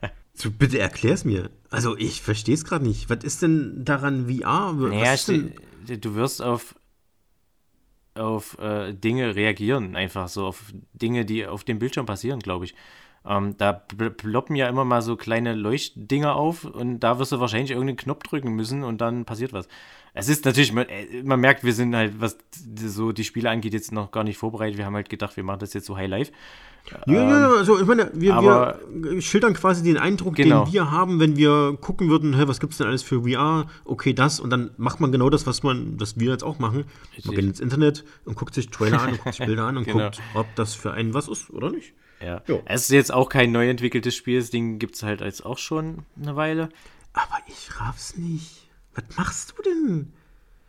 So, 0.42 0.50
bitte 0.50 0.80
erklär's 0.80 1.24
mir. 1.24 1.52
Also, 1.70 1.96
ich 1.96 2.24
verstehe 2.24 2.56
es 2.56 2.66
gerade 2.66 2.84
nicht. 2.84 3.12
Was 3.12 3.24
ist 3.24 3.44
denn 3.44 3.86
daran 3.86 4.28
VR? 4.28 4.74
Was 4.76 5.28
naja, 5.28 5.54
denn? 5.88 6.02
du 6.02 6.16
wirst 6.16 6.42
auf, 6.42 6.74
auf 8.16 8.58
äh, 8.58 8.92
Dinge 8.92 9.36
reagieren, 9.36 9.96
einfach 9.96 10.30
so 10.30 10.48
auf 10.48 10.74
Dinge, 10.94 11.26
die 11.26 11.46
auf 11.46 11.64
dem 11.64 11.78
Bildschirm 11.78 12.08
passieren, 12.08 12.40
glaube 12.40 12.66
ich. 12.66 12.74
Ähm, 13.24 13.56
da 13.58 13.72
ploppen 13.72 14.56
ja 14.56 14.68
immer 14.68 14.84
mal 14.84 15.04
so 15.04 15.16
kleine 15.16 15.54
Leuchtdinger 15.54 16.36
auf 16.36 16.66
und 16.66 17.02
da 17.02 17.20
wirst 17.20 17.34
du 17.34 17.40
wahrscheinlich 17.40 17.70
irgendeinen 17.70 17.98
Knopf 17.98 18.24
drücken 18.24 18.56
müssen 18.56 18.84
und 18.84 19.00
dann 19.00 19.26
passiert 19.26 19.54
was. 19.54 19.68
Es 20.14 20.28
ist 20.28 20.44
natürlich, 20.44 20.74
man, 20.74 20.88
äh, 20.88 21.24
man 21.24 21.40
merkt, 21.40 21.64
wir 21.64 21.74
sind 21.74 21.96
halt, 21.96 22.20
was 22.20 22.38
so 22.86 23.12
die 23.12 23.24
Spiele 23.24 23.50
angeht, 23.50 23.74
jetzt 23.74 23.92
noch 23.92 24.12
gar 24.12 24.24
nicht 24.24 24.38
vorbereitet. 24.38 24.78
Wir 24.78 24.86
haben 24.86 24.96
halt 24.96 25.10
gedacht, 25.10 25.38
wir 25.38 25.44
machen 25.44 25.60
das 25.60 25.74
jetzt 25.74 25.86
so 25.86 25.96
High 25.96 26.10
Life. 26.10 26.32
Ja, 27.06 27.14
ja, 27.14 27.50
also 27.52 27.80
ich 27.80 27.86
meine, 27.86 28.10
wir, 28.14 28.34
aber, 28.34 28.80
wir, 28.90 29.22
schildern 29.22 29.54
quasi 29.54 29.84
den 29.84 29.98
Eindruck, 29.98 30.36
genau. 30.36 30.66
den 30.66 30.74
wir 30.74 30.90
haben, 30.90 31.20
wenn 31.20 31.36
wir 31.36 31.78
gucken 31.80 32.10
würden, 32.10 32.34
hey, 32.34 32.48
was 32.48 32.60
gibt 32.60 32.72
es 32.72 32.80
denn 32.80 32.88
alles 32.88 33.04
für 33.04 33.22
VR? 33.22 33.68
Okay, 33.86 34.14
das 34.14 34.40
und 34.40 34.50
dann 34.50 34.72
macht 34.78 35.00
man 35.00 35.12
genau 35.12 35.30
das, 35.30 35.46
was 35.46 35.64
man, 35.64 36.00
was 36.00 36.20
wir 36.20 36.32
jetzt 36.32 36.44
auch 36.44 36.60
machen. 36.60 36.86
Richtig. 37.12 37.26
Man 37.28 37.36
geht 37.36 37.46
ins 37.46 37.60
Internet 37.60 38.04
und 38.26 38.36
guckt 38.36 38.56
sich 38.56 38.70
Trailer 38.70 39.02
an 39.02 39.12
und 39.12 39.20
guckt 39.20 39.36
sich 39.36 39.46
Bilder 39.46 39.66
an 39.66 39.78
und 39.78 39.84
genau. 39.86 40.06
guckt, 40.06 40.22
ob 40.34 40.48
das 40.56 40.74
für 40.74 40.92
einen 40.92 41.14
was 41.14 41.28
ist 41.28 41.52
oder 41.52 41.70
nicht. 41.70 41.94
Ja. 42.20 42.42
Jo. 42.48 42.62
Es 42.66 42.84
ist 42.84 42.92
jetzt 42.92 43.14
auch 43.14 43.30
kein 43.30 43.52
neu 43.52 43.70
entwickeltes 43.70 44.16
Spiel, 44.16 44.40
das 44.40 44.50
Ding 44.50 44.80
gibt 44.80 44.96
es 44.96 45.04
halt 45.04 45.22
als 45.22 45.42
auch 45.44 45.58
schon 45.60 46.00
eine 46.20 46.36
Weile. 46.36 46.70
Aber 47.14 47.38
ich 47.48 47.80
raff's 47.80 48.18
nicht. 48.18 48.61
Was 48.96 49.18
machst 49.18 49.54
du 49.58 49.64
denn? 49.64 50.14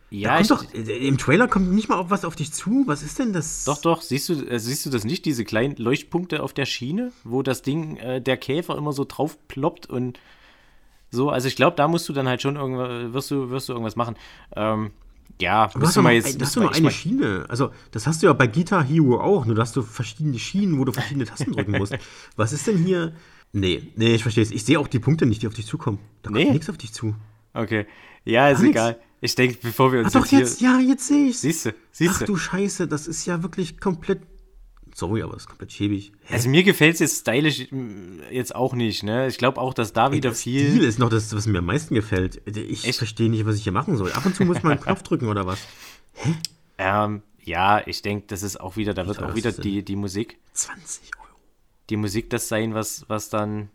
Ja, 0.09 0.39
ich, 0.39 0.47
doch, 0.47 0.63
äh, 0.75 1.07
im 1.07 1.17
Trailer 1.17 1.47
kommt 1.47 1.71
nicht 1.71 1.89
mal 1.89 1.97
auf 1.97 2.11
was 2.11 2.23
auf 2.23 2.35
dich 2.35 2.53
zu. 2.53 2.83
Was 2.85 3.01
ist 3.01 3.17
denn 3.17 3.33
das? 3.33 3.63
Doch, 3.65 3.81
doch, 3.81 4.01
siehst 4.01 4.29
du, 4.29 4.33
äh, 4.45 4.59
siehst 4.59 4.85
du 4.85 4.91
das 4.91 5.05
nicht, 5.05 5.25
diese 5.25 5.43
kleinen 5.43 5.75
Leuchtpunkte 5.75 6.43
auf 6.43 6.53
der 6.53 6.65
Schiene, 6.65 7.11
wo 7.23 7.41
das 7.41 7.63
Ding, 7.63 7.97
äh, 7.97 8.21
der 8.21 8.37
Käfer 8.37 8.77
immer 8.77 8.93
so 8.93 9.05
drauf 9.05 9.39
ploppt 9.47 9.87
und 9.87 10.19
so. 11.09 11.31
Also 11.31 11.47
ich 11.47 11.55
glaube, 11.55 11.75
da 11.77 11.87
musst 11.87 12.07
du 12.09 12.13
dann 12.13 12.27
halt 12.27 12.43
schon 12.43 12.57
irgendwas, 12.57 13.11
wirst 13.13 13.31
du, 13.31 13.49
wirst 13.49 13.69
du 13.69 13.73
irgendwas 13.73 13.95
machen. 13.95 14.15
Ähm, 14.55 14.91
ja, 15.41 15.67
du 15.73 15.81
hast 15.81 15.95
du 15.95 16.03
mal 16.03 16.13
jetzt. 16.13 16.39
Das 16.39 16.49
ist 16.49 16.55
nur 16.57 16.71
eine 16.71 16.91
Schiene. 16.91 17.45
Also, 17.49 17.71
das 17.91 18.05
hast 18.05 18.21
du 18.21 18.27
ja 18.27 18.33
bei 18.33 18.45
Guitar 18.45 18.83
Hero 18.83 19.19
auch, 19.19 19.45
nur 19.45 19.55
dass 19.55 19.73
du 19.73 19.81
verschiedene 19.81 20.37
Schienen, 20.37 20.77
wo 20.77 20.85
du 20.85 20.91
verschiedene 20.91 21.25
Tasten 21.25 21.51
drücken 21.53 21.71
musst. 21.71 21.97
Was 22.35 22.53
ist 22.53 22.67
denn 22.67 22.77
hier? 22.77 23.13
Nee, 23.51 23.91
nee, 23.95 24.15
ich 24.15 24.21
verstehe 24.21 24.43
es. 24.43 24.51
Ich 24.51 24.63
sehe 24.63 24.79
auch 24.79 24.87
die 24.87 24.99
Punkte 24.99 25.25
nicht, 25.25 25.41
die 25.41 25.47
auf 25.47 25.53
dich 25.53 25.65
zukommen. 25.65 25.99
Da 26.21 26.29
kommt 26.29 26.43
nee. 26.43 26.51
nichts 26.51 26.69
auf 26.69 26.77
dich 26.77 26.93
zu. 26.93 27.15
Okay. 27.53 27.85
Ja, 28.25 28.49
ist 28.49 28.61
Gar 28.61 28.69
egal. 28.69 28.91
Nix. 28.93 29.03
Ich 29.21 29.35
denke, 29.35 29.57
bevor 29.61 29.93
wir 29.93 30.01
uns 30.01 30.15
Ach 30.15 30.21
jetzt 30.21 30.33
doch, 30.33 30.37
jetzt, 30.37 30.61
ja, 30.61 30.79
jetzt 30.79 31.07
sehe 31.07 31.27
ich 31.27 31.39
Siehst 31.39 31.67
du, 31.67 31.73
siehst 31.91 32.19
du. 32.19 32.23
Ach 32.23 32.27
du 32.27 32.35
Scheiße, 32.35 32.87
das 32.87 33.07
ist 33.07 33.25
ja 33.25 33.41
wirklich 33.41 33.79
komplett. 33.79 34.21
Sorry, 34.93 35.23
aber 35.23 35.33
das 35.33 35.43
ist 35.43 35.47
komplett 35.47 35.71
schäbig. 35.71 36.11
Hä? 36.25 36.33
Also 36.33 36.49
mir 36.49 36.63
gefällt 36.63 36.95
es 36.95 36.99
jetzt 36.99 37.21
stylisch 37.21 37.71
mm, 37.71 38.19
jetzt 38.31 38.53
auch 38.53 38.73
nicht, 38.73 39.03
ne? 39.03 39.27
Ich 39.27 39.37
glaube 39.37 39.61
auch, 39.61 39.73
dass 39.73 39.93
da 39.93 40.11
wieder 40.11 40.29
Ey, 40.31 40.35
viel. 40.35 40.69
Stil 40.71 40.83
ist 40.83 40.99
noch 40.99 41.09
das, 41.09 41.33
was 41.33 41.47
mir 41.47 41.59
am 41.59 41.65
meisten 41.65 41.95
gefällt. 41.95 42.41
Ich 42.45 42.97
verstehe 42.97 43.29
nicht, 43.29 43.45
was 43.45 43.55
ich 43.55 43.63
hier 43.63 43.71
machen 43.71 43.95
soll. 43.95 44.11
Ab 44.11 44.25
und 44.25 44.35
zu 44.35 44.43
muss 44.43 44.61
man 44.61 44.73
einen 44.73 44.81
Knopf 44.83 45.03
drücken 45.03 45.27
oder 45.29 45.45
was? 45.45 45.59
Hä? 46.15 46.35
Ähm, 46.77 47.23
ja, 47.41 47.81
ich 47.85 48.01
denke, 48.01 48.27
das 48.27 48.43
ist 48.43 48.59
auch 48.59 48.75
wieder, 48.75 48.93
da 48.93 49.07
wird 49.07 49.23
auch 49.23 49.35
wieder 49.35 49.53
die, 49.53 49.83
die 49.83 49.95
Musik. 49.95 50.37
20 50.51 51.11
Euro. 51.17 51.39
Die 51.89 51.97
Musik 51.97 52.29
das 52.29 52.49
sein, 52.49 52.73
was, 52.73 53.05
was 53.07 53.29
dann 53.29 53.69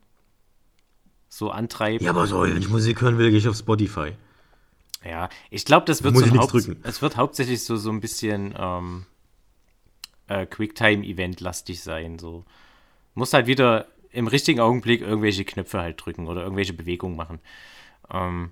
so 1.31 1.51
antreibt. 1.51 2.03
Ja, 2.03 2.11
aber 2.11 2.27
so, 2.27 2.43
wenn 2.43 2.59
ich 2.59 2.69
Musik 2.69 3.01
hören 3.01 3.17
will, 3.19 3.31
gehe 3.31 3.39
ich 3.39 3.49
auf 3.49 3.57
Spotify. 3.57 4.13
Ja, 5.05 5.29
ich 5.51 5.65
glaube, 5.65 5.87
das 5.87 6.03
wird 6.03 6.17
so 6.17 6.27
Haupt 6.39 6.53
drücken. 6.53 6.81
es 6.83 7.01
wird 7.03 7.17
hauptsächlich 7.17 7.63
so, 7.65 7.77
so 7.77 7.91
ein 7.91 8.01
bisschen 8.01 8.55
ähm, 8.59 9.07
äh, 10.27 10.45
Quicktime-Event-lastig 10.47 11.81
sein. 11.83 12.19
So. 12.19 12.45
Muss 13.15 13.33
halt 13.33 13.47
wieder 13.47 13.87
im 14.11 14.27
richtigen 14.27 14.61
Augenblick 14.61 15.01
irgendwelche 15.03 15.45
Knöpfe 15.45 15.81
halt 15.81 16.05
drücken 16.05 16.27
oder 16.27 16.43
irgendwelche 16.43 16.73
Bewegungen 16.73 17.17
machen. 17.17 17.39
Ähm, 18.11 18.51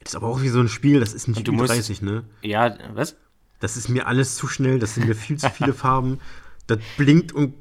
Das 0.00 0.12
ist 0.12 0.16
aber 0.16 0.28
auch 0.28 0.40
wie 0.42 0.48
so 0.50 0.60
ein 0.60 0.68
Spiel, 0.68 1.00
das 1.00 1.14
ist 1.14 1.26
ein 1.28 1.34
du 1.34 1.40
Spiel 1.40 1.54
musst- 1.54 1.70
30, 1.72 2.02
ne? 2.02 2.24
ja, 2.42 2.76
was? 2.94 3.16
Das 3.58 3.76
ist 3.76 3.88
mir 3.88 4.06
alles 4.06 4.36
zu 4.36 4.46
schnell, 4.48 4.78
das 4.78 4.94
sind 4.94 5.06
mir 5.08 5.14
viel 5.14 5.36
zu 5.38 5.50
viele 5.50 5.74
Farben. 5.74 6.20
Das 6.66 6.78
blinkt 6.96 7.32
und 7.32 7.54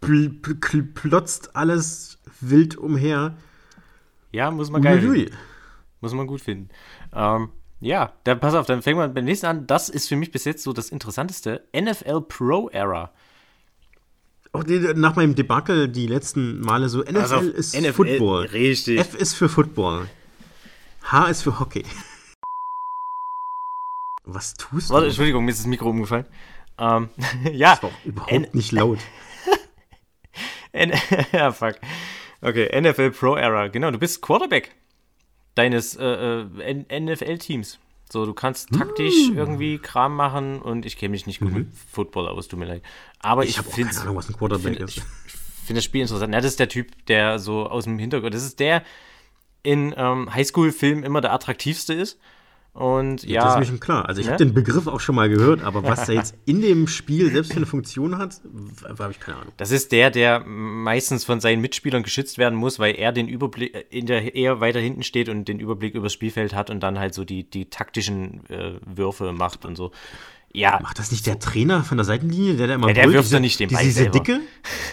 pl 0.00 0.30
pl 0.30 0.82
plotzt 0.82 1.54
alles 1.54 2.18
wild 2.40 2.76
umher. 2.76 3.36
Ja, 4.32 4.50
muss 4.50 4.70
man 4.70 4.82
geil. 4.82 5.02
Muss 6.06 6.14
man 6.14 6.26
gut 6.26 6.40
finden. 6.40 6.68
Ähm, 7.14 7.48
ja, 7.80 8.12
dann 8.24 8.40
pass 8.40 8.54
auf, 8.54 8.66
dann 8.66 8.80
fangen 8.82 8.98
wir 8.98 9.08
beim 9.08 9.24
nächsten 9.24 9.46
an. 9.46 9.66
Das 9.66 9.88
ist 9.88 10.08
für 10.08 10.16
mich 10.16 10.30
bis 10.30 10.44
jetzt 10.44 10.62
so 10.62 10.72
das 10.72 10.90
Interessanteste. 10.90 11.64
NFL 11.76 12.22
Pro 12.22 12.68
Era. 12.70 13.12
Auch 14.52 14.64
die, 14.64 14.78
nach 14.94 15.16
meinem 15.16 15.34
Debakel 15.34 15.88
die 15.88 16.06
letzten 16.06 16.60
Male 16.60 16.88
so, 16.88 17.00
NFL 17.00 17.34
auf, 17.34 17.42
ist 17.42 17.74
NFL, 17.78 17.92
Football. 17.92 18.46
richtig. 18.46 18.98
F 19.00 19.14
ist 19.14 19.34
für 19.34 19.48
Football. 19.48 20.08
H 21.02 21.26
ist 21.28 21.42
für 21.42 21.58
Hockey. 21.60 21.84
Was 24.24 24.54
tust 24.54 24.90
Warte, 24.90 25.02
du? 25.04 25.08
Entschuldigung, 25.08 25.44
mir 25.44 25.50
ist 25.50 25.60
das 25.60 25.66
Mikro 25.66 25.90
umgefallen. 25.90 26.26
Ähm, 26.78 27.10
ja, 27.52 27.72
Das 27.74 27.82
war 27.82 27.90
auch 27.90 28.04
überhaupt 28.04 28.32
N- 28.32 28.48
nicht 28.52 28.72
laut. 28.72 28.98
N 30.72 30.92
ja, 31.32 31.52
fuck. 31.52 31.74
Okay, 32.42 32.68
NFL 32.80 33.10
Pro 33.12 33.36
Era. 33.36 33.68
Genau, 33.68 33.90
du 33.90 33.98
bist 33.98 34.20
Quarterback 34.22 34.74
deines 35.56 35.96
äh, 35.96 36.04
äh, 36.06 37.00
NFL-Teams. 37.00 37.78
So, 38.12 38.24
du 38.24 38.34
kannst 38.34 38.70
taktisch 38.70 39.30
Mm. 39.30 39.36
irgendwie 39.36 39.78
Kram 39.78 40.14
machen 40.14 40.62
und 40.62 40.86
ich 40.86 40.96
kenne 40.96 41.10
mich 41.10 41.26
nicht 41.26 41.40
gut 41.40 41.52
mit 41.52 41.66
Football 41.90 42.28
aus, 42.28 42.46
tut 42.46 42.60
mir 42.60 42.66
leid. 42.66 42.82
Aber 43.18 43.42
Ich 43.42 43.50
ich, 43.50 43.58
habe 43.58 43.68
keine 43.68 43.90
Ahnung, 44.00 44.14
was 44.16 44.28
ein 44.28 44.36
Quarterback 44.36 44.78
ist. 44.78 44.98
ich 44.98 45.02
finde 45.66 45.78
das 45.78 45.84
Spiel 45.84 46.02
interessant. 46.02 46.32
Ja, 46.32 46.40
das 46.40 46.52
ist 46.52 46.60
der 46.60 46.68
Typ, 46.68 46.92
der 47.08 47.40
so 47.40 47.66
aus 47.68 47.82
dem 47.84 47.98
Hintergrund, 47.98 48.32
das 48.32 48.44
ist 48.44 48.60
der 48.60 48.84
in 49.64 49.92
ähm, 49.96 50.32
Highschool-Filmen 50.32 51.02
immer 51.02 51.20
der 51.20 51.32
attraktivste 51.32 51.94
ist. 51.94 52.20
Und 52.76 53.22
ja, 53.24 53.42
Das 53.42 53.54
ist 53.54 53.58
mir 53.60 53.64
schon 53.66 53.80
klar. 53.80 54.06
Also 54.06 54.20
ich 54.20 54.26
Ne? 54.26 54.34
habe 54.34 54.44
den 54.44 54.52
Begriff 54.52 54.86
auch 54.86 55.00
schon 55.00 55.14
mal 55.14 55.30
gehört, 55.30 55.62
aber 55.64 55.82
was 55.82 56.08
er 56.10 56.16
jetzt 56.16 56.34
in 56.44 56.60
dem 56.60 56.86
Spiel 56.88 57.32
selbst 57.32 57.52
für 57.52 57.56
eine 57.56 57.64
Funktion 57.64 58.18
hat, 58.18 58.38
habe 58.98 59.12
ich 59.12 59.18
keine 59.18 59.38
Ahnung. 59.38 59.52
Das 59.56 59.70
ist 59.70 59.92
der, 59.92 60.10
der 60.10 60.40
meistens 60.46 61.24
von 61.24 61.40
seinen 61.40 61.62
Mitspielern 61.62 62.02
geschützt 62.02 62.36
werden 62.36 62.54
muss, 62.58 62.78
weil 62.78 62.94
er 62.94 63.12
den 63.12 63.28
Überblick, 63.28 63.74
äh, 63.74 63.84
in 63.88 64.04
der 64.04 64.34
eher 64.34 64.60
weiter 64.60 64.78
hinten 64.78 65.04
steht 65.04 65.30
und 65.30 65.48
den 65.48 65.58
Überblick 65.58 65.94
übers 65.94 66.12
Spielfeld 66.12 66.54
hat 66.54 66.68
und 66.68 66.80
dann 66.80 66.98
halt 66.98 67.14
so 67.14 67.24
die, 67.24 67.48
die 67.48 67.70
taktischen 67.70 68.44
äh, 68.50 68.74
Würfe 68.84 69.32
macht 69.32 69.64
und 69.64 69.74
so. 69.76 69.90
Ja, 70.52 70.78
Macht 70.82 70.98
das 70.98 71.10
nicht 71.10 71.26
der 71.26 71.38
Trainer 71.38 71.82
von 71.84 71.98
der 71.98 72.04
Seitenlinie, 72.04 72.54
der 72.56 72.66
da 72.66 72.74
immer 72.74 72.88
Ja, 72.88 72.94
der 72.94 73.12
wirft 73.12 73.32
doch 73.32 73.40
nicht 73.40 73.58
den 73.60 73.68
Ball 73.70 73.82
diese 73.82 74.02
selber. 74.04 74.12
Dicke? 74.12 74.40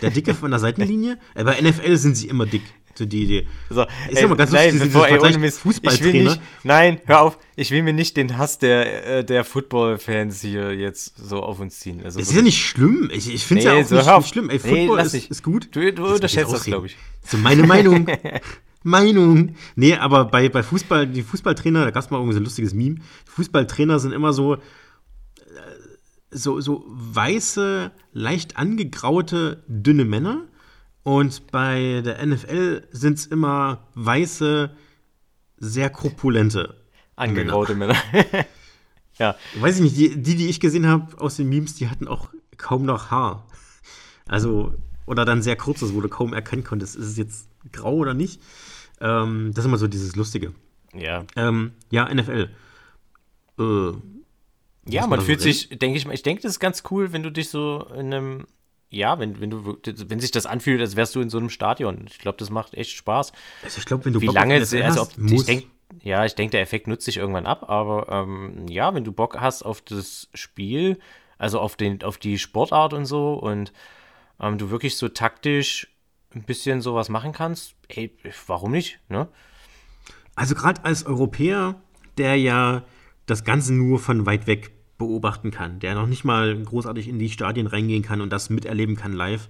Der 0.02 0.10
Dicke 0.10 0.34
von 0.34 0.52
der 0.52 0.60
Seitenlinie? 0.62 1.18
Äh, 1.36 1.44
Bei 1.46 1.60
NFL 1.62 1.96
sind 1.98 2.16
sie 2.18 2.28
immer 2.28 2.46
dick. 2.46 2.64
So 2.96 3.06
die, 3.06 3.26
die. 3.26 3.48
so, 3.70 3.86
Ist 4.10 4.22
ja 4.22 4.28
mal 4.28 4.36
ganz 4.36 4.52
nein, 4.52 4.72
lustig, 4.74 4.94
bevor, 4.94 5.08
ey, 5.08 5.14
Mist, 5.38 5.60
ich 5.60 5.66
will 5.66 5.74
Fußballtrainer. 5.74 6.30
nicht, 6.32 6.42
nein, 6.64 7.00
hör 7.06 7.22
auf, 7.22 7.40
ich 7.56 7.72
will 7.72 7.82
mir 7.84 7.94
nicht 7.94 8.16
den 8.18 8.38
Hass 8.38 8.60
der, 8.60 9.18
äh, 9.20 9.24
der 9.26 9.44
Football-Fans 9.44 10.42
hier 10.42 10.74
jetzt 10.76 11.18
so 11.18 11.42
auf 11.42 11.60
uns 11.60 11.80
ziehen. 11.80 12.02
Also 12.04 12.20
Das 12.20 12.30
ist 12.30 12.36
ja 12.36 12.42
nicht 12.44 12.64
schlimm. 12.64 13.10
Ich, 13.14 13.34
ich 13.34 13.44
finde 13.46 13.62
es 13.64 13.66
Nee, 13.66 13.72
ja 13.74 13.82
auch 13.82 13.88
so 13.88 13.96
nicht, 13.96 14.18
nicht 14.18 14.28
schlimm. 14.30 14.50
Ey, 14.50 14.60
Nee, 14.64 14.70
Football 14.82 14.98
lass 14.98 15.14
ist, 15.14 15.32
ist 15.32 15.44
gut. 15.44 15.70
Du- 15.76 15.92
du 15.94 16.06
unterschätzt 16.06 16.52
das, 16.52 16.60
ausreden. 16.62 16.72
glaub 16.72 16.86
ich. 16.86 16.98
So 17.26 17.38
meine 17.38 17.64
Meinung. 17.66 18.06
Meinung. 18.84 19.56
Nee, 19.76 19.96
aber 19.96 20.26
bei, 20.26 20.50
bei 20.50 20.62
Fußball, 20.62 21.08
die 21.08 21.24
Fußballtrainer, 21.24 21.86
da 21.86 21.92
gab 21.92 22.04
es 22.04 22.10
mal 22.10 22.18
irgendwie 22.18 22.34
so 22.34 22.40
ein 22.42 22.44
lustiges 22.44 22.74
Meme. 22.74 22.98
Fußballtrainer 23.26 23.98
sind 24.00 24.12
immer 24.12 24.34
so, 24.34 24.56
äh, 24.56 24.60
so, 26.32 26.60
so 26.62 26.84
weiße, 26.88 27.92
leicht 28.12 28.58
angegraute, 28.58 29.64
dünne 29.68 30.06
Männer. 30.06 30.42
Und 31.04 31.48
bei 31.52 32.02
der 32.04 32.26
NFL 32.26 32.88
sind 32.92 33.18
es 33.18 33.26
immer 33.26 33.88
weiße, 33.96 34.72
sehr 35.58 35.90
korpulente. 35.90 36.82
angegraute 37.16 37.76
Männer. 37.76 37.96
ja, 39.18 39.36
Weiß 39.56 39.78
ich 39.78 39.82
nicht, 39.82 39.98
die, 39.98 40.22
die, 40.22 40.36
die 40.36 40.48
ich 40.48 40.60
gesehen 40.60 40.88
habe 40.88 41.20
aus 41.22 41.36
den 41.36 41.50
Memes, 41.50 41.76
die 41.76 41.90
hatten 41.90 42.08
auch 42.08 42.30
kaum 42.58 42.86
noch 42.86 43.12
Haar. 43.12 43.48
Also, 44.28 44.74
oder 45.06 45.26
dann 45.26 45.42
sehr 45.42 45.58
kurzes, 45.58 45.94
wo 45.94 46.00
du 46.02 46.08
kaum 46.08 46.34
erkennen 46.34 46.64
konntest, 46.64 46.96
ist 46.96 47.06
es 47.06 47.18
jetzt 47.18 47.50
grau 47.74 47.96
oder 47.96 48.14
nicht. 48.14 48.42
Ähm, 49.02 49.52
das 49.54 49.66
ist 49.66 49.68
immer 49.68 49.78
so 49.78 49.88
dieses 49.88 50.16
Lustige. 50.16 50.54
ja. 50.94 51.26
Ähm, 51.36 51.74
ja, 51.92 52.14
NFL. 52.14 52.50
Äh, 53.60 53.92
Ja, 54.88 55.08
man 55.08 55.20
fühlt 55.22 55.42
sich, 55.42 55.70
denke 55.70 55.98
ich 55.98 56.06
mal, 56.06 56.14
ich 56.14 56.24
denke, 56.24 56.42
das 56.42 56.54
ist 56.54 56.60
ganz 56.60 56.84
cool, 56.92 57.12
wenn 57.12 57.24
du 57.24 57.32
dich 57.32 57.50
so 57.50 57.86
in 57.94 58.14
einem, 58.14 58.48
ja, 58.94 59.20
wenn, 59.20 59.40
wenn 59.40 59.50
du, 59.50 59.78
wenn 59.84 60.20
sich 60.20 60.32
das 60.32 60.46
anfühlt, 60.46 60.80
als 60.82 60.96
wärst 60.96 61.16
du 61.16 61.22
in 61.22 61.30
so 61.30 61.38
einem 61.38 61.50
Stadion. 61.50 62.06
Ich 62.10 62.20
glaube, 62.20 62.38
das 62.38 62.50
macht 62.50 62.74
echt 62.74 62.92
Spaß. 62.92 63.32
also 63.64 63.78
ich 63.80 63.86
glaube, 63.86 64.06
wenn 64.06 64.14
du 64.14 64.22
Wie 64.22 64.28
Bock 64.28 64.36
auf 64.36 64.42
lange, 64.42 64.60
NFL 64.60 64.82
also 64.84 65.02
hast, 65.02 65.18
ob, 65.18 65.26
ich 65.26 65.34
muss, 65.34 65.46
denke, 65.46 65.68
ja, 66.02 66.26
ich 66.26 66.36
denke, 66.36 66.52
der 66.52 66.62
Effekt 66.62 66.88
nutzt 66.88 67.06
sich 67.06 67.18
irgendwann 67.18 67.46
ab, 67.46 67.70
aber 67.70 68.08
ähm, 68.10 68.68
ja, 68.68 68.94
wenn 68.94 69.04
du 69.04 69.12
Bock 69.12 69.40
hast 69.40 69.64
auf 69.64 69.82
das 69.82 70.30
Spiel, 70.34 71.00
also 71.38 71.60
auf 71.60 71.76
den, 71.76 72.04
auf 72.04 72.18
die 72.18 72.38
Sportart 72.38 72.94
und 72.94 73.06
so 73.06 73.34
und 73.34 73.74
ähm, 74.40 74.58
du 74.58 74.70
wirklich 74.70 74.98
so 74.98 75.10
taktisch 75.10 75.88
ein 76.34 76.44
bisschen 76.44 76.82
sowas 76.82 77.10
machen 77.10 77.32
kannst, 77.32 77.76
ey, 77.90 78.16
warum 78.48 78.72
nicht, 78.72 79.00
ne? 79.10 79.28
also 80.36 80.56
gerade 80.56 80.84
als 80.84 81.06
Europäer, 81.06 81.82
der 82.18 82.38
ja 82.38 82.84
das 83.26 83.44
Ganze 83.44 83.74
nur 83.74 84.00
von 84.00 84.26
weit 84.26 84.48
weg 84.48 84.72
beobachten 85.08 85.52
kann, 85.52 85.80
der 85.80 85.96
noch 85.96 86.08
nicht 86.08 86.24
mal 86.24 86.58
großartig 86.62 87.08
in 87.08 87.20
die 87.20 87.30
Stadien 87.30 87.68
reingehen 87.68 88.04
kann 88.04 88.22
und 88.22 88.32
das 88.32 88.50
miterleben 88.50 88.96
kann 88.96 89.14
live, 89.14 89.48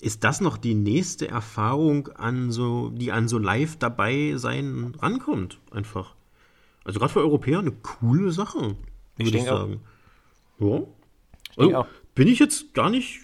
ist 0.00 0.24
das 0.24 0.40
noch 0.40 0.58
die 0.58 0.74
nächste 0.74 1.28
Erfahrung 1.28 2.08
an 2.08 2.50
so, 2.50 2.90
die 2.90 3.12
an 3.12 3.28
so 3.28 3.38
live 3.38 3.76
dabei 3.76 4.34
sein 4.36 4.94
rankommt, 5.00 5.58
einfach. 5.70 6.14
Also 6.84 6.98
gerade 6.98 7.12
für 7.12 7.20
Europäer 7.20 7.60
eine 7.60 7.72
coole 7.72 8.30
Sache, 8.30 8.58
würde 8.58 8.76
ich, 9.16 9.30
denke 9.30 9.52
auch. 9.52 9.60
sagen. 9.60 9.80
Ja. 10.58 10.68
denke 10.68 10.88
Also, 11.56 11.76
auch. 11.76 11.86
bin 12.14 12.28
ich 12.28 12.38
jetzt 12.38 12.74
gar 12.74 12.90
nicht. 12.90 13.20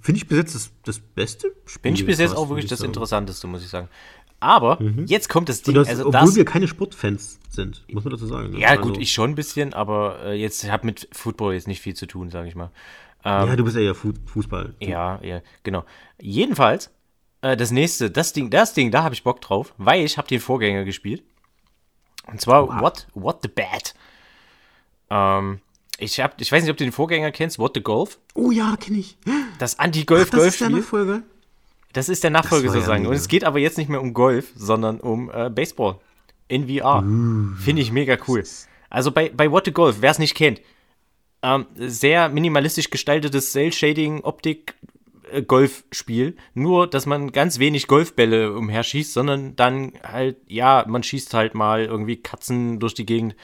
Finde 0.00 0.18
ich 0.18 0.28
bis 0.28 0.38
jetzt 0.38 0.54
das, 0.54 0.70
das 0.84 1.00
beste 1.00 1.52
Spiel. 1.64 1.82
Bin 1.82 1.94
ich 1.94 2.06
bis 2.06 2.18
jetzt 2.18 2.36
auch 2.36 2.48
wirklich 2.48 2.66
ich 2.66 2.70
das 2.70 2.80
sagen. 2.80 2.90
Interessanteste, 2.90 3.46
muss 3.48 3.62
ich 3.62 3.68
sagen. 3.68 3.88
Aber 4.42 4.78
jetzt 5.06 5.28
kommt 5.28 5.48
das 5.48 5.62
Ding, 5.62 5.74
das, 5.74 5.88
also 5.88 6.06
obwohl 6.08 6.20
das, 6.20 6.34
wir 6.34 6.44
keine 6.44 6.66
Sportfans 6.66 7.38
sind, 7.48 7.84
muss 7.92 8.02
man 8.04 8.12
dazu 8.12 8.26
sagen. 8.26 8.50
ne? 8.50 8.58
ja 8.58 8.68
Also- 8.70 8.82
gut, 8.82 8.98
ich 8.98 9.12
schon 9.12 9.30
ein 9.30 9.34
bisschen, 9.36 9.72
aber 9.72 10.18
äh, 10.24 10.32
jetzt 10.34 10.68
habe 10.70 10.84
mit 10.86 11.08
Football 11.12 11.54
jetzt 11.54 11.68
nicht 11.68 11.80
viel 11.80 11.94
zu 11.94 12.06
tun, 12.06 12.28
sage 12.30 12.48
ich 12.48 12.56
mal. 12.56 12.70
Ähm, 13.24 13.48
Ja, 13.48 13.56
du 13.56 13.62
bist 13.64 13.76
ja 13.76 13.82
eher 13.82 13.94
Fu 13.94 14.12
Fußball. 14.26 14.74
Ja, 14.80 15.20
ja, 15.22 15.42
genau. 15.62 15.84
Jedenfalls, 16.20 16.90
äh, 17.42 17.56
das 17.56 17.70
nächste, 17.70 18.10
das 18.10 18.32
Ding, 18.32 18.50
das 18.50 18.74
Ding, 18.74 18.90
da 18.90 19.04
habe 19.04 19.14
ich 19.14 19.22
Bock 19.22 19.40
drauf, 19.40 19.74
weil 19.78 20.04
ich 20.04 20.18
habe 20.18 20.26
den 20.26 20.40
Vorgänger 20.40 20.84
gespielt. 20.84 21.22
Und 22.26 22.40
zwar 22.40 22.80
What, 22.80 23.06
What 23.14 23.38
the 23.42 23.48
Bat. 23.48 23.94
Ähm, 25.10 25.60
ich, 25.98 26.18
hab, 26.20 26.40
ich 26.40 26.50
weiß 26.50 26.62
nicht, 26.64 26.70
ob 26.72 26.76
du 26.76 26.84
den 26.84 26.92
Vorgänger 26.92 27.30
kennst, 27.30 27.58
What 27.60 27.72
the 27.74 27.82
Golf. 27.82 28.18
Oh 28.34 28.50
ja, 28.50 28.76
kenne 28.76 28.98
ich. 28.98 29.16
Das 29.24 29.28
Ach, 29.28 29.58
das 29.58 29.70
ist 29.72 29.78
der 29.78 29.84
Anti-Golf-Golf-Spiel. 29.84 30.68
Nachfolger. 30.70 31.22
Das 31.92 32.08
ist 32.08 32.24
der 32.24 32.30
Nachfolger 32.30 32.68
war 32.68 32.74
ja 32.74 32.80
sozusagen. 32.80 33.06
Und 33.06 33.14
es 33.14 33.28
geht 33.28 33.44
aber 33.44 33.58
jetzt 33.58 33.76
nicht 33.78 33.88
mehr 33.88 34.00
um 34.00 34.14
Golf, 34.14 34.52
sondern 34.56 35.00
um 35.00 35.30
äh, 35.32 35.50
Baseball. 35.50 35.96
In 36.48 36.68
VR. 36.68 37.02
Finde 37.60 37.82
ich 37.82 37.92
mega 37.92 38.16
cool. 38.28 38.44
Also 38.90 39.10
bei, 39.10 39.30
bei 39.30 39.50
What 39.50 39.64
the 39.64 39.72
Golf, 39.72 39.96
wer 40.00 40.10
es 40.10 40.18
nicht 40.18 40.34
kennt, 40.34 40.60
ähm, 41.42 41.66
sehr 41.74 42.28
minimalistisch 42.28 42.90
gestaltetes 42.90 43.52
Cell-Shading-Optik-Golfspiel. 43.52 46.36
Nur, 46.54 46.86
dass 46.86 47.06
man 47.06 47.32
ganz 47.32 47.58
wenig 47.58 47.88
Golfbälle 47.88 48.52
umherschießt, 48.54 49.14
sondern 49.14 49.56
dann 49.56 49.94
halt, 50.04 50.36
ja, 50.46 50.84
man 50.86 51.02
schießt 51.02 51.32
halt 51.34 51.54
mal 51.54 51.86
irgendwie 51.86 52.16
Katzen 52.16 52.78
durch 52.80 52.92
die 52.94 53.06
Gegend. 53.06 53.34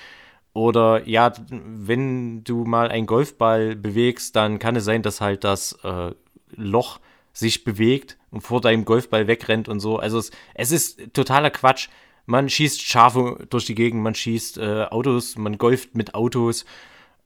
Oder 0.53 1.09
ja, 1.09 1.33
wenn 1.51 2.45
du 2.45 2.65
mal 2.65 2.89
einen 2.89 3.07
Golfball 3.07 3.75
bewegst, 3.75 4.37
dann 4.37 4.59
kann 4.59 4.77
es 4.77 4.85
sein, 4.85 5.03
dass 5.03 5.21
halt 5.21 5.45
das 5.45 5.79
äh, 5.83 6.13
Loch 6.51 7.01
sich 7.39 7.63
bewegt 7.63 8.19
und 8.33 8.41
vor 8.41 8.61
deinem 8.61 8.85
Golfball 8.85 9.29
wegrennt 9.29 9.69
und 9.69 9.79
so. 9.79 9.97
Also 9.97 10.19
es, 10.19 10.33
es 10.55 10.73
ist 10.73 11.15
totaler 11.15 11.51
Quatsch. 11.51 11.89
Man 12.27 12.49
schießt 12.49 12.83
Schafe 12.83 13.47
durch 13.49 13.65
die 13.65 13.77
Gegend, 13.77 14.03
man 14.03 14.17
schießt 14.17 14.59
äh, 14.59 14.87
Autos, 14.91 15.37
man 15.37 15.57
golft 15.57 15.95
mit 15.95 16.17
Autos. 16.17 16.65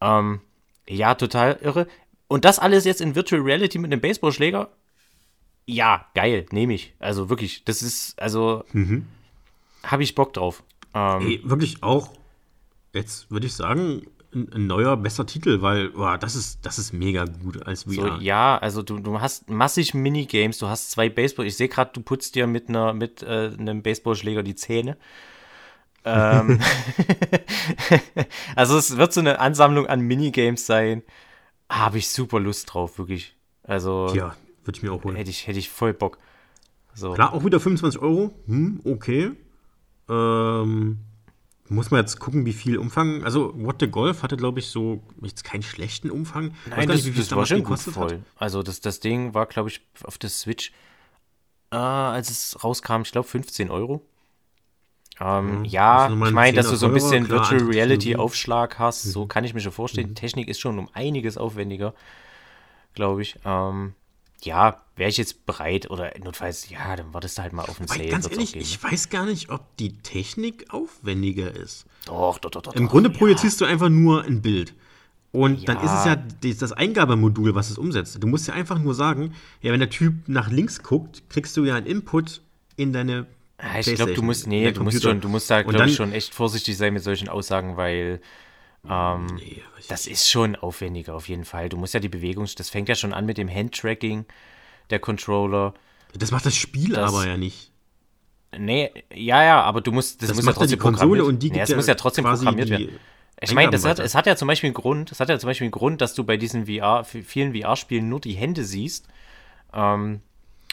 Ähm, 0.03 0.41
ja, 0.87 1.15
total 1.15 1.59
irre. 1.63 1.87
Und 2.29 2.45
das 2.45 2.59
alles 2.59 2.85
jetzt 2.85 3.01
in 3.01 3.15
Virtual 3.15 3.41
Reality 3.41 3.79
mit 3.79 3.91
einem 3.91 4.03
Baseballschläger? 4.03 4.71
Ja, 5.65 6.07
geil, 6.15 6.45
nehme 6.51 6.75
ich. 6.75 6.93
Also 6.99 7.31
wirklich, 7.31 7.65
das 7.65 7.81
ist, 7.81 8.21
also 8.21 8.65
habe 9.83 10.03
ich 10.03 10.15
Bock 10.15 10.35
drauf. 10.35 10.63
Ähm, 10.95 11.23
Ey, 11.23 11.41
wirklich 11.43 11.83
auch, 11.83 12.11
jetzt 12.93 13.31
würde 13.31 13.47
ich 13.47 13.55
sagen, 13.55 14.07
ein, 14.35 14.53
ein 14.53 14.67
neuer, 14.67 14.97
besser 14.97 15.27
Titel, 15.27 15.63
weil 15.63 15.91
boah, 15.91 16.19
das, 16.19 16.35
ist, 16.35 16.65
das 16.65 16.79
ist 16.79 16.93
mega 16.93 17.25
gut 17.25 17.67
als 17.67 17.83
So, 17.83 17.93
VR. 18.03 18.19
ja, 18.21 18.59
also 18.59 18.83
du, 18.83 18.99
du 18.99 19.21
hast 19.21 19.51
massig 19.51 19.95
Minigames, 19.95 20.59
du 20.59 20.69
hast 20.69 20.91
zwei 20.91 21.09
Baseball. 21.09 21.47
Ich 21.47 21.57
sehe 21.57 21.69
gerade, 21.69 21.91
du 21.93 22.01
putzt 22.01 22.35
dir 22.35 22.47
mit 22.47 22.69
einer 22.69 22.93
mit 22.95 23.23
äh, 23.23 23.51
einem 23.59 23.83
Baseballschläger 23.83 24.43
die 24.43 24.55
Zähne. 24.55 24.97
Ähm, 26.05 26.61
also 28.57 28.77
es 28.77 28.97
wird 28.97 29.13
so 29.13 29.21
eine 29.21 29.39
Ansammlung 29.41 29.87
an 29.87 30.01
Minigames 30.01 30.67
sein. 30.67 31.03
Habe 31.69 31.99
ich 31.99 32.09
super 32.09 32.41
Lust 32.41 32.73
drauf, 32.73 32.99
wirklich. 32.99 33.37
Also 33.63 34.13
Ja, 34.15 34.35
Würde 34.65 34.77
ich 34.77 34.83
mir 34.83 34.93
auch 34.93 35.05
holen. 35.05 35.17
Hätte 35.17 35.31
ich, 35.31 35.47
hätte 35.47 35.59
ich 35.59 35.69
voll 35.71 35.95
Bock. 35.95 36.19
So. 36.95 37.13
Klar, 37.15 37.33
auch 37.33 37.45
wieder 37.45 37.61
25 37.61 38.01
Euro. 38.03 38.35
Hm, 38.47 38.81
okay. 38.85 39.31
Ähm, 40.09 40.99
muss 41.69 41.91
man 41.91 42.01
jetzt 42.01 42.19
gucken, 42.21 42.45
wie 42.45 42.53
viel 42.53 42.77
Umfang. 42.79 43.25
Also, 43.25 43.53
What 43.57 43.77
the 43.81 43.87
Golf 43.89 44.23
hatte, 44.23 44.37
glaube 44.37 44.59
ich, 44.61 44.67
so 44.67 45.03
jetzt 45.23 45.45
keinen 45.45 45.63
schlechten 45.63 46.11
Umfang. 46.11 46.55
Nein, 46.69 46.89
das, 46.89 47.05
nicht, 47.05 47.19
es 47.19 47.29
das 47.29 47.37
war 47.39 47.47
schon 47.47 47.59
gut 47.59 47.67
gekostet 47.67 47.97
hat. 47.97 48.11
voll. 48.11 48.21
Also 48.37 48.63
das, 48.63 48.81
das 48.81 49.01
Ding 49.01 49.33
war, 49.35 49.47
glaube 49.47 49.69
ich, 49.71 49.81
auf 50.05 50.19
der 50.19 50.31
Switch, 50.31 50.73
äh, 51.71 51.77
als 51.77 52.31
es 52.31 52.63
rauskam, 52.63 53.03
ich 53.03 53.13
glaube 53.13 53.27
15 53.29 53.71
Euro. 53.71 54.03
Ähm, 55.21 55.61
Mhm. 55.61 55.65
ja, 55.67 56.05
Also 56.07 56.17
ich 56.17 56.23
ein 56.29 56.35
meine, 56.35 56.57
dass 56.57 56.69
du 56.71 56.77
so 56.77 56.87
ein 56.87 56.95
bisschen 56.95 57.25
klar, 57.27 57.41
Virtual 57.41 57.61
andere 57.61 57.75
Reality. 57.75 58.17
Aufschlag 58.17 58.79
hast, 58.79 59.07
Mhm. 59.07 59.11
so 59.11 59.27
kann 59.27 59.45
ich 59.45 59.55
mir 59.55 59.61
schon 59.61 59.73
vorstellen. 59.73 60.09
Die 60.09 60.15
Technik 60.15 60.49
ist 60.49 60.61
schon 60.61 60.79
um 60.79 60.89
einiges 60.95 61.37
aufwendiger, 61.39 61.95
glaube 62.95 63.23
ich. 63.23 63.37
Ähm, 63.45 63.95
ja, 64.45 64.81
wäre 64.97 65.09
ich 65.11 65.17
jetzt 65.17 65.47
bereit 65.47 65.91
oder 65.91 66.13
notfalls, 66.23 66.69
ja, 66.71 66.97
dann 66.97 67.13
wartest 67.15 67.39
du 67.39 67.43
halt 67.43 67.53
mal 67.53 67.63
auf 67.63 67.79
den 67.79 67.87
Sale. 67.89 68.09
ganz 68.09 68.31
ehrlich, 68.31 68.57
ich 68.57 68.83
weiß 68.83 69.09
gar 69.09 69.27
nicht, 69.27 69.51
ob 69.51 69.77
die 69.77 69.99
Technik 69.99 70.67
aufwendiger 70.71 71.51
ist. 71.55 71.87
Doch, 72.07 72.39
doch, 72.39 72.51
doch, 72.51 72.63
doch. 72.63 72.75
Im 72.75 72.89
Grunde 72.89 73.11
ja. 73.11 73.17
projizierst 73.19 73.61
du 73.61 73.65
einfach 73.65 73.89
nur 73.89 74.25
ein 74.25 74.43
Bild. 74.43 74.75
Und 75.33 75.67
dann 75.67 75.79
Ja. 75.79 75.85
ist 75.85 75.99
es 76.01 76.05
ja 76.05 76.55
das 76.61 76.73
Eingabemodul, 76.73 77.55
was 77.55 77.71
es 77.71 77.79
umsetzt. 77.79 78.23
Du 78.23 78.27
musst 78.27 78.49
ja 78.49 78.55
einfach 78.55 78.79
nur 78.79 78.95
sagen, 78.95 79.35
ja, 79.63 79.73
wenn 79.73 79.81
der 79.81 79.89
Typ 79.89 80.29
nach 80.29 80.51
links 80.51 80.83
guckt, 80.83 81.23
kriegst 81.31 81.57
du 81.57 81.65
ja 81.65 81.75
einen 81.77 81.87
Input 81.87 82.43
in 82.77 82.93
deine 82.93 83.27
ich 83.79 83.95
glaube, 83.95 84.15
du 84.15 84.23
musst, 84.23 84.49
nee, 84.49 84.73
du 84.73 84.83
musst 84.83 85.03
schon, 85.03 85.21
du 85.21 85.29
musst 85.29 85.49
da, 85.49 85.63
glaube 85.63 85.79
dann- 85.79 85.89
ich, 85.89 85.95
schon 85.95 86.13
echt 86.13 86.35
vorsichtig 86.35 86.77
sein 86.77 86.93
mit 86.93 87.05
solchen 87.05 87.29
Aussagen, 87.29 87.77
weil 87.77 88.21
ähm, 88.89 89.27
Nee, 89.37 89.63
das 89.89 90.07
ist 90.07 90.29
schon 90.31 90.57
aufwendiger 90.57 91.15
auf 91.15 91.29
jeden 91.29 91.45
Fall. 91.45 91.69
Du 91.69 91.77
musst 91.77 91.95
ja 91.95 92.01
die 92.01 92.09
Bewegung, 92.09 92.47
das 92.57 92.71
fängt 92.71 92.89
ja 92.89 92.95
schon 92.95 93.13
an 93.13 93.27
mit 93.27 93.39
dem 93.39 93.49
Handtracking 93.49 94.25
der 94.91 94.99
Controller. 94.99 95.75
Das 96.17 96.31
macht 96.31 96.47
das 96.47 96.55
Spiel 96.57 96.91
Das- 96.95 97.13
aber 97.13 97.27
ja 97.27 97.37
nicht. 97.37 97.71
Nee, 98.57 98.91
ja, 99.15 99.43
ja, 99.43 99.63
aber 99.63 99.81
du 99.81 99.93
musst, 99.93 100.21
das, 100.21 100.29
Das 100.29 100.37
muss 100.37 100.45
ja 100.45 100.51
ja 100.51 100.53
die 100.53 100.59
trotzdem 100.59 100.79
Konsole 100.79 101.25
und 101.25 101.43
die 101.43 101.51
nee, 101.51 101.57
gibt 101.59 101.69
ja 101.71 101.77
muss 101.77 101.87
ja 101.87 101.95
trotzdem 101.95 102.25
programmiert 102.25 102.69
werden. 102.69 102.99
Ich 103.41 103.55
meine, 103.55 103.71
das 103.71 103.85
hat, 103.87 103.99
es 103.99 104.15
hat 104.15 104.27
ja 104.27 104.37
zum 104.37 104.47
Beispiel 104.47 104.69
einen 104.69 104.75
Grund, 104.75 105.11
es 105.11 105.21
hat 105.21 105.29
ja 105.31 105.39
zum 105.39 105.49
Beispiel 105.49 105.65
einen 105.65 105.73
Grund, 105.73 106.01
dass 106.03 106.15
du 106.15 106.23
bei 106.25 106.37
diesen 106.37 106.67
VR, 106.67 107.03
vielen 107.05 107.55
VR-Spielen 107.55 108.09
nur 108.09 108.21
die 108.21 108.35
Hände 108.35 108.65
siehst. 108.65 109.09
Ähm, 109.73 110.21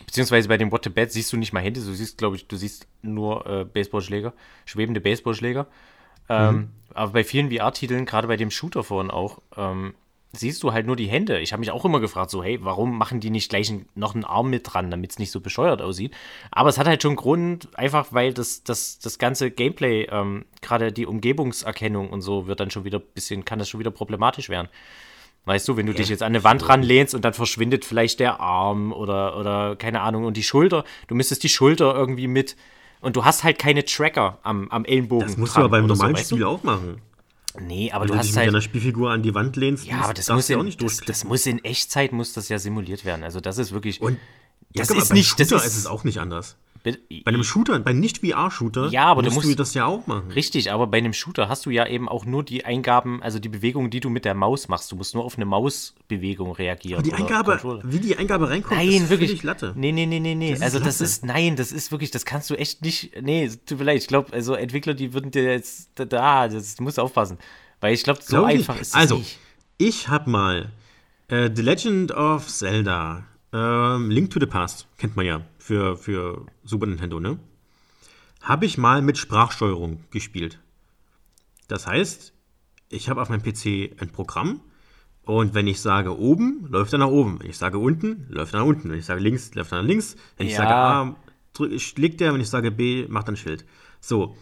beziehungsweise 0.06 0.50
bei 0.50 0.58
dem 0.58 0.72
What 0.74 0.84
the 0.84 0.90
Bat 0.90 1.12
siehst 1.14 1.32
du 1.32 1.38
nicht 1.38 1.54
mal 1.54 1.62
Hände, 1.64 1.80
du 1.82 1.94
siehst, 1.94 2.18
glaube 2.18 2.36
ich, 2.36 2.48
du 2.48 2.58
siehst 2.58 2.86
nur 3.02 3.46
äh, 3.48 3.64
Baseballschläger, 3.64 4.34
schwebende 4.66 5.00
Baseballschläger. 5.00 5.66
Ähm, 6.28 6.56
Mhm. 6.56 6.70
Aber 6.94 7.14
bei 7.14 7.24
vielen 7.24 7.52
VR-Titeln, 7.52 8.06
gerade 8.06 8.28
bei 8.28 8.38
dem 8.38 8.52
Shooter 8.52 8.84
vorhin 8.84 9.12
auch, 9.12 9.40
ähm, 9.58 9.94
siehst 10.32 10.62
du 10.62 10.74
halt 10.74 10.86
nur 10.86 10.96
die 10.96 11.08
Hände. 11.08 11.40
Ich 11.40 11.52
habe 11.52 11.60
mich 11.60 11.72
auch 11.72 11.86
immer 11.86 12.00
gefragt, 12.00 12.30
so, 12.30 12.44
hey, 12.44 12.60
warum 12.62 12.98
machen 12.98 13.20
die 13.20 13.32
nicht 13.32 13.50
gleich 13.50 13.74
noch 13.96 14.14
einen 14.14 14.26
Arm 14.26 14.50
mit 14.50 14.72
dran, 14.72 14.92
damit 14.92 15.12
es 15.12 15.20
nicht 15.20 15.32
so 15.32 15.42
bescheuert 15.42 15.82
aussieht? 15.82 16.16
Aber 16.52 16.70
es 16.70 16.78
hat 16.78 16.88
halt 16.88 17.02
schon 17.02 17.16
Grund, 17.16 17.70
einfach 17.78 18.08
weil 18.12 18.34
das, 18.34 18.64
das, 18.64 19.00
das 19.00 19.18
ganze 19.18 19.50
Gameplay, 19.50 20.08
ähm, 20.12 20.46
gerade 20.62 20.92
die 20.92 21.08
Umgebungserkennung 21.08 22.10
und 22.10 22.22
so, 22.22 22.48
wird 22.48 22.60
dann 22.60 22.70
schon 22.70 22.86
wieder 22.86 23.00
ein 23.00 23.14
bisschen, 23.14 23.44
kann 23.44 23.60
das 23.60 23.70
schon 23.70 23.80
wieder 23.80 23.92
problematisch 23.92 24.50
werden. 24.50 24.70
Weißt 25.46 25.68
du, 25.68 25.78
wenn 25.78 25.88
du 25.88 25.94
dich 25.94 26.10
jetzt 26.10 26.22
an 26.22 26.28
eine 26.28 26.44
Wand 26.44 26.68
ranlehnst 26.70 27.16
und 27.16 27.26
dann 27.26 27.34
verschwindet 27.34 27.84
vielleicht 27.84 28.20
der 28.20 28.40
Arm 28.40 28.94
oder, 28.94 29.36
oder 29.38 29.76
keine 29.78 30.02
Ahnung 30.02 30.26
und 30.26 30.38
die 30.38 30.44
Schulter, 30.44 30.84
du 31.08 31.16
müsstest 31.16 31.44
die 31.44 31.50
Schulter 31.50 31.96
irgendwie 31.96 32.28
mit 32.28 32.56
und 33.02 33.16
du 33.16 33.26
hast 33.26 33.44
halt 33.44 33.60
keine 33.60 33.86
Tracker 33.86 34.40
am, 34.44 34.70
am 34.70 34.86
Ellenbogen. 34.86 35.28
Das 35.28 35.38
musst 35.38 35.56
du 35.56 35.60
aber 35.62 35.70
beim 35.70 35.86
normalen 35.88 36.16
so, 36.16 36.20
weißt 36.20 36.32
du? 36.32 36.36
Spiel 36.36 36.46
auch 36.46 36.64
machen. 36.64 37.02
Nee, 37.60 37.92
aber 37.92 38.04
Wenn 38.04 38.08
du 38.10 38.14
du 38.14 38.20
dich 38.20 38.20
hast 38.20 38.28
mit 38.28 38.38
halt. 38.38 38.48
deiner 38.50 38.62
Spielfigur 38.62 39.10
an 39.12 39.24
die 39.24 39.34
Wand 39.34 39.56
lehnst, 39.56 39.86
Ja, 39.86 40.02
aber 40.02 40.14
das 40.14 40.28
darfst 40.28 40.38
muss, 40.38 40.50
in, 40.50 40.60
auch 40.60 40.64
nicht 40.64 40.82
das, 40.84 40.98
das 40.98 41.24
muss 41.24 41.46
in 41.46 41.64
Echtzeit 41.64 42.12
muss 42.12 42.34
das 42.34 42.48
ja 42.50 42.60
simuliert 42.60 43.06
werden. 43.06 43.24
Also 43.24 43.40
das 43.42 43.58
ist 43.58 43.72
wirklich. 43.72 44.02
Und 44.02 44.14
ja, 44.74 44.82
das 44.84 44.92
aber 44.92 45.00
ist 45.02 45.14
nicht- 45.14 45.40
das 45.40 45.50
Shooter 45.50 45.64
ist- 45.64 45.72
ist 45.72 45.78
es 45.78 45.86
auch 45.88 46.04
nicht 46.04 46.20
anders. 46.20 46.58
Bei 46.84 46.96
einem 47.26 47.44
Shooter, 47.44 47.78
bei 47.80 47.92
Nicht-VR-Shooter, 47.94 48.88
Ja, 48.90 49.06
aber 49.08 49.22
du 49.22 49.32
musst 49.32 49.44
du 49.44 49.50
musst- 49.50 49.60
das 49.60 49.74
ja 49.74 49.86
auch 49.86 50.08
machen. 50.08 50.32
Richtig, 50.32 50.72
aber 50.72 50.88
bei 50.88 50.98
einem 50.98 51.12
Shooter 51.14 51.50
hast 51.50 51.66
du 51.66 51.70
ja 51.72 51.86
eben 51.86 52.08
auch 52.08 52.26
nur 52.26 52.44
die 52.44 52.64
Eingaben, 52.66 53.22
also 53.22 53.38
die 53.40 53.50
Bewegung, 53.50 53.90
die 53.90 54.00
du 54.00 54.10
mit 54.10 54.24
der 54.26 54.34
Maus 54.34 54.68
machst. 54.70 54.92
Du 54.92 54.96
musst 54.96 55.14
nur 55.14 55.26
auf 55.26 55.36
eine 55.36 55.46
Mausbewegung 55.46 56.52
reagieren. 56.54 57.00
Aber 57.00 57.04
die 57.10 57.14
Eingabe, 57.14 57.52
Controller. 57.54 57.82
wie 57.86 58.00
die 58.00 58.16
Eingabe 58.18 58.50
reinkommt, 58.50 58.80
Nein, 58.80 58.90
ist 59.04 59.10
wirklich. 59.10 59.44
Latte. 59.44 59.74
Nee, 59.76 59.92
nee, 59.92 60.06
nee, 60.06 60.20
nee, 60.20 60.36
nee. 60.36 60.52
Das 60.52 60.62
also 60.62 60.80
das 60.80 61.00
Latte. 61.00 61.04
ist, 61.04 61.26
nein, 61.26 61.56
das 61.56 61.72
ist 61.72 61.92
wirklich, 61.92 62.12
das 62.12 62.26
kannst 62.26 62.50
du 62.50 62.56
echt 62.56 62.82
nicht, 62.82 63.12
nee, 63.22 63.50
tut 63.66 63.80
mir 63.80 63.86
leid, 63.86 63.98
ich 63.98 64.08
glaube, 64.08 64.32
also 64.34 64.54
Entwickler, 64.54 64.94
die 64.94 65.14
würden 65.14 65.32
dir 65.32 65.44
jetzt, 65.44 65.90
da, 65.96 66.06
da 66.06 66.48
das 66.48 66.80
musst 66.80 66.98
du 66.98 67.02
aufpassen. 67.02 67.38
Weil 67.82 67.94
ich 67.94 68.04
glaube, 68.04 68.20
so 68.22 68.38
Glaub 68.38 68.50
ich 68.50 68.56
einfach 68.60 68.74
nicht. 68.76 68.82
ist 68.84 68.88
es 68.90 68.94
Also, 68.96 69.18
nicht. 69.18 69.38
ich 69.78 70.08
habe 70.08 70.30
mal 70.30 70.72
äh, 71.28 71.50
The 71.54 71.62
Legend 71.62 72.12
of 72.12 72.48
Zelda, 72.48 73.24
ähm, 73.54 74.10
Link 74.12 74.30
to 74.32 74.40
the 74.40 74.46
Past, 74.46 74.88
kennt 74.98 75.16
man 75.16 75.26
ja, 75.26 75.42
für, 75.70 75.98
für 75.98 76.48
Super 76.64 76.88
Nintendo, 76.88 77.20
ne? 77.20 77.38
Habe 78.42 78.66
ich 78.66 78.80
mal 78.80 79.04
mit 79.04 79.20
Sprachsteuerung 79.20 80.04
gespielt. 80.10 80.58
Das 81.68 81.86
heißt, 81.86 82.34
ich 82.90 83.08
habe 83.08 83.22
auf 83.22 83.30
meinem 83.30 83.44
PC 83.44 84.02
ein 84.02 84.10
Programm 84.12 84.62
und 85.26 85.54
wenn 85.54 85.68
ich 85.68 85.80
sage 85.80 86.18
oben, 86.18 86.66
läuft 86.68 86.94
er 86.94 86.98
nach 86.98 87.10
oben. 87.10 87.40
Wenn 87.40 87.52
ich 87.52 87.58
sage 87.60 87.78
unten, 87.78 88.26
läuft 88.30 88.56
er 88.56 88.62
nach 88.62 88.66
unten. 88.66 88.90
Wenn 88.90 88.98
ich 88.98 89.06
sage 89.06 89.22
links, 89.22 89.54
läuft 89.54 89.72
er 89.72 89.84
nach 89.84 89.88
links. 89.88 90.16
Wenn 90.38 90.48
ich 90.48 90.54
Ja. 90.54 90.64
sage 90.64 90.74
A, 90.74 91.16
schlägt 91.78 92.20
er. 92.22 92.34
Wenn 92.34 92.42
ich 92.42 92.50
sage 92.50 92.72
B, 92.72 93.06
macht 93.08 93.28
er 93.28 93.34
ein 93.34 93.38
Schild. 93.38 93.64
So. 94.02 94.36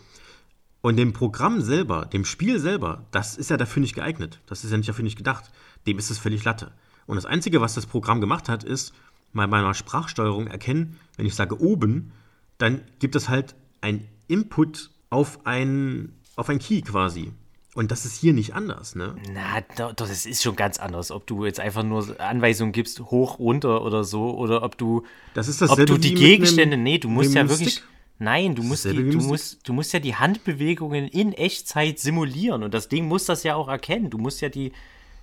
Und 0.80 0.96
dem 0.96 1.12
Programm 1.12 1.60
selber, 1.60 2.06
dem 2.06 2.24
Spiel 2.24 2.58
selber, 2.60 3.06
das 3.12 3.36
ist 3.36 3.50
ja 3.50 3.58
dafür 3.58 3.82
nicht 3.82 3.96
geeignet. 3.96 4.40
Das 4.46 4.64
ist 4.64 4.72
ja 4.72 4.78
nicht 4.78 4.88
dafür 4.88 5.04
nicht 5.04 5.18
gedacht. 5.18 5.52
Dem 5.88 5.98
ist 5.98 6.10
es 6.10 6.20
völlig 6.20 6.46
Latte. 6.46 6.72
Und 7.06 7.18
das 7.18 7.26
Einzige, 7.26 7.60
was 7.60 7.74
das 7.74 7.86
Programm 7.86 8.22
gemacht 8.22 8.48
hat, 8.48 8.64
ist 8.64 8.94
mal 9.34 9.48
bei 9.48 9.58
einer 9.58 9.74
Sprachsteuerung 9.74 10.48
erkennen, 10.48 11.00
wenn 11.18 11.26
ich 11.26 11.36
sage 11.36 11.60
oben, 11.62 12.12
dann 12.58 12.82
gibt 13.00 13.16
es 13.16 13.30
halt 13.30 13.56
ein 13.82 14.08
Input 14.28 14.90
auf 15.10 15.46
ein, 15.46 16.14
auf 16.36 16.50
ein 16.50 16.60
Key 16.60 16.82
quasi. 16.82 17.32
Und 17.76 17.92
das 17.92 18.06
ist 18.06 18.20
hier 18.20 18.34
nicht 18.34 18.56
anders, 18.56 18.96
ne? 18.96 19.16
Na, 19.32 19.62
doch, 19.78 19.94
das 19.94 20.26
ist 20.26 20.42
schon 20.42 20.56
ganz 20.56 20.80
anders, 20.80 21.12
ob 21.12 21.28
du 21.28 21.46
jetzt 21.46 21.60
einfach 21.60 21.84
nur 21.84 22.20
Anweisungen 22.20 22.72
gibst, 22.72 23.00
hoch, 23.00 23.38
runter 23.38 23.84
oder 23.84 24.04
so, 24.04 24.36
oder 24.36 24.64
ob 24.64 24.80
du, 24.80 25.04
Das 25.36 25.48
ist 25.48 25.62
ob 25.62 25.70
dasselbe 25.70 25.94
du 25.94 26.00
die 26.00 26.16
Gegenstände, 26.16 26.74
einem- 26.74 26.84
nee, 26.84 26.98
du 26.98 27.08
musst 27.08 27.36
ja 27.36 27.48
wirklich, 27.48 27.74
Stick. 27.74 27.84
nein, 28.18 28.56
du 28.56 28.64
musst, 28.64 28.86
die, 28.86 29.10
du, 29.12 29.20
musst, 29.20 29.68
du 29.70 29.74
musst 29.74 29.94
ja 29.94 30.00
die 30.00 30.16
Handbewegungen 30.16 31.08
in 31.08 31.34
Echtzeit 31.34 32.00
simulieren 32.00 32.64
und 32.64 32.74
das 32.74 32.90
Ding 32.90 33.08
muss 33.08 33.26
das 33.26 33.44
ja 33.44 33.54
auch 33.54 33.68
erkennen. 33.68 34.10
Du 34.10 34.18
musst 34.18 34.42
ja 34.42 34.50
die, 34.50 34.72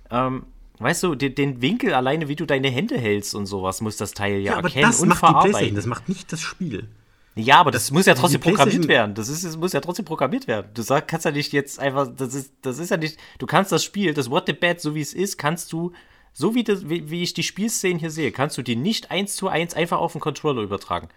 ähm, 0.09 0.45
weißt 0.79 1.03
du, 1.03 1.15
den, 1.15 1.35
den 1.35 1.61
Winkel 1.61 1.93
alleine, 1.93 2.27
wie 2.27 2.35
du 2.35 2.45
deine 2.45 2.69
Hände 2.69 2.97
hältst 2.97 3.35
und 3.35 3.45
sowas, 3.45 3.81
muss 3.81 3.97
das 3.97 4.13
Teil 4.13 4.39
ja, 4.39 4.51
Ja, 4.53 4.57
aber 4.57 4.67
erkennen 4.67 4.87
das 4.87 4.99
und 5.01 5.09
macht 5.09 5.21
die 5.21 5.25
Playstation, 5.25 5.51
verarbeiten. 5.51 5.75
das 5.75 5.85
macht 5.85 6.09
nicht 6.09 6.31
das 6.31 6.41
Spiel. 6.41 6.89
Ja, 7.37 7.59
aber 7.59 7.71
das, 7.71 7.91
muss 7.91 8.05
ja 8.05 8.13
trotzdem 8.15 8.39
programmiert 8.39 8.87
werden. 8.87 9.13
Das, 9.13 9.27
ist, 9.27 9.43
das 9.43 9.57
muss 9.57 9.73
ja 9.73 9.81
trotzdem 9.81 10.05
programmiert 10.05 10.47
werden. 10.47 10.67
Du 10.73 10.81
sag, 10.81 11.07
kannst 11.09 11.25
ja 11.25 11.31
nicht 11.31 11.51
jetzt 11.51 11.79
einfach, 11.79 12.07
das 12.15 12.33
ist, 12.33 12.53
das 12.61 12.79
ist 12.79 12.91
ja 12.91 12.97
nicht, 12.97 13.17
du 13.39 13.45
kannst 13.45 13.73
das 13.73 13.83
Spiel, 13.83 14.13
das 14.13 14.29
What 14.29 14.45
the 14.47 14.53
Bad, 14.53 14.79
so 14.79 14.95
wie 14.95 15.01
es 15.01 15.13
ist, 15.13 15.37
kannst 15.37 15.73
du, 15.73 15.91
so 16.31 16.55
wie, 16.55 16.63
das, 16.63 16.87
wie, 16.89 17.09
wie 17.09 17.23
ich 17.23 17.33
die 17.33 17.43
Spielszenen 17.43 17.99
hier 17.99 18.11
sehe, 18.11 18.31
kannst 18.31 18.57
du 18.57 18.61
die 18.61 18.77
nicht 18.77 19.11
eins 19.11 19.35
zu 19.35 19.49
eins 19.49 19.73
einfach 19.73 19.97
auf 19.99 20.13
den 20.13 20.21
Controller 20.21 20.61
übertragen. 20.61 21.09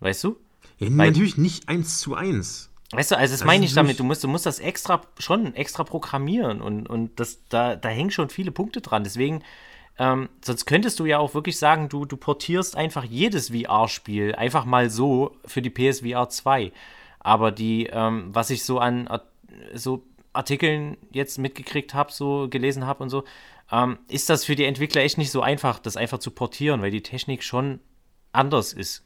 Weißt 0.00 0.22
du? 0.24 0.36
Ja, 0.78 0.88
Weil- 0.88 1.08
natürlich 1.08 1.36
nicht 1.38 1.68
eins 1.68 1.98
zu 1.98 2.14
eins. 2.14 2.69
Weißt 2.92 3.12
du, 3.12 3.16
also 3.16 3.32
das 3.32 3.40
Das 3.40 3.46
meine 3.46 3.64
ich 3.64 3.74
damit, 3.74 4.00
du 4.00 4.04
musst, 4.04 4.24
du 4.24 4.28
musst 4.28 4.46
das 4.46 4.58
extra, 4.58 5.02
schon 5.18 5.54
extra 5.54 5.84
programmieren 5.84 6.60
und, 6.60 6.88
und 6.88 7.20
das, 7.20 7.46
da, 7.48 7.76
da 7.76 7.88
hängen 7.88 8.10
schon 8.10 8.30
viele 8.30 8.50
Punkte 8.50 8.80
dran. 8.80 9.04
Deswegen, 9.04 9.44
ähm, 9.98 10.28
sonst 10.44 10.66
könntest 10.66 10.98
du 10.98 11.06
ja 11.06 11.18
auch 11.18 11.34
wirklich 11.34 11.56
sagen, 11.58 11.88
du, 11.88 12.04
du 12.04 12.16
portierst 12.16 12.76
einfach 12.76 13.04
jedes 13.04 13.50
VR-Spiel 13.50 14.34
einfach 14.34 14.64
mal 14.64 14.90
so 14.90 15.36
für 15.44 15.62
die 15.62 15.70
PSVR 15.70 16.28
2. 16.28 16.72
Aber 17.20 17.52
die, 17.52 17.86
ähm, 17.86 18.34
was 18.34 18.50
ich 18.50 18.64
so 18.64 18.80
an 18.80 19.08
so 19.74 20.02
Artikeln 20.32 20.96
jetzt 21.12 21.38
mitgekriegt 21.38 21.94
habe, 21.94 22.12
so 22.12 22.48
gelesen 22.48 22.86
habe 22.86 23.04
und 23.04 23.10
so, 23.10 23.24
ähm, 23.70 23.98
ist 24.08 24.30
das 24.30 24.44
für 24.44 24.56
die 24.56 24.64
Entwickler 24.64 25.02
echt 25.02 25.18
nicht 25.18 25.30
so 25.30 25.42
einfach, 25.42 25.78
das 25.78 25.96
einfach 25.96 26.18
zu 26.18 26.32
portieren, 26.32 26.82
weil 26.82 26.90
die 26.90 27.02
Technik 27.02 27.44
schon 27.44 27.78
anders 28.32 28.72
ist 28.72 29.04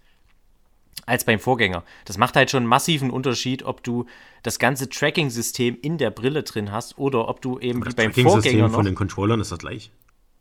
als 1.07 1.25
beim 1.25 1.39
Vorgänger. 1.39 1.83
Das 2.05 2.19
macht 2.19 2.37
halt 2.37 2.51
schon 2.51 2.59
einen 2.63 2.69
massiven 2.69 3.11
Unterschied, 3.11 3.63
ob 3.65 3.83
du 3.83 4.07
das 4.43 4.59
ganze 4.59 4.89
Tracking-System 4.89 5.79
in 5.83 5.99
der 5.99 6.11
Brille 6.11 6.43
drin 6.43 6.73
hast 6.73 6.99
oder 6.99 7.29
ob 7.29 7.41
du 7.43 7.59
eben 7.59 7.81
wie 7.81 7.85
Das 7.87 7.95
beim 7.95 8.07
Tracking-System 8.13 8.43
Vorgänger 8.53 8.69
von 8.71 8.79
noch. 8.85 8.91
den 8.91 8.95
Controllern 8.95 9.41
ist 9.41 9.53
das 9.53 9.59
gleich. 9.59 9.91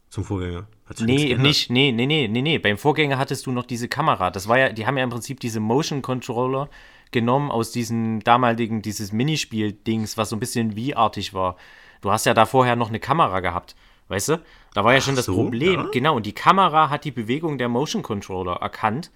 Zum 0.09 0.23
Vorgänger. 0.23 0.67
Hat 0.85 0.97
sich 0.97 1.07
nichts 1.07 1.23
Nee, 1.29 1.35
nicht. 1.37 1.69
Nee, 1.71 1.91
nee, 1.91 2.05
nee, 2.05 2.27
nee, 2.27 2.41
nee. 2.41 2.57
Beim 2.59 2.77
Vorgänger 2.77 3.17
hattest 3.17 3.45
du 3.47 3.51
noch 3.51 3.65
diese 3.65 3.87
Kamera. 3.87 4.29
Das 4.29 4.47
war 4.47 4.59
ja, 4.59 4.69
die 4.69 4.85
haben 4.85 4.97
ja 4.97 5.03
im 5.03 5.09
Prinzip 5.09 5.39
diese 5.39 5.59
Motion 5.59 6.01
Controller 6.03 6.69
genommen 7.11 7.49
aus 7.51 7.71
diesem 7.71 8.23
damaligen, 8.23 8.81
dieses 8.81 9.11
Minispiel-Dings, 9.11 10.17
was 10.17 10.29
so 10.29 10.35
ein 10.35 10.39
bisschen 10.39 10.75
wie-artig 10.75 11.33
war. 11.33 11.57
Du 12.01 12.11
hast 12.11 12.25
ja 12.25 12.33
da 12.33 12.45
vorher 12.45 12.75
noch 12.75 12.89
eine 12.89 12.99
Kamera 12.99 13.39
gehabt. 13.39 13.75
Weißt 14.07 14.29
du? 14.29 14.41
Da 14.73 14.83
war 14.83 14.93
ja 14.93 15.01
schon 15.01 15.15
das 15.15 15.25
so, 15.25 15.33
Problem. 15.33 15.73
ja? 15.73 15.89
Genau, 15.91 16.15
und 16.15 16.25
die 16.25 16.33
Kamera 16.33 16.89
hat 16.89 17.05
die 17.05 17.11
Bewegung 17.11 17.57
der 17.57 17.69
Motion 17.69 18.03
Controller 18.03 18.57
erkannt 18.57 19.09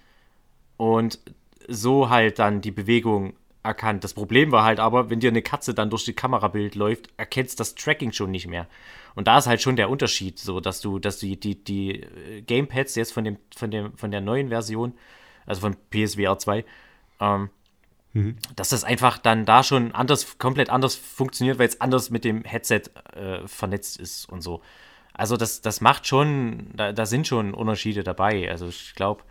und 0.78 1.18
so 1.68 2.08
halt 2.08 2.38
dann 2.38 2.62
die 2.62 2.70
Bewegung 2.70 3.34
erkannt. 3.62 4.02
Das 4.02 4.14
Problem 4.14 4.50
war 4.50 4.64
halt 4.64 4.80
aber, 4.80 5.10
wenn 5.10 5.20
dir 5.20 5.30
eine 5.30 5.42
Katze 5.42 5.74
dann 5.74 5.90
durch 5.90 6.04
die 6.04 6.14
Kamerabild 6.14 6.74
läuft, 6.74 7.10
erkennst 7.18 7.60
das 7.60 7.74
Tracking 7.74 8.12
schon 8.12 8.30
nicht 8.30 8.46
mehr. 8.46 8.66
Und 9.14 9.28
da 9.28 9.36
ist 9.36 9.46
halt 9.46 9.60
schon 9.60 9.76
der 9.76 9.90
Unterschied, 9.90 10.38
so 10.38 10.60
dass 10.60 10.80
du, 10.80 10.98
dass 10.98 11.18
die, 11.18 11.38
die, 11.38 11.62
die 11.62 12.02
äh, 12.02 12.40
Gamepads 12.42 12.94
jetzt 12.94 13.12
von 13.12 13.24
dem, 13.24 13.36
von 13.54 13.70
dem, 13.70 13.96
von 13.96 14.10
der 14.10 14.22
neuen 14.22 14.48
Version, 14.48 14.94
also 15.44 15.60
von 15.60 15.76
PSVR 15.90 16.38
2, 16.38 16.64
ähm, 17.20 17.50
mhm. 18.12 18.36
dass 18.56 18.70
das 18.70 18.84
einfach 18.84 19.18
dann 19.18 19.44
da 19.44 19.62
schon 19.62 19.92
anders, 19.92 20.38
komplett 20.38 20.70
anders 20.70 20.94
funktioniert, 20.94 21.58
weil 21.58 21.68
es 21.68 21.80
anders 21.80 22.10
mit 22.10 22.24
dem 22.24 22.44
Headset 22.44 22.82
äh, 23.14 23.46
vernetzt 23.46 23.98
ist 23.98 24.28
und 24.28 24.40
so. 24.40 24.62
Also 25.12 25.36
das, 25.36 25.60
das 25.60 25.80
macht 25.80 26.06
schon, 26.06 26.70
da, 26.74 26.92
da 26.92 27.04
sind 27.04 27.26
schon 27.26 27.52
Unterschiede 27.52 28.04
dabei. 28.04 28.48
Also 28.48 28.68
ich 28.68 28.94
glaube, 28.94 29.24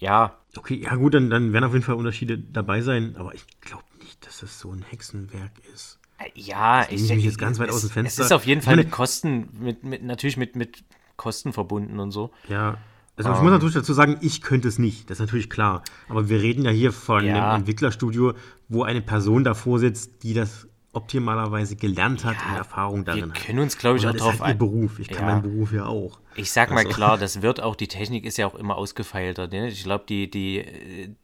ja. 0.00 0.36
Okay, 0.56 0.82
ja 0.82 0.96
gut, 0.96 1.14
dann, 1.14 1.30
dann 1.30 1.52
werden 1.52 1.64
auf 1.64 1.72
jeden 1.72 1.84
Fall 1.84 1.94
Unterschiede 1.94 2.36
dabei 2.36 2.80
sein, 2.80 3.14
aber 3.16 3.34
ich 3.34 3.46
glaube 3.60 3.84
nicht, 4.00 4.26
dass 4.26 4.40
das 4.40 4.58
so 4.58 4.72
ein 4.72 4.82
Hexenwerk 4.82 5.52
ist. 5.72 6.00
Äh, 6.18 6.30
ja, 6.34 6.86
ich 6.90 7.02
nehme 7.02 7.16
mich 7.16 7.24
jetzt 7.24 7.38
ganz 7.38 7.60
weit 7.60 7.68
es, 7.68 7.76
aus 7.76 7.80
dem 7.82 7.90
Fenster. 7.90 8.22
Es 8.22 8.26
ist 8.26 8.32
auf 8.32 8.46
jeden 8.46 8.62
Fall 8.62 8.76
mit 8.76 8.90
Kosten, 8.90 9.48
mit, 9.60 9.84
mit, 9.84 10.02
natürlich 10.02 10.36
mit, 10.36 10.56
mit 10.56 10.82
Kosten 11.16 11.52
verbunden 11.52 12.00
und 12.00 12.10
so. 12.10 12.30
Ja, 12.48 12.78
also 13.16 13.30
ich 13.30 13.36
um, 13.36 13.42
muss 13.42 13.50
ähm. 13.50 13.54
natürlich 13.54 13.74
dazu 13.74 13.92
sagen, 13.92 14.16
ich 14.22 14.40
könnte 14.40 14.68
es 14.68 14.78
nicht, 14.78 15.10
das 15.10 15.18
ist 15.18 15.26
natürlich 15.26 15.50
klar. 15.50 15.82
Aber 16.08 16.28
wir 16.28 16.40
reden 16.40 16.64
ja 16.64 16.70
hier 16.70 16.90
von 16.90 17.24
ja. 17.24 17.50
einem 17.50 17.60
Entwicklerstudio, 17.60 18.32
wo 18.68 18.82
eine 18.82 19.02
Person 19.02 19.44
davor 19.44 19.78
sitzt, 19.78 20.22
die 20.22 20.32
das 20.32 20.68
optimalerweise 20.92 21.76
gelernt 21.76 22.24
hat 22.24 22.36
ja, 22.36 22.50
und 22.50 22.56
Erfahrung 22.56 23.04
darin 23.04 23.30
hat. 23.30 23.34
Wir 23.34 23.44
können 23.44 23.58
uns, 23.60 23.78
glaube 23.78 23.98
ich, 23.98 24.06
auch 24.06 24.12
darauf 24.12 24.40
halt 24.40 24.42
ein. 24.42 24.58
Beruf. 24.58 24.98
Ich 24.98 25.08
kann 25.08 25.26
ja. 25.26 25.34
meinen 25.34 25.42
Beruf 25.42 25.72
ja 25.72 25.86
auch. 25.86 26.20
Ich 26.34 26.50
sag 26.50 26.70
mal 26.70 26.78
also. 26.78 26.90
klar, 26.90 27.18
das 27.18 27.42
wird 27.42 27.60
auch, 27.60 27.76
die 27.76 27.88
Technik 27.88 28.24
ist 28.24 28.38
ja 28.38 28.46
auch 28.46 28.54
immer 28.54 28.76
ausgefeilter. 28.76 29.46
Ne? 29.48 29.68
Ich 29.68 29.84
glaube, 29.84 30.04
die, 30.08 30.30
die, 30.30 31.16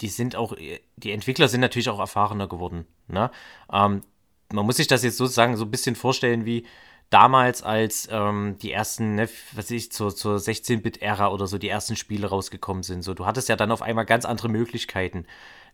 die 0.00 0.08
sind 0.08 0.36
auch, 0.36 0.54
die 0.96 1.10
Entwickler 1.10 1.48
sind 1.48 1.60
natürlich 1.60 1.88
auch 1.88 2.00
erfahrener 2.00 2.48
geworden. 2.48 2.86
Ne? 3.08 3.30
Ähm, 3.72 4.02
man 4.52 4.66
muss 4.66 4.76
sich 4.76 4.88
das 4.88 5.02
jetzt 5.02 5.16
sozusagen 5.16 5.56
so 5.56 5.64
ein 5.64 5.70
bisschen 5.70 5.96
vorstellen 5.96 6.44
wie 6.44 6.66
damals, 7.12 7.62
als 7.62 8.08
ähm, 8.10 8.56
die 8.60 8.72
ersten, 8.72 9.14
ne, 9.14 9.28
was 9.52 9.64
weiß 9.64 9.70
ich, 9.72 9.92
zur, 9.92 10.14
zur 10.14 10.36
16-Bit-Ära 10.36 11.28
oder 11.28 11.46
so 11.46 11.58
die 11.58 11.68
ersten 11.68 11.96
Spiele 11.96 12.26
rausgekommen 12.28 12.82
sind. 12.82 13.02
So, 13.02 13.14
du 13.14 13.26
hattest 13.26 13.48
ja 13.48 13.56
dann 13.56 13.70
auf 13.70 13.82
einmal 13.82 14.06
ganz 14.06 14.24
andere 14.24 14.48
Möglichkeiten. 14.48 15.26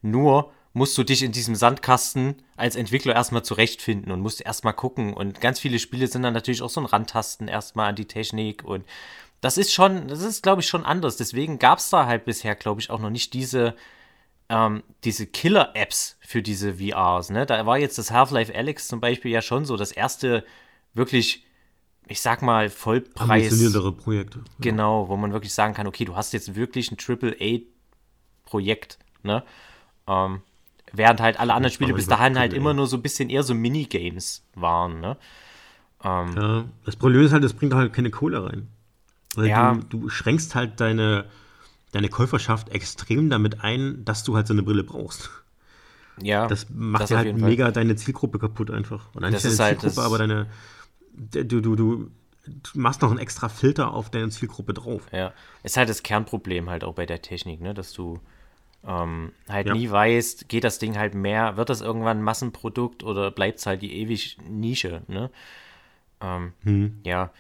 Nur 0.03 0.53
musst 0.79 0.97
du 0.97 1.05
dich 1.05 1.23
in 1.23 1.33
diesem 1.33 1.55
Sandkasten 1.55 2.37
als 2.57 2.75
Entwickler 2.77 3.15
erstmal 3.15 3.45
zurechtfinden 3.45 4.11
und 4.13 4.21
musst 4.21 4.41
erstmal 4.41 4.73
gucken. 4.73 5.13
Und 5.13 5.43
ganz 5.43 5.61
viele 5.61 5.79
Spiele 5.79 6.07
sind 6.07 6.23
dann 6.23 6.33
natürlich 6.33 6.63
auch 6.63 6.71
so 6.71 6.81
ein 6.81 6.87
Randtasten 6.87 7.49
erstmal 7.49 7.91
an 7.91 7.97
die 7.97 8.07
Technik. 8.07 8.65
Und 8.65 8.87
das 9.41 9.59
ist 9.59 9.75
schon, 9.75 10.09
das 10.09 10.23
ist, 10.23 10.43
glaube 10.43 10.63
ich, 10.63 10.69
schon 10.69 10.87
anders. 10.87 11.17
Deswegen 11.17 11.59
gab 11.59 11.81
es 11.81 11.91
da 11.91 12.07
halt 12.07 12.25
bisher, 12.25 12.55
glaube 12.55 12.81
ich, 12.81 12.89
auch 12.91 13.01
noch 13.01 13.11
nicht 13.11 13.35
diese, 13.35 13.75
ähm, 14.49 14.83
diese 15.05 15.27
Killer-Apps 15.27 16.17
für 16.21 16.41
diese 16.43 16.77
VRs. 16.77 17.29
Ne? 17.31 17.45
Da 17.45 17.67
war 17.67 17.77
jetzt 17.77 17.99
das 17.99 18.13
Half-Life 18.13 18.55
Alex 18.55 18.89
zum 18.89 19.01
Beispiel 19.01 19.33
ja 19.33 19.43
schon 19.43 19.65
so 19.65 19.77
das 19.77 19.91
erste 19.93 20.45
wirklich, 20.95 21.45
ich 22.07 22.23
sag 22.23 22.41
mal, 22.41 22.71
Vollpreis. 22.71 23.51
Projekte. 23.93 24.45
Genau, 24.61 25.09
wo 25.09 25.17
man 25.17 25.33
wirklich 25.33 25.53
sagen 25.53 25.75
kann, 25.75 25.89
okay, 25.89 26.05
du 26.05 26.15
hast 26.15 26.33
jetzt 26.33 26.55
wirklich 26.55 26.93
ein 26.93 26.97
Triple-A-Projekt. 26.97 29.01
Ne? 29.25 29.43
Ähm, 30.07 30.43
Während 30.93 31.21
halt 31.21 31.39
alle 31.39 31.55
anderen 31.55 31.73
Spiele 31.73 31.95
bis 31.95 32.07
dahin 32.07 32.39
halt 32.39 32.53
immer 32.53 32.75
nur 32.75 32.87
so 32.87 32.97
ein 32.97 33.03
bisschen 33.03 33.31
eher 33.31 33.43
so 33.43 33.55
Minigames 33.55 34.45
waren, 34.55 35.01
ne? 35.01 35.17
Ähm, 36.05 36.35
ja, 36.37 36.65
das 36.85 36.97
Problem 36.97 37.23
ist 37.23 37.33
halt, 37.33 37.45
es 37.45 37.53
bringt 37.53 37.75
halt 37.75 37.93
keine 37.93 38.11
Kohle 38.11 38.45
rein. 38.45 38.69
Weil 39.35 39.49
ja. 39.49 39.75
du, 39.75 39.99
du 39.99 40.09
schränkst 40.09 40.55
halt 40.55 40.81
deine, 40.81 41.27
deine 41.93 42.09
Käuferschaft 42.09 42.71
extrem 42.71 43.31
damit 43.31 43.63
ein, 43.63 44.05
dass 44.05 44.25
du 44.25 44.37
halt 44.37 44.47
so 44.47 44.55
eine 44.55 44.63
Brille 44.63 44.85
brauchst. 44.85 45.31
Ja. 46.23 46.47
Das 46.47 46.67
macht 46.71 47.05
das 47.05 47.11
ja 47.11 47.19
halt 47.19 47.37
mega 47.37 47.67
Fall. 47.67 47.73
deine 47.73 47.97
Zielgruppe 47.97 48.39
kaputt 48.39 48.71
einfach. 48.71 49.15
Und 49.15 49.23
dann 49.23 49.33
das 49.33 49.45
ist 49.45 49.61
deine 49.61 49.79
Zielgruppe, 49.79 50.03
halt 50.03 50.07
aber 50.07 50.19
deine. 50.19 50.47
Du, 51.13 51.45
du, 51.45 51.61
du, 51.61 51.77
du 51.77 52.11
machst 52.75 53.03
noch 53.03 53.11
einen 53.11 53.19
extra 53.19 53.49
Filter 53.49 53.93
auf 53.93 54.11
deine 54.11 54.31
Zielgruppe 54.31 54.75
drauf. 54.75 55.03
Ja. 55.13 55.33
Ist 55.63 55.77
halt 55.77 55.89
das 55.89 56.03
Kernproblem 56.03 56.71
halt 56.71 56.85
auch 56.85 56.95
bei 56.95 57.07
der 57.07 57.23
Technik, 57.23 57.61
ne? 57.61 57.75
Dass 57.75 57.93
du 57.93 58.21
ähm, 58.87 59.33
halt 59.49 59.67
ja. 59.67 59.75
nie 59.75 59.91
weißt, 59.91 60.49
geht 60.49 60.65
das 60.65 60.79
Ding 60.79 60.97
halt 60.97 61.15
mehr, 61.15 61.57
wird 61.57 61.69
das 61.69 61.81
irgendwann 61.81 62.19
ein 62.19 62.23
Massenprodukt 62.23 63.03
oder 63.03 63.31
bleibt 63.31 63.59
es 63.59 63.67
halt 63.67 63.83
die 63.83 63.93
ewig 64.01 64.39
Nische, 64.49 65.03
ne? 65.09 65.31
Ähm, 66.21 66.53
hm. 66.63 67.01
Ja. 67.05 67.31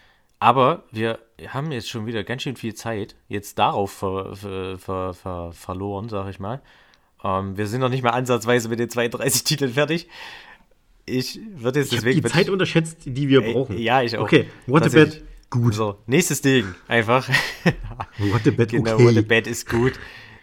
Aber 0.40 0.84
wir 0.92 1.18
haben 1.48 1.72
jetzt 1.72 1.88
schon 1.88 2.06
wieder 2.06 2.22
ganz 2.22 2.42
schön 2.42 2.56
viel 2.56 2.74
Zeit 2.74 3.16
jetzt 3.28 3.58
darauf 3.58 3.90
ver, 3.90 4.36
ver, 4.36 5.14
ver, 5.14 5.52
verloren, 5.52 6.08
sag 6.08 6.28
ich 6.28 6.38
mal. 6.38 6.62
Ähm, 7.24 7.56
wir 7.56 7.66
sind 7.66 7.80
noch 7.80 7.88
nicht 7.88 8.04
mal 8.04 8.10
ansatzweise 8.10 8.68
mit 8.68 8.78
den 8.78 8.88
32 8.88 9.44
Titeln 9.44 9.72
fertig. 9.72 10.08
Ich 11.06 11.40
würde 11.56 11.80
jetzt 11.80 11.92
ich 11.92 11.98
deswegen. 11.98 12.22
Die 12.22 12.28
Zeit 12.28 12.50
unterschätzt, 12.50 12.98
die 13.04 13.28
wir 13.28 13.40
brauchen. 13.40 13.78
Ja, 13.78 14.02
ich 14.02 14.16
auch. 14.16 14.22
Okay, 14.22 14.48
Waterbed, 14.66 15.24
gut. 15.50 15.74
So, 15.74 15.98
nächstes 16.06 16.42
Ding, 16.42 16.74
einfach. 16.86 17.28
Waterbed, 18.18 18.70
genau, 18.70 18.94
okay. 18.94 19.06
Waterbed 19.06 19.46
ist 19.46 19.68
gut. 19.68 19.94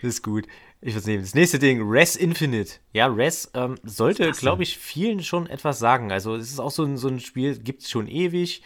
Ist 0.02 0.24
gut. 0.24 0.46
Ich 0.88 0.96
weiß 0.96 1.08
nicht, 1.08 1.20
das 1.20 1.34
nächste 1.34 1.58
Ding, 1.58 1.82
Res 1.82 2.16
Infinite. 2.16 2.74
Ja, 2.94 3.08
Res 3.08 3.50
ähm, 3.56 3.74
sollte, 3.84 4.32
glaube 4.34 4.62
ich, 4.62 4.78
vielen 4.78 5.24
schon 5.24 5.48
etwas 5.48 5.80
sagen. 5.80 6.12
Also, 6.12 6.36
es 6.36 6.52
ist 6.52 6.60
auch 6.60 6.70
so 6.70 6.84
ein, 6.84 6.96
so 6.96 7.08
ein 7.08 7.20
Spiel, 7.20 7.58
gibt 7.58 7.82
es 7.82 7.90
schon 7.90 8.08
ewig. 8.08 8.62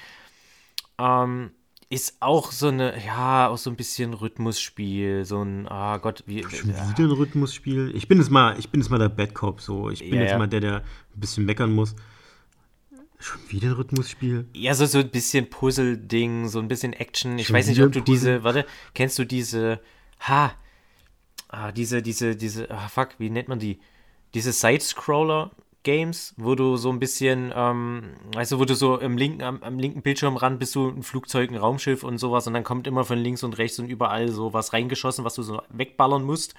Ähm, 0.97 1.51
ist 1.89 2.17
auch 2.19 2.51
so 2.51 2.67
eine, 2.67 3.01
ja, 3.05 3.47
auch 3.47 3.57
so 3.57 3.69
ein 3.69 3.77
bisschen 3.77 4.13
Rhythmusspiel, 4.13 5.23
so 5.23 5.41
ein, 5.41 5.65
ah 5.69 5.95
oh 5.95 5.99
Gott, 5.99 6.23
wie. 6.25 6.43
Schon 6.43 6.71
wieder 6.71 7.05
ein 7.05 7.11
Rhythmusspiel? 7.11 7.93
Ich 7.95 8.09
bin 8.09 8.17
jetzt 8.17 8.31
mal, 8.31 8.59
ich 8.59 8.69
bin 8.69 8.81
jetzt 8.81 8.89
mal 8.89 8.99
der 8.99 9.07
Bad 9.07 9.33
Cop, 9.33 9.61
so. 9.61 9.89
Ich 9.89 10.01
bin 10.01 10.15
ja, 10.15 10.21
jetzt 10.23 10.31
ja. 10.31 10.37
mal 10.37 10.47
der, 10.47 10.59
der 10.59 10.75
ein 10.75 11.19
bisschen 11.21 11.45
meckern 11.45 11.71
muss. 11.71 11.95
Schon 13.17 13.39
wieder 13.47 13.69
ein 13.69 13.73
Rhythmusspiel? 13.75 14.45
Ja, 14.53 14.73
so, 14.73 14.85
so 14.87 14.99
ein 14.99 15.09
bisschen 15.09 15.49
Puzzle-Ding, 15.49 16.49
so 16.49 16.59
ein 16.59 16.67
bisschen 16.67 16.91
Action. 16.91 17.39
Ich 17.39 17.47
Schon 17.47 17.55
weiß 17.55 17.67
nicht, 17.67 17.81
ob 17.81 17.93
du 17.93 18.01
diese, 18.01 18.43
warte, 18.43 18.65
kennst 18.93 19.17
du 19.19 19.23
diese, 19.23 19.79
ha, 20.19 20.51
ah, 21.49 21.71
diese, 21.71 22.01
diese, 22.01 22.35
diese, 22.35 22.71
ah, 22.71 22.87
fuck, 22.87 23.09
wie 23.17 23.29
nennt 23.29 23.49
man 23.49 23.59
die? 23.59 23.79
Diese 24.33 24.51
Side-Scroller-Games, 24.51 26.35
wo 26.37 26.55
du 26.55 26.77
so 26.77 26.91
ein 26.91 26.99
bisschen, 26.99 27.51
ähm, 27.55 28.11
weißt 28.35 28.53
du, 28.53 28.59
wo 28.59 28.65
du 28.65 28.75
so 28.75 28.97
im 28.97 29.17
linken, 29.17 29.41
am, 29.41 29.61
am 29.63 29.79
linken 29.79 30.01
Bildschirmrand 30.01 30.59
bist 30.59 30.75
du 30.75 30.87
ein 30.87 31.03
Flugzeug, 31.03 31.49
ein 31.49 31.57
Raumschiff 31.57 32.03
und 32.03 32.19
sowas 32.19 32.47
und 32.47 32.53
dann 32.53 32.63
kommt 32.63 32.87
immer 32.87 33.03
von 33.03 33.17
links 33.17 33.43
und 33.43 33.57
rechts 33.57 33.79
und 33.79 33.89
überall 33.89 34.29
so 34.29 34.53
was 34.53 34.73
reingeschossen, 34.73 35.25
was 35.25 35.33
du 35.33 35.43
so 35.43 35.61
wegballern 35.69 36.23
musst. 36.23 36.53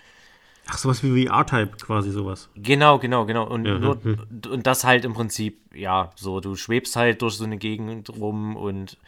Ach, 0.66 0.78
sowas 0.78 1.03
wie 1.03 1.26
VR-Type 1.26 1.76
quasi 1.78 2.11
sowas. 2.11 2.49
Genau, 2.55 2.99
genau, 2.99 3.24
genau. 3.24 3.47
Und, 3.47 3.64
ja, 3.64 3.78
nur, 3.78 4.03
hm. 4.03 4.18
und 4.51 4.66
das 4.66 4.84
halt 4.84 5.05
im 5.05 5.14
Prinzip, 5.14 5.59
ja, 5.74 6.11
so, 6.16 6.41
du 6.41 6.55
schwebst 6.55 6.97
halt 6.97 7.22
durch 7.22 7.34
so 7.34 7.45
eine 7.45 7.57
Gegend 7.57 8.11
rum 8.11 8.57
und 8.57 8.99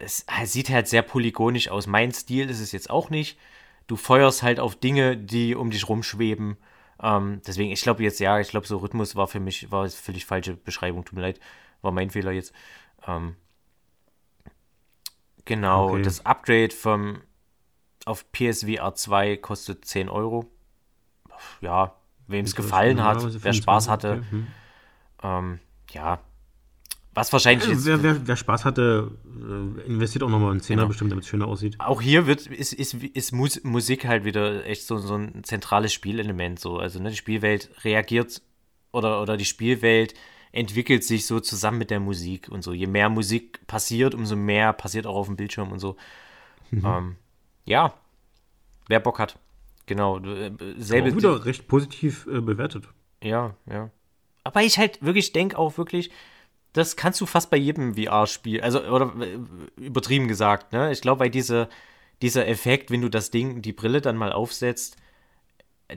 es 0.00 0.26
sieht 0.44 0.70
halt 0.70 0.86
sehr 0.86 1.02
polygonisch 1.02 1.68
aus. 1.68 1.86
Mein 1.86 2.12
Stil 2.12 2.50
ist 2.50 2.60
es 2.60 2.70
jetzt 2.72 2.90
auch 2.90 3.10
nicht 3.10 3.38
du 3.88 3.96
feuerst 3.96 4.44
halt 4.44 4.60
auf 4.60 4.76
Dinge, 4.76 5.16
die 5.16 5.56
um 5.56 5.70
dich 5.70 5.88
rumschweben. 5.88 6.56
Ähm, 7.02 7.42
deswegen, 7.46 7.72
ich 7.72 7.82
glaube 7.82 8.04
jetzt, 8.04 8.20
ja, 8.20 8.38
ich 8.38 8.48
glaube, 8.48 8.66
so 8.66 8.78
Rhythmus 8.78 9.16
war 9.16 9.26
für 9.26 9.40
mich, 9.40 9.72
war 9.72 9.88
völlig 9.88 10.26
falsche 10.26 10.54
Beschreibung, 10.54 11.04
tut 11.04 11.16
mir 11.16 11.22
leid, 11.22 11.40
war 11.82 11.90
mein 11.90 12.10
Fehler 12.10 12.30
jetzt. 12.30 12.52
Ähm, 13.06 13.34
genau, 15.44 15.90
okay. 15.90 16.02
das 16.02 16.24
Upgrade 16.24 16.70
vom 16.70 17.22
auf 18.04 18.30
PSVR 18.32 18.94
2 18.94 19.36
kostet 19.36 19.84
10 19.84 20.08
Euro. 20.08 20.46
Ja, 21.60 21.94
wem 22.26 22.44
es 22.44 22.54
gefallen 22.54 23.02
hat, 23.02 23.18
wer 23.44 23.52
Spaß 23.52 23.88
hatte. 23.88 24.12
Okay. 24.12 24.24
Hm. 24.30 24.46
Ähm, 25.22 25.60
ja, 25.90 26.20
was 27.18 27.32
wahrscheinlich 27.32 27.68
ist. 27.68 27.84
Wer, 27.84 28.02
wer, 28.02 28.26
wer, 28.26 28.36
Spaß 28.36 28.64
hatte, 28.64 29.10
äh, 29.26 29.86
investiert 29.86 30.22
auch 30.22 30.28
nochmal 30.28 30.52
einen 30.52 30.60
Zehner 30.60 30.82
genau. 30.82 30.88
bestimmt, 30.88 31.10
damit 31.10 31.24
es 31.24 31.28
schöner 31.28 31.48
aussieht. 31.48 31.74
Auch 31.78 32.00
hier 32.00 32.26
wird, 32.26 32.46
ist, 32.46 32.72
ist, 32.72 32.94
ist 32.94 33.32
Musik 33.32 34.06
halt 34.06 34.24
wieder 34.24 34.64
echt 34.64 34.86
so, 34.86 34.98
so 34.98 35.16
ein 35.16 35.42
zentrales 35.42 35.92
Spielelement. 35.92 36.60
So. 36.60 36.78
Also 36.78 37.00
ne, 37.00 37.10
die 37.10 37.16
Spielwelt 37.16 37.70
reagiert 37.84 38.40
oder, 38.92 39.20
oder 39.20 39.36
die 39.36 39.44
Spielwelt 39.44 40.14
entwickelt 40.52 41.04
sich 41.04 41.26
so 41.26 41.40
zusammen 41.40 41.78
mit 41.78 41.90
der 41.90 42.00
Musik 42.00 42.48
und 42.48 42.62
so. 42.62 42.72
Je 42.72 42.86
mehr 42.86 43.08
Musik 43.08 43.66
passiert, 43.66 44.14
umso 44.14 44.36
mehr 44.36 44.72
passiert 44.72 45.06
auch 45.06 45.16
auf 45.16 45.26
dem 45.26 45.36
Bildschirm 45.36 45.72
und 45.72 45.80
so. 45.80 45.96
Mhm. 46.70 46.86
Ähm, 46.86 47.16
ja, 47.64 47.94
wer 48.86 49.00
Bock 49.00 49.18
hat. 49.18 49.38
Genau. 49.86 50.18
Äh, 50.18 50.52
selbe. 50.76 51.10
Auch 51.10 51.16
wieder 51.16 51.44
recht 51.44 51.66
positiv 51.66 52.26
äh, 52.26 52.40
bewertet. 52.40 52.84
Ja, 53.22 53.54
ja. 53.70 53.90
Aber 54.44 54.62
ich 54.62 54.78
halt 54.78 55.02
wirklich 55.02 55.32
denke 55.32 55.58
auch 55.58 55.76
wirklich, 55.76 56.10
das 56.78 56.96
kannst 56.96 57.20
du 57.20 57.26
fast 57.26 57.50
bei 57.50 57.56
jedem 57.56 57.94
VR-Spiel, 57.94 58.60
also 58.60 58.82
oder 58.82 59.12
äh, 59.20 59.38
übertrieben 59.76 60.28
gesagt, 60.28 60.72
ne? 60.72 60.90
Ich 60.92 61.00
glaube, 61.00 61.18
bei 61.20 61.28
diese, 61.28 61.68
dieser 62.22 62.46
Effekt, 62.48 62.90
wenn 62.90 63.02
du 63.02 63.08
das 63.08 63.30
Ding, 63.30 63.62
die 63.62 63.72
Brille 63.72 64.00
dann 64.00 64.16
mal 64.16 64.32
aufsetzt, 64.32 64.96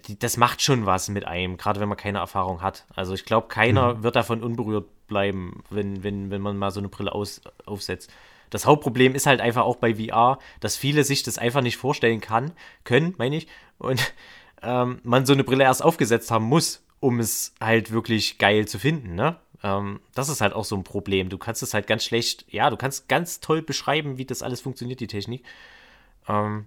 die, 0.07 0.17
das 0.17 0.37
macht 0.37 0.61
schon 0.61 0.85
was 0.85 1.09
mit 1.09 1.25
einem, 1.25 1.57
gerade 1.57 1.79
wenn 1.79 1.89
man 1.89 1.97
keine 1.97 2.19
Erfahrung 2.19 2.61
hat. 2.61 2.85
Also 2.95 3.13
ich 3.13 3.25
glaube, 3.25 3.47
keiner 3.47 3.95
mhm. 3.95 4.03
wird 4.03 4.15
davon 4.15 4.43
unberührt 4.43 4.85
bleiben, 5.07 5.63
wenn, 5.69 6.03
wenn, 6.03 6.31
wenn 6.31 6.41
man 6.41 6.57
mal 6.57 6.71
so 6.71 6.79
eine 6.79 6.89
Brille 6.89 7.13
aus, 7.13 7.41
aufsetzt. 7.65 8.09
Das 8.49 8.65
Hauptproblem 8.65 9.15
ist 9.15 9.25
halt 9.25 9.41
einfach 9.41 9.63
auch 9.63 9.77
bei 9.77 9.95
VR, 9.95 10.39
dass 10.59 10.75
viele 10.75 11.03
sich 11.03 11.23
das 11.23 11.37
einfach 11.37 11.61
nicht 11.61 11.77
vorstellen 11.77 12.21
kann, 12.21 12.51
können, 12.83 13.15
meine 13.17 13.35
ich. 13.35 13.47
Und 13.77 14.13
ähm, 14.61 14.99
man 15.03 15.25
so 15.25 15.33
eine 15.33 15.43
Brille 15.43 15.63
erst 15.63 15.83
aufgesetzt 15.83 16.31
haben 16.31 16.45
muss, 16.45 16.85
um 16.99 17.19
es 17.19 17.53
halt 17.59 17.91
wirklich 17.91 18.37
geil 18.37 18.67
zu 18.67 18.79
finden, 18.79 19.15
ne? 19.15 19.37
Ähm, 19.63 19.99
das 20.15 20.29
ist 20.29 20.41
halt 20.41 20.53
auch 20.53 20.65
so 20.65 20.75
ein 20.75 20.83
Problem. 20.83 21.29
Du 21.29 21.37
kannst 21.37 21.61
es 21.63 21.73
halt 21.73 21.87
ganz 21.87 22.03
schlecht, 22.03 22.45
ja, 22.49 22.69
du 22.69 22.77
kannst 22.77 23.07
ganz 23.07 23.39
toll 23.39 23.61
beschreiben, 23.61 24.17
wie 24.17 24.25
das 24.25 24.41
alles 24.41 24.61
funktioniert, 24.61 24.99
die 24.99 25.07
Technik. 25.07 25.43
Ähm, 26.27 26.65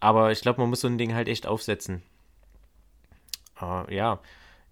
aber 0.00 0.32
ich 0.32 0.40
glaube, 0.40 0.60
man 0.60 0.70
muss 0.70 0.80
so 0.80 0.88
ein 0.88 0.98
Ding 0.98 1.14
halt 1.14 1.28
echt 1.28 1.46
aufsetzen. 1.46 2.02
Äh, 3.60 3.94
ja. 3.94 4.18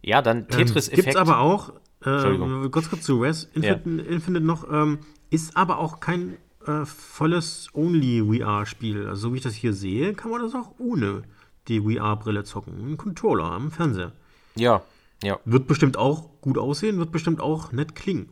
Ja, 0.02 0.22
dann 0.22 0.38
Ähm, 0.38 0.48
Tetris-Effekt. 0.48 1.04
Gibt's 1.06 1.16
aber 1.16 1.38
auch, 1.40 1.72
Entschuldigung. 2.02 2.64
äh, 2.64 2.68
ganz 2.70 2.88
kurz 2.88 3.02
zu 3.02 3.20
Res 3.20 3.44
Infinite, 3.54 4.08
Infinite 4.08 4.44
noch, 4.44 4.70
ähm, 4.72 5.00
ist 5.30 5.56
aber 5.56 5.78
auch 5.78 6.00
kein 6.00 6.36
äh, 6.66 6.84
volles 6.84 7.68
Only-VR-Spiel. 7.74 9.06
Also 9.08 9.28
so 9.28 9.32
wie 9.32 9.38
ich 9.38 9.42
das 9.42 9.54
hier 9.54 9.72
sehe, 9.72 10.14
kann 10.14 10.30
man 10.30 10.42
das 10.42 10.54
auch 10.54 10.72
ohne 10.78 11.22
die 11.68 11.80
VR-Brille 11.80 12.44
zocken. 12.44 12.92
Ein 12.92 12.96
Controller 12.96 13.44
am 13.44 13.70
Fernseher. 13.70 14.12
ja, 14.54 14.82
ja, 15.22 15.38
Wird 15.44 15.66
bestimmt 15.66 15.96
auch 15.96 16.28
gut 16.40 16.58
aussehen, 16.58 16.98
wird 16.98 17.10
bestimmt 17.12 17.40
auch 17.40 17.72
nett 17.72 17.94
klingen. 17.94 18.28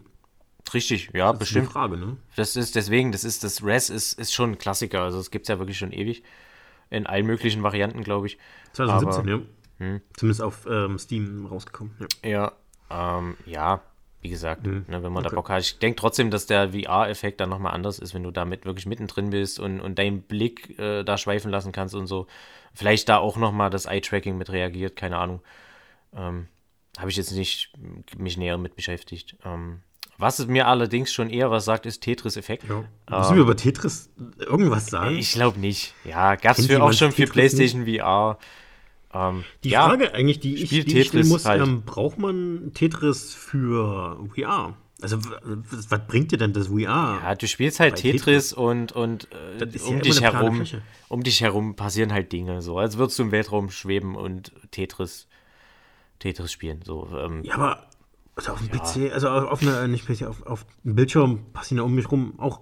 richtig, 0.72 1.10
ja, 1.14 1.26
Das 1.26 1.34
ist 1.34 1.38
bestimmt. 1.40 1.72
Frage, 1.72 1.96
ne? 1.96 2.16
Das 2.36 2.56
ist 2.56 2.74
deswegen, 2.74 3.12
das 3.12 3.24
ist 3.24 3.44
das 3.44 3.64
Res 3.64 3.90
ist, 3.90 4.18
ist 4.18 4.32
schon 4.34 4.52
ein 4.52 4.58
Klassiker. 4.58 5.02
Also 5.02 5.18
es 5.18 5.30
gibt 5.30 5.44
es 5.44 5.48
ja 5.48 5.58
wirklich 5.58 5.78
schon 5.78 5.92
ewig. 5.92 6.22
In 6.90 7.06
allen 7.06 7.26
möglichen 7.26 7.62
Varianten, 7.62 8.02
glaube 8.04 8.26
ich. 8.28 8.38
2017, 8.72 9.20
Aber- 9.32 9.42
ja. 9.80 10.00
Zumindest 10.16 10.40
auf 10.42 10.66
ähm, 10.70 10.98
Steam 10.98 11.46
rausgekommen. 11.46 11.94
Ja. 12.24 12.52
Ja, 12.90 13.18
ähm, 13.18 13.36
ja, 13.44 13.82
wie 14.22 14.30
gesagt, 14.30 14.64
ne, 14.64 14.84
wenn 14.88 15.12
man 15.12 15.22
da 15.22 15.28
okay. 15.28 15.34
Bock 15.36 15.50
hat. 15.50 15.60
Ich 15.62 15.78
denke 15.78 15.96
trotzdem, 16.00 16.30
dass 16.30 16.46
der 16.46 16.70
VR-Effekt 16.72 17.40
dann 17.40 17.50
nochmal 17.50 17.74
anders 17.74 17.98
ist, 17.98 18.14
wenn 18.14 18.22
du 18.22 18.30
damit 18.30 18.64
wirklich 18.64 18.86
mittendrin 18.86 19.30
bist 19.30 19.60
und, 19.60 19.80
und 19.80 19.98
deinen 19.98 20.22
Blick 20.22 20.78
äh, 20.78 21.02
da 21.04 21.18
schweifen 21.18 21.50
lassen 21.50 21.72
kannst 21.72 21.94
und 21.94 22.06
so. 22.06 22.26
Vielleicht 22.72 23.08
da 23.08 23.18
auch 23.18 23.36
nochmal 23.36 23.68
das 23.70 23.84
Eye-Tracking 23.86 24.38
mit 24.38 24.50
reagiert, 24.50 24.96
keine 24.96 25.18
Ahnung. 25.18 25.42
Ähm, 26.14 26.46
Habe 26.98 27.10
ich 27.10 27.16
jetzt 27.16 27.32
nicht 27.32 27.72
mich 28.16 28.36
näher 28.36 28.58
mit 28.58 28.76
beschäftigt. 28.76 29.36
Ähm, 29.44 29.80
was 30.18 30.38
es 30.38 30.46
mir 30.46 30.66
allerdings 30.66 31.12
schon 31.12 31.28
eher 31.28 31.50
was 31.50 31.66
sagt, 31.66 31.84
ist 31.84 32.00
Tetris-Effekt. 32.00 32.64
Müssen 32.68 33.34
wir 33.34 33.42
über 33.42 33.56
Tetris 33.56 34.10
irgendwas 34.38 34.86
sagen? 34.86 35.18
Ich 35.18 35.32
glaube 35.32 35.58
nicht. 35.60 35.94
Ja, 36.04 36.36
gab 36.36 36.58
es 36.58 36.66
für 36.66 36.82
auch 36.82 36.92
schon 36.92 37.10
für 37.10 37.26
Tetris 37.26 37.32
PlayStation 37.32 37.86
VR. 37.86 38.38
Ähm, 39.12 39.44
Die 39.62 39.70
ja, 39.70 39.86
Frage 39.86 40.14
eigentlich, 40.14 40.40
die 40.40 40.54
ich, 40.54 40.70
die 40.70 40.78
ich 40.78 40.88
stellen 40.88 41.04
Tetris 41.04 41.28
muss, 41.28 41.44
halt. 41.44 41.62
ähm, 41.62 41.82
braucht 41.82 42.18
man 42.18 42.72
Tetris 42.74 43.34
für 43.34 44.18
VR? 44.34 44.74
Also, 45.02 45.18
was, 45.20 46.06
bringt 46.06 46.32
dir 46.32 46.38
denn 46.38 46.54
das 46.54 46.68
VR? 46.68 47.20
Ja, 47.22 47.34
du 47.34 47.46
spielst 47.46 47.80
halt 47.80 47.96
Bei 47.96 48.00
Tetris, 48.00 48.54
und, 48.54 48.92
und 48.92 49.28
äh, 49.32 49.66
ja 49.66 49.82
um 49.84 49.92
immer 49.92 50.00
dich 50.00 50.22
herum, 50.22 50.64
um 51.08 51.22
dich 51.22 51.40
herum 51.42 51.76
passieren 51.76 52.12
halt 52.12 52.32
Dinge, 52.32 52.62
so 52.62 52.78
als 52.78 52.96
würdest 52.96 53.18
du 53.18 53.24
im 53.24 53.30
Weltraum 53.30 53.68
schweben 53.68 54.16
und 54.16 54.52
Tetris, 54.70 55.25
Tetris 56.18 56.52
spielen. 56.52 56.80
So, 56.84 57.08
ähm, 57.18 57.42
Ja, 57.44 57.54
aber 57.54 57.86
also 58.34 58.52
auf 58.52 58.58
dem 58.60 58.70
PC, 58.70 59.12
also 59.12 59.28
auf, 59.30 59.62
einer, 59.62 59.86
nicht 59.88 60.06
PC, 60.06 60.26
auf, 60.26 60.44
auf 60.46 60.66
dem 60.84 60.94
Bildschirm 60.94 61.52
passieren 61.52 61.78
ja 61.78 61.84
um 61.84 61.94
mich 61.94 62.10
rum 62.10 62.38
auch 62.38 62.60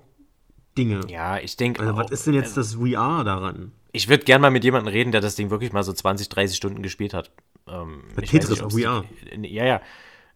Dinge. 0.79 1.01
ja, 1.09 1.39
ich 1.39 1.57
denke, 1.57 1.81
Also, 1.83 1.97
was 1.97 2.11
ist 2.11 2.27
denn 2.27 2.35
jetzt 2.35 2.57
das 2.57 2.75
VR 2.75 3.25
daran? 3.25 3.73
ich 3.93 4.09
würde 4.09 4.25
gern 4.25 4.41
mal 4.41 4.51
mit 4.51 4.65
jemandem 4.65 4.93
reden, 4.93 5.13
der 5.13 5.21
das 5.21 5.37
Ding 5.37 5.51
wirklich 5.51 5.73
mal 5.73 5.85
so 5.85 5.93
20, 5.93 6.29
30 6.29 6.57
Stunden 6.57 6.83
gespielt 6.83 7.15
hat. 7.15 7.31
Ähm, 7.69 8.03
Tetris 8.27 8.61
auf 8.61 8.73
VR. 8.73 9.05
die- 9.37 9.55
Ja, 9.55 9.65
ja. 9.65 9.81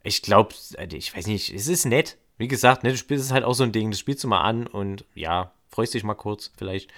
Ich 0.04 0.22
glaube, 0.22 0.54
ich 0.92 1.16
weiß 1.16 1.26
nicht, 1.26 1.52
es 1.52 1.66
ist 1.66 1.84
nett. 1.84 2.18
Wie 2.36 2.46
gesagt, 2.46 2.84
ne, 2.84 2.90
du 2.90 2.96
spielst 2.96 3.24
es 3.24 3.32
halt 3.32 3.42
auch 3.42 3.54
so 3.54 3.64
ein 3.64 3.72
Ding, 3.72 3.90
das 3.90 3.98
spielst 3.98 4.22
du 4.22 4.28
mal 4.28 4.42
an 4.42 4.68
und 4.68 5.04
ja, 5.16 5.50
freust 5.68 5.92
dich 5.94 6.04
mal 6.04 6.14
kurz 6.14 6.52
vielleicht. 6.56 6.88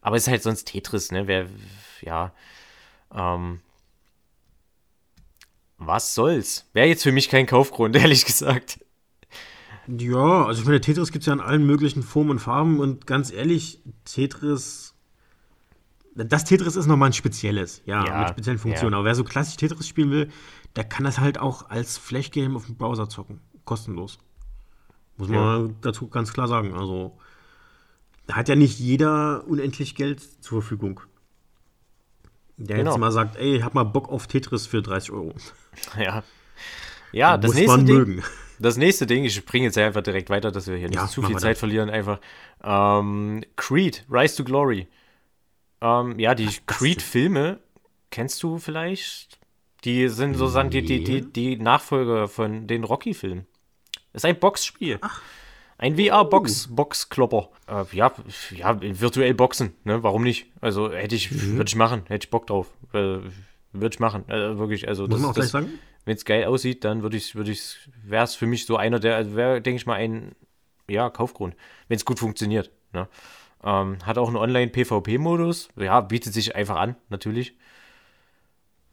Aber 0.00 0.14
es 0.16 0.22
ist 0.22 0.28
halt 0.30 0.44
sonst 0.44 0.68
Tetris, 0.68 1.10
ne? 1.10 1.26
Wer, 1.26 1.48
ja. 2.02 2.32
Ähm, 3.12 3.60
was 5.78 6.14
soll's? 6.14 6.68
Wäre 6.72 6.88
jetzt 6.88 7.02
für 7.02 7.12
mich 7.12 7.28
kein 7.28 7.46
Kaufgrund, 7.46 7.96
ehrlich 7.96 8.24
gesagt. 8.24 8.80
Ja, 9.88 10.44
also 10.46 10.60
ich 10.60 10.66
meine, 10.66 10.80
Tetris 10.80 11.12
gibt 11.12 11.22
es 11.22 11.26
ja 11.26 11.32
in 11.32 11.40
allen 11.40 11.64
möglichen 11.64 12.02
Formen 12.02 12.30
und 12.30 12.38
Farben 12.40 12.80
und 12.80 13.06
ganz 13.06 13.32
ehrlich, 13.32 13.82
Tetris. 14.04 14.94
Das 16.14 16.44
Tetris 16.44 16.76
ist 16.76 16.86
nochmal 16.86 17.10
ein 17.10 17.12
spezielles, 17.12 17.82
ja, 17.84 18.04
Ja, 18.06 18.18
mit 18.20 18.30
speziellen 18.30 18.58
Funktionen. 18.58 18.92
ja. 18.92 18.98
Aber 18.98 19.04
wer 19.06 19.14
so 19.14 19.22
klassisch 19.22 19.56
Tetris 19.56 19.86
spielen 19.86 20.10
will, 20.10 20.30
der 20.74 20.84
kann 20.84 21.04
das 21.04 21.20
halt 21.20 21.38
auch 21.38 21.68
als 21.68 21.98
Flash-Game 21.98 22.56
auf 22.56 22.66
dem 22.66 22.76
Browser 22.76 23.08
zocken. 23.08 23.40
Kostenlos. 23.64 24.18
Muss 25.18 25.28
man 25.28 25.76
dazu 25.82 26.08
ganz 26.08 26.32
klar 26.32 26.48
sagen. 26.48 26.74
Also, 26.74 27.18
da 28.26 28.36
hat 28.36 28.48
ja 28.48 28.56
nicht 28.56 28.78
jeder 28.78 29.44
unendlich 29.46 29.94
Geld 29.94 30.20
zur 30.20 30.62
Verfügung. 30.62 31.00
Der 32.58 32.78
Genau. 32.78 32.92
jetzt 32.92 33.00
mal 33.00 33.12
sagt, 33.12 33.36
ey, 33.36 33.60
hab 33.60 33.74
mal 33.74 33.84
Bock 33.84 34.08
auf 34.08 34.26
Tetris 34.26 34.66
für 34.66 34.82
30 34.82 35.10
Euro. 35.12 35.34
Ja. 35.98 36.22
Ja, 37.12 37.36
das 37.36 37.50
Muss 37.50 37.54
nächste 37.60 37.76
man 37.76 37.86
Ding. 37.86 37.96
mögen. 37.96 38.24
Das 38.58 38.76
nächste 38.78 39.06
Ding, 39.06 39.24
ich 39.24 39.34
springe 39.34 39.66
jetzt 39.66 39.76
einfach 39.78 40.02
direkt 40.02 40.30
weiter, 40.30 40.50
dass 40.50 40.66
wir 40.66 40.76
hier 40.76 40.88
nicht 40.88 40.96
Ja, 40.96 41.06
zu 41.06 41.22
viel 41.22 41.36
Zeit 41.36 41.52
das. 41.52 41.58
verlieren, 41.58 41.90
einfach. 41.90 42.18
Ähm, 42.64 43.44
Creed, 43.56 44.04
Rise 44.10 44.36
to 44.36 44.44
Glory. 44.44 44.88
Ähm, 45.82 46.18
ja, 46.18 46.34
die 46.34 46.48
Creed-Filme 46.66 47.60
kennst 48.10 48.42
du 48.42 48.58
vielleicht? 48.58 49.38
Die 49.84 50.08
sind 50.08 50.34
sozusagen 50.34 50.70
die, 50.70 50.82
die, 50.82 51.04
die, 51.04 51.20
die 51.30 51.56
Nachfolger 51.56 52.28
von 52.28 52.66
den 52.66 52.82
Rocky-Filmen. 52.84 53.46
Ist 54.14 54.24
ein 54.24 54.38
Boxspiel. 54.38 54.98
Ein 55.78 55.96
VR-Box, 55.96 56.68
Boxklopper. 56.70 57.50
Äh, 57.68 57.84
ja, 57.92 58.12
ja, 58.56 58.78
virtuell 58.80 59.34
Boxen, 59.34 59.74
ne? 59.84 60.02
Warum 60.02 60.22
nicht? 60.22 60.46
Also 60.60 60.90
hätte 60.92 61.14
ich, 61.14 61.30
Mhm. 61.30 61.56
würde 61.58 61.68
ich 61.68 61.76
machen, 61.76 62.02
hätte 62.08 62.24
ich 62.26 62.30
Bock 62.30 62.46
drauf. 62.46 62.72
Äh, 62.94 63.18
würde 63.72 63.92
ich 63.94 64.00
machen. 64.00 64.26
Äh, 64.28 64.58
wirklich, 64.58 64.88
also 64.88 65.06
Muss 65.06 65.20
man 65.20 65.30
auch 65.30 65.34
gleich 65.34 65.48
sagen? 65.48 65.68
wenn 66.06 66.16
es 66.16 66.24
geil 66.24 66.44
aussieht, 66.46 66.84
dann 66.84 67.02
würde 67.02 67.16
ich, 67.18 67.34
würde 67.34 67.50
ich, 67.50 67.76
wäre 68.04 68.24
es 68.24 68.34
für 68.34 68.46
mich 68.46 68.64
so 68.64 68.76
einer 68.76 68.98
der, 69.00 69.16
also 69.16 69.34
wäre, 69.36 69.60
denke 69.60 69.76
ich 69.76 69.86
mal, 69.86 69.94
ein, 69.96 70.34
ja, 70.88 71.10
Kaufgrund, 71.10 71.54
wenn 71.88 71.96
es 71.96 72.04
gut 72.06 72.18
funktioniert. 72.20 72.70
Ne? 72.92 73.06
Ähm, 73.62 73.98
hat 74.06 74.16
auch 74.16 74.28
einen 74.28 74.36
Online-PvP-Modus, 74.36 75.68
ja, 75.76 76.00
bietet 76.00 76.32
sich 76.32 76.56
einfach 76.56 76.76
an, 76.76 76.96
natürlich. 77.10 77.54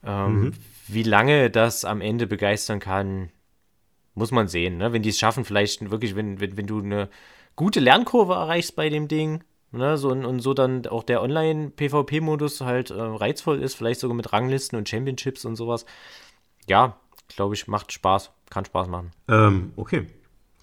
Ähm, 0.03 0.51
Wie 0.87 1.03
lange 1.03 1.49
das 1.49 1.85
am 1.85 2.01
Ende 2.01 2.27
begeistern 2.27 2.79
kann, 2.79 3.29
muss 4.15 4.31
man 4.31 4.47
sehen. 4.47 4.77
Ne? 4.77 4.93
Wenn 4.93 5.01
die 5.01 5.09
es 5.09 5.19
schaffen, 5.19 5.45
vielleicht 5.45 5.89
wirklich, 5.89 6.15
wenn, 6.15 6.39
wenn, 6.39 6.57
wenn 6.57 6.67
du 6.67 6.79
eine 6.79 7.09
gute 7.55 7.79
Lernkurve 7.79 8.33
erreichst 8.33 8.75
bei 8.75 8.89
dem 8.89 9.07
Ding, 9.07 9.43
ne? 9.71 9.97
so, 9.97 10.09
und 10.09 10.39
so 10.39 10.53
dann 10.53 10.85
auch 10.87 11.03
der 11.03 11.21
Online-PvP-Modus 11.21 12.61
halt 12.61 12.91
äh, 12.91 13.01
reizvoll 13.01 13.61
ist, 13.61 13.75
vielleicht 13.75 13.99
sogar 13.99 14.15
mit 14.15 14.33
Ranglisten 14.33 14.77
und 14.77 14.89
Championships 14.89 15.45
und 15.45 15.55
sowas. 15.55 15.85
Ja, 16.67 16.97
glaube 17.35 17.55
ich, 17.55 17.67
macht 17.67 17.91
Spaß, 17.91 18.31
kann 18.49 18.65
Spaß 18.65 18.87
machen. 18.87 19.11
Ähm, 19.27 19.73
okay. 19.75 20.07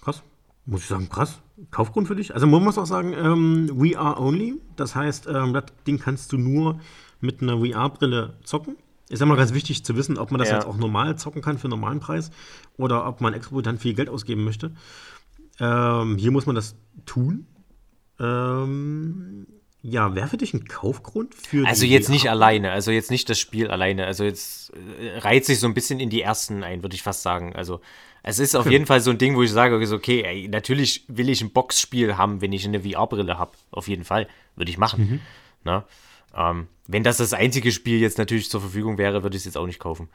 Krass. 0.00 0.22
Muss 0.66 0.82
ich 0.82 0.88
sagen, 0.88 1.08
krass. 1.08 1.40
Kaufgrund 1.70 2.08
für 2.08 2.16
dich? 2.16 2.32
Also 2.34 2.46
man 2.46 2.62
muss 2.62 2.78
auch 2.78 2.86
sagen, 2.86 3.12
ähm, 3.12 3.68
VR 3.78 4.20
only. 4.20 4.60
Das 4.76 4.94
heißt, 4.94 5.26
ähm, 5.26 5.52
das 5.52 5.64
Ding 5.86 5.98
kannst 5.98 6.32
du 6.32 6.38
nur 6.38 6.80
mit 7.20 7.42
einer 7.42 7.58
VR-Brille 7.58 8.38
zocken. 8.44 8.76
Ist 9.10 9.20
immer 9.20 9.36
ganz 9.36 9.52
wichtig 9.52 9.84
zu 9.84 9.96
wissen, 9.96 10.16
ob 10.16 10.30
man 10.30 10.38
das 10.38 10.48
Ja. 10.48 10.54
jetzt 10.56 10.66
auch 10.66 10.76
normal 10.78 11.18
zocken 11.18 11.42
kann 11.42 11.58
für 11.58 11.64
einen 11.64 11.72
normalen 11.78 12.00
Preis 12.00 12.30
oder 12.78 13.06
ob 13.06 13.20
man 13.20 13.34
exorbitant 13.34 13.80
viel 13.80 13.92
Geld 13.94 14.08
ausgeben 14.08 14.44
möchte. 14.44 14.72
Ähm, 15.58 16.16
hier 16.16 16.30
muss 16.30 16.46
man 16.46 16.54
das 16.54 16.74
tun. 17.04 17.46
Ähm, 18.20 19.46
ja, 19.82 20.14
wäre 20.14 20.28
für 20.28 20.36
dich 20.36 20.52
ein 20.54 20.66
Kaufgrund 20.66 21.34
für 21.34 21.66
Also 21.66 21.86
jetzt 21.86 22.06
VR? 22.06 22.12
nicht 22.12 22.30
alleine, 22.30 22.70
also 22.70 22.90
jetzt 22.90 23.10
nicht 23.10 23.28
das 23.30 23.38
Spiel 23.38 23.68
alleine. 23.68 24.06
Also 24.06 24.24
jetzt 24.24 24.72
äh, 25.00 25.18
reiht 25.18 25.44
sich 25.46 25.58
so 25.58 25.66
ein 25.66 25.74
bisschen 25.74 26.00
in 26.00 26.10
die 26.10 26.20
ersten 26.20 26.62
ein, 26.62 26.82
würde 26.82 26.94
ich 26.94 27.02
fast 27.02 27.22
sagen. 27.22 27.54
Also 27.56 27.80
es 28.22 28.38
ist 28.38 28.54
auf 28.54 28.70
jeden 28.70 28.84
Fall 28.84 29.00
so 29.00 29.10
ein 29.10 29.16
Ding, 29.18 29.34
wo 29.36 29.42
ich 29.42 29.50
sage, 29.50 29.76
okay, 29.94 30.22
ey, 30.22 30.48
natürlich 30.48 31.04
will 31.08 31.30
ich 31.30 31.40
ein 31.40 31.50
Boxspiel 31.52 32.18
haben, 32.18 32.42
wenn 32.42 32.52
ich 32.52 32.66
eine 32.66 32.80
VR-Brille 32.82 33.38
habe. 33.38 33.52
Auf 33.70 33.88
jeden 33.88 34.04
Fall, 34.04 34.28
würde 34.56 34.70
ich 34.70 34.76
machen. 34.78 35.20
Ne? 35.64 35.82
Ähm, 36.34 36.68
wenn 36.86 37.02
das 37.02 37.18
das 37.18 37.32
einzige 37.32 37.72
Spiel 37.72 38.00
jetzt 38.00 38.18
natürlich 38.18 38.50
zur 38.50 38.60
Verfügung 38.60 38.98
wäre, 38.98 39.22
würde 39.22 39.36
ich 39.36 39.42
es 39.42 39.46
jetzt 39.46 39.56
auch 39.56 39.66
nicht 39.66 39.78
kaufen. 39.78 40.08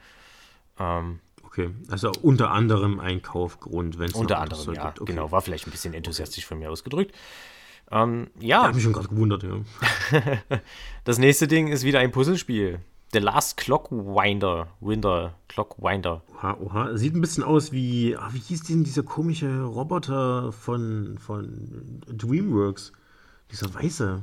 Ähm, 0.78 1.20
Okay, 1.56 1.70
also 1.88 2.12
unter 2.20 2.50
anderem 2.50 3.00
ein 3.00 3.22
Kaufgrund, 3.22 3.98
wenn 3.98 4.10
es 4.10 4.14
unter 4.14 4.40
anderem, 4.40 4.74
ja. 4.74 4.88
Okay. 4.88 5.04
genau. 5.06 5.32
War 5.32 5.40
vielleicht 5.40 5.66
ein 5.66 5.70
bisschen 5.70 5.94
enthusiastisch 5.94 6.44
von 6.44 6.58
mir 6.58 6.70
ausgedrückt. 6.70 7.14
Ähm, 7.90 8.28
ja, 8.38 8.64
Hab 8.64 8.74
mich 8.74 8.84
schon 8.84 8.92
gerade 8.92 9.08
gewundert, 9.08 9.42
ja. 9.42 9.62
Das 11.04 11.16
nächste 11.16 11.48
Ding 11.48 11.68
ist 11.68 11.82
wieder 11.82 12.00
ein 12.00 12.12
Puzzlespiel. 12.12 12.80
The 13.14 13.20
Last 13.20 13.56
Clockwinder. 13.56 14.68
Winder. 14.80 15.34
Clockwinder. 15.48 16.22
Oha, 16.34 16.58
oha. 16.60 16.96
Sieht 16.98 17.14
ein 17.14 17.22
bisschen 17.22 17.42
aus 17.42 17.72
wie, 17.72 18.14
ah, 18.18 18.28
wie 18.32 18.38
hieß 18.38 18.64
denn 18.64 18.84
dieser 18.84 19.04
komische 19.04 19.62
Roboter 19.62 20.52
von, 20.52 21.16
von 21.18 22.02
DreamWorks? 22.06 22.92
Dieser 23.50 23.72
weiße. 23.72 24.22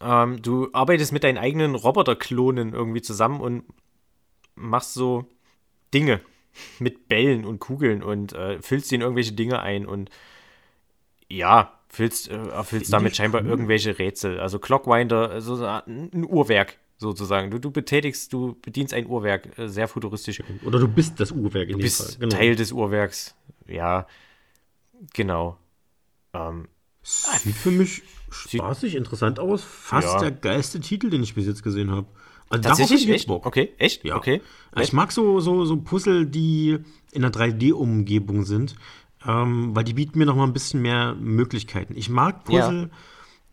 Ähm, 0.00 0.42
du 0.42 0.68
arbeitest 0.72 1.12
mit 1.12 1.24
deinen 1.24 1.38
eigenen 1.38 1.74
Roboterklonen 1.74 2.72
irgendwie 2.72 3.02
zusammen 3.02 3.40
und 3.40 3.64
machst 4.54 4.94
so 4.94 5.26
Dinge 5.92 6.20
mit 6.78 7.08
Bällen 7.08 7.44
und 7.44 7.58
Kugeln 7.58 8.02
und 8.02 8.32
äh, 8.32 8.60
füllst 8.60 8.92
ihnen 8.92 9.02
irgendwelche 9.02 9.32
Dinge 9.32 9.60
ein 9.60 9.86
und 9.86 10.10
ja, 11.28 11.78
füllst, 11.88 12.28
äh, 12.28 12.36
erfüllst 12.36 12.92
damit 12.92 13.16
scheinbar 13.16 13.44
irgendwelche 13.44 13.98
Rätsel. 13.98 14.40
Also 14.40 14.58
Clockwinder, 14.58 15.30
also 15.30 15.56
so 15.56 15.64
ein 15.64 16.26
Uhrwerk 16.28 16.78
sozusagen. 16.96 17.50
Du, 17.50 17.58
du 17.58 17.70
betätigst, 17.70 18.32
du 18.32 18.56
bedienst 18.60 18.94
ein 18.94 19.06
Uhrwerk, 19.06 19.58
äh, 19.58 19.68
sehr 19.68 19.88
futuristisch. 19.88 20.42
Oder 20.64 20.78
du 20.78 20.88
bist 20.88 21.18
das 21.18 21.32
Uhrwerk 21.32 21.68
in 21.68 21.72
Du 21.72 21.78
dem 21.78 21.82
bist 21.82 22.02
Fall. 22.02 22.20
Genau. 22.20 22.36
Teil 22.36 22.56
des 22.56 22.72
Uhrwerks. 22.72 23.34
Ja, 23.66 24.06
genau. 25.14 25.56
Ähm, 26.34 26.68
Sieht 27.02 27.56
für 27.56 27.70
mich 27.70 28.02
spaßig, 28.30 28.94
interessant 28.94 29.38
aus. 29.38 29.62
Fast 29.62 30.14
Ja. 30.14 30.20
der 30.20 30.30
geilste 30.30 30.80
Titel, 30.80 31.10
den 31.10 31.22
ich 31.22 31.34
bis 31.34 31.46
jetzt 31.46 31.62
gesehen 31.62 31.90
habe. 31.90 32.06
Also 32.48 32.68
tatsächlich 32.68 33.08
echt? 33.08 33.28
Bock. 33.28 33.46
Okay, 33.46 33.72
echt? 33.78 34.04
Ja. 34.04 34.16
Okay. 34.16 34.40
Ich 34.80 34.92
mag 34.92 35.12
so, 35.12 35.38
so, 35.40 35.64
so 35.64 35.76
Puzzle, 35.76 36.26
die 36.26 36.78
in 37.12 37.24
einer 37.24 37.32
3D-Umgebung 37.32 38.44
sind, 38.44 38.74
ähm, 39.26 39.74
weil 39.74 39.84
die 39.84 39.94
bieten 39.94 40.18
mir 40.18 40.26
noch 40.26 40.34
mal 40.36 40.44
ein 40.44 40.52
bisschen 40.52 40.82
mehr 40.82 41.14
Möglichkeiten. 41.14 41.94
Ich 41.96 42.08
mag 42.08 42.44
Puzzle, 42.44 42.90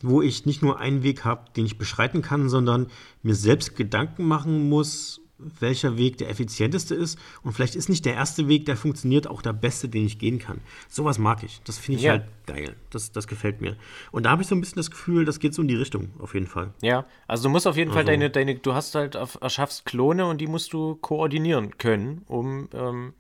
wo 0.02 0.22
ich 0.22 0.46
nicht 0.46 0.62
nur 0.62 0.80
einen 0.80 1.04
Weg 1.04 1.26
habe, 1.26 1.46
den 1.56 1.66
ich 1.66 1.78
beschreiten 1.78 2.22
kann, 2.22 2.50
sondern 2.50 2.88
mir 3.22 3.36
selbst 3.36 3.76
Gedanken 3.76 4.26
machen 4.26 4.68
muss, 4.70 5.22
welcher 5.40 5.98
Weg 5.98 6.18
der 6.18 6.30
effizienteste 6.30 6.96
ist. 6.96 7.20
Und 7.44 7.54
vielleicht 7.54 7.76
ist 7.76 7.90
nicht 7.90 8.06
der 8.06 8.14
erste 8.16 8.48
Weg, 8.48 8.66
der 8.66 8.76
funktioniert, 8.76 9.28
auch 9.28 9.42
der 9.42 9.54
beste, 9.54 9.88
den 9.88 10.06
ich 10.06 10.18
gehen 10.20 10.40
kann. 10.40 10.62
Sowas 10.90 11.20
mag 11.20 11.44
ich. 11.44 11.62
Das 11.64 11.78
finde 11.78 12.00
ich 12.00 12.06
Ja. 12.06 12.12
halt 12.14 12.26
geil. 12.48 12.76
Das, 12.90 13.12
das 13.12 13.28
gefällt 13.28 13.62
mir. 13.62 13.76
Und 14.12 14.24
da 14.26 14.32
habe 14.32 14.42
ich 14.42 14.48
so 14.48 14.56
ein 14.56 14.62
bisschen 14.62 14.78
das 14.78 14.90
Gefühl, 14.90 15.26
das 15.26 15.40
geht 15.40 15.54
so 15.54 15.62
in 15.62 15.68
die 15.68 15.76
Richtung, 15.76 16.10
auf 16.20 16.34
jeden 16.34 16.48
Fall. 16.48 16.74
Ja, 16.82 17.06
also 17.28 17.44
du 17.44 17.50
musst 17.50 17.68
auf 17.68 17.78
jeden 17.78 17.92
Fall 17.92 18.00
Also- 18.00 18.12
deine, 18.12 18.30
deine, 18.30 18.56
du 18.56 18.74
hast 18.74 18.96
halt, 18.96 19.16
erschaffst 19.16 19.86
Klone 19.86 20.26
und 20.26 20.40
die 20.42 20.48
musst 20.48 20.74
du 20.74 20.96
koordinieren 20.96 21.78
können, 21.78 22.24
um 22.28 22.68
ähm, 22.74 23.14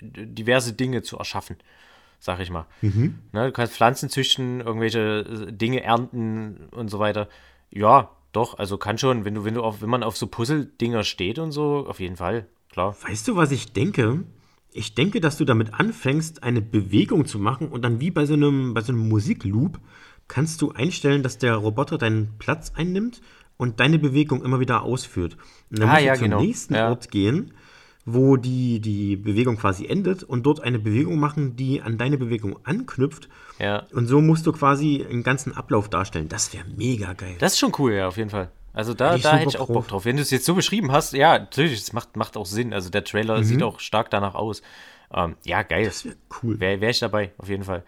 diverse 0.00 0.72
Dinge 0.72 1.02
zu 1.02 1.18
erschaffen, 1.18 1.56
sag 2.18 2.40
ich 2.40 2.50
mal. 2.50 2.66
Mhm. 2.80 3.18
Ne, 3.32 3.46
du 3.46 3.52
kannst 3.52 3.74
Pflanzen 3.74 4.08
züchten, 4.08 4.60
irgendwelche 4.60 5.46
äh, 5.48 5.52
Dinge 5.52 5.82
ernten 5.82 6.68
und 6.70 6.88
so 6.88 6.98
weiter. 6.98 7.28
Ja, 7.70 8.10
doch, 8.32 8.58
also 8.58 8.78
kann 8.78 8.98
schon, 8.98 9.24
wenn 9.24 9.34
du, 9.34 9.44
wenn 9.44 9.54
du 9.54 9.62
auf, 9.62 9.82
wenn 9.82 9.90
man 9.90 10.02
auf 10.02 10.16
so 10.16 10.26
Puzzle-Dinger 10.26 11.04
steht 11.04 11.38
und 11.38 11.52
so, 11.52 11.86
auf 11.88 12.00
jeden 12.00 12.16
Fall, 12.16 12.46
klar. 12.70 12.96
Weißt 13.06 13.28
du, 13.28 13.36
was 13.36 13.50
ich 13.52 13.72
denke? 13.72 14.24
Ich 14.72 14.94
denke, 14.94 15.20
dass 15.20 15.36
du 15.36 15.44
damit 15.44 15.74
anfängst, 15.74 16.42
eine 16.42 16.62
Bewegung 16.62 17.26
zu 17.26 17.38
machen 17.38 17.68
und 17.68 17.82
dann 17.82 18.00
wie 18.00 18.10
bei 18.10 18.24
so 18.24 18.32
einem, 18.34 18.72
bei 18.72 18.80
so 18.80 18.92
einem 18.92 19.06
Musikloop 19.08 19.78
kannst 20.28 20.62
du 20.62 20.72
einstellen, 20.72 21.22
dass 21.22 21.36
der 21.36 21.56
Roboter 21.56 21.98
deinen 21.98 22.38
Platz 22.38 22.72
einnimmt 22.74 23.20
und 23.58 23.80
deine 23.80 23.98
Bewegung 23.98 24.42
immer 24.42 24.60
wieder 24.60 24.82
ausführt. 24.82 25.36
Und 25.70 25.80
dann 25.80 25.90
Ah, 25.90 25.92
musst 25.94 26.04
ja, 26.06 26.12
du 26.14 26.18
zum 26.20 26.24
genau. 26.30 26.40
nächsten 26.40 26.74
Ja. 26.74 26.88
Ort 26.88 27.10
gehen, 27.10 27.52
wo 28.04 28.36
die, 28.36 28.80
die 28.80 29.16
Bewegung 29.16 29.56
quasi 29.56 29.86
endet 29.86 30.22
und 30.24 30.44
dort 30.44 30.60
eine 30.60 30.78
Bewegung 30.78 31.18
machen, 31.20 31.54
die 31.56 31.82
an 31.82 31.98
deine 31.98 32.18
Bewegung 32.18 32.58
anknüpft. 32.64 33.28
Ja. 33.60 33.86
Und 33.92 34.06
so 34.06 34.20
musst 34.20 34.46
du 34.46 34.52
quasi 34.52 35.06
einen 35.08 35.22
ganzen 35.22 35.54
Ablauf 35.56 35.88
darstellen. 35.88 36.28
Das 36.28 36.52
wäre 36.52 36.64
mega 36.76 37.12
geil. 37.12 37.36
Das 37.38 37.52
ist 37.52 37.58
schon 37.60 37.72
cool, 37.78 37.92
ja, 37.92 38.08
auf 38.08 38.16
jeden 38.16 38.30
Fall. 38.30 38.50
Also 38.72 38.94
da, 38.94 39.08
Hätte 39.10 39.16
ich 39.18 39.22
da 39.22 39.36
hätte 39.36 39.48
ich 39.50 39.58
auch. 39.58 39.68
Bock 39.68 39.86
drauf. 39.86 40.04
Wenn 40.04 40.16
du 40.16 40.22
es 40.22 40.30
jetzt 40.30 40.46
so 40.46 40.54
beschrieben 40.54 40.90
hast, 40.92 41.12
ja, 41.12 41.38
natürlich, 41.38 41.74
es 41.80 41.92
macht, 41.92 42.16
macht 42.16 42.36
auch 42.36 42.46
Sinn. 42.46 42.72
Also 42.72 42.90
der 42.90 43.04
Trailer 43.04 43.38
Mhm. 43.38 43.44
sieht 43.44 43.62
auch 43.62 43.78
stark 43.80 44.10
danach 44.10 44.34
aus. 44.34 44.62
Ähm, 45.14 45.36
ja, 45.44 45.62
geil. 45.62 45.84
Das 45.84 46.04
wäre 46.04 46.16
cool. 46.42 46.58
Wäre 46.58 46.80
wär 46.80 46.90
ich 46.90 46.98
dabei, 46.98 47.32
auf 47.38 47.48
jeden 47.50 47.64
Fall. 47.64 47.84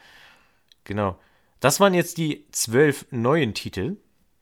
Genau. 0.84 1.18
Das 1.60 1.80
waren 1.80 1.94
jetzt 1.94 2.18
die 2.18 2.44
zwölf 2.52 3.06
neuen 3.10 3.54
Titel, 3.54 3.96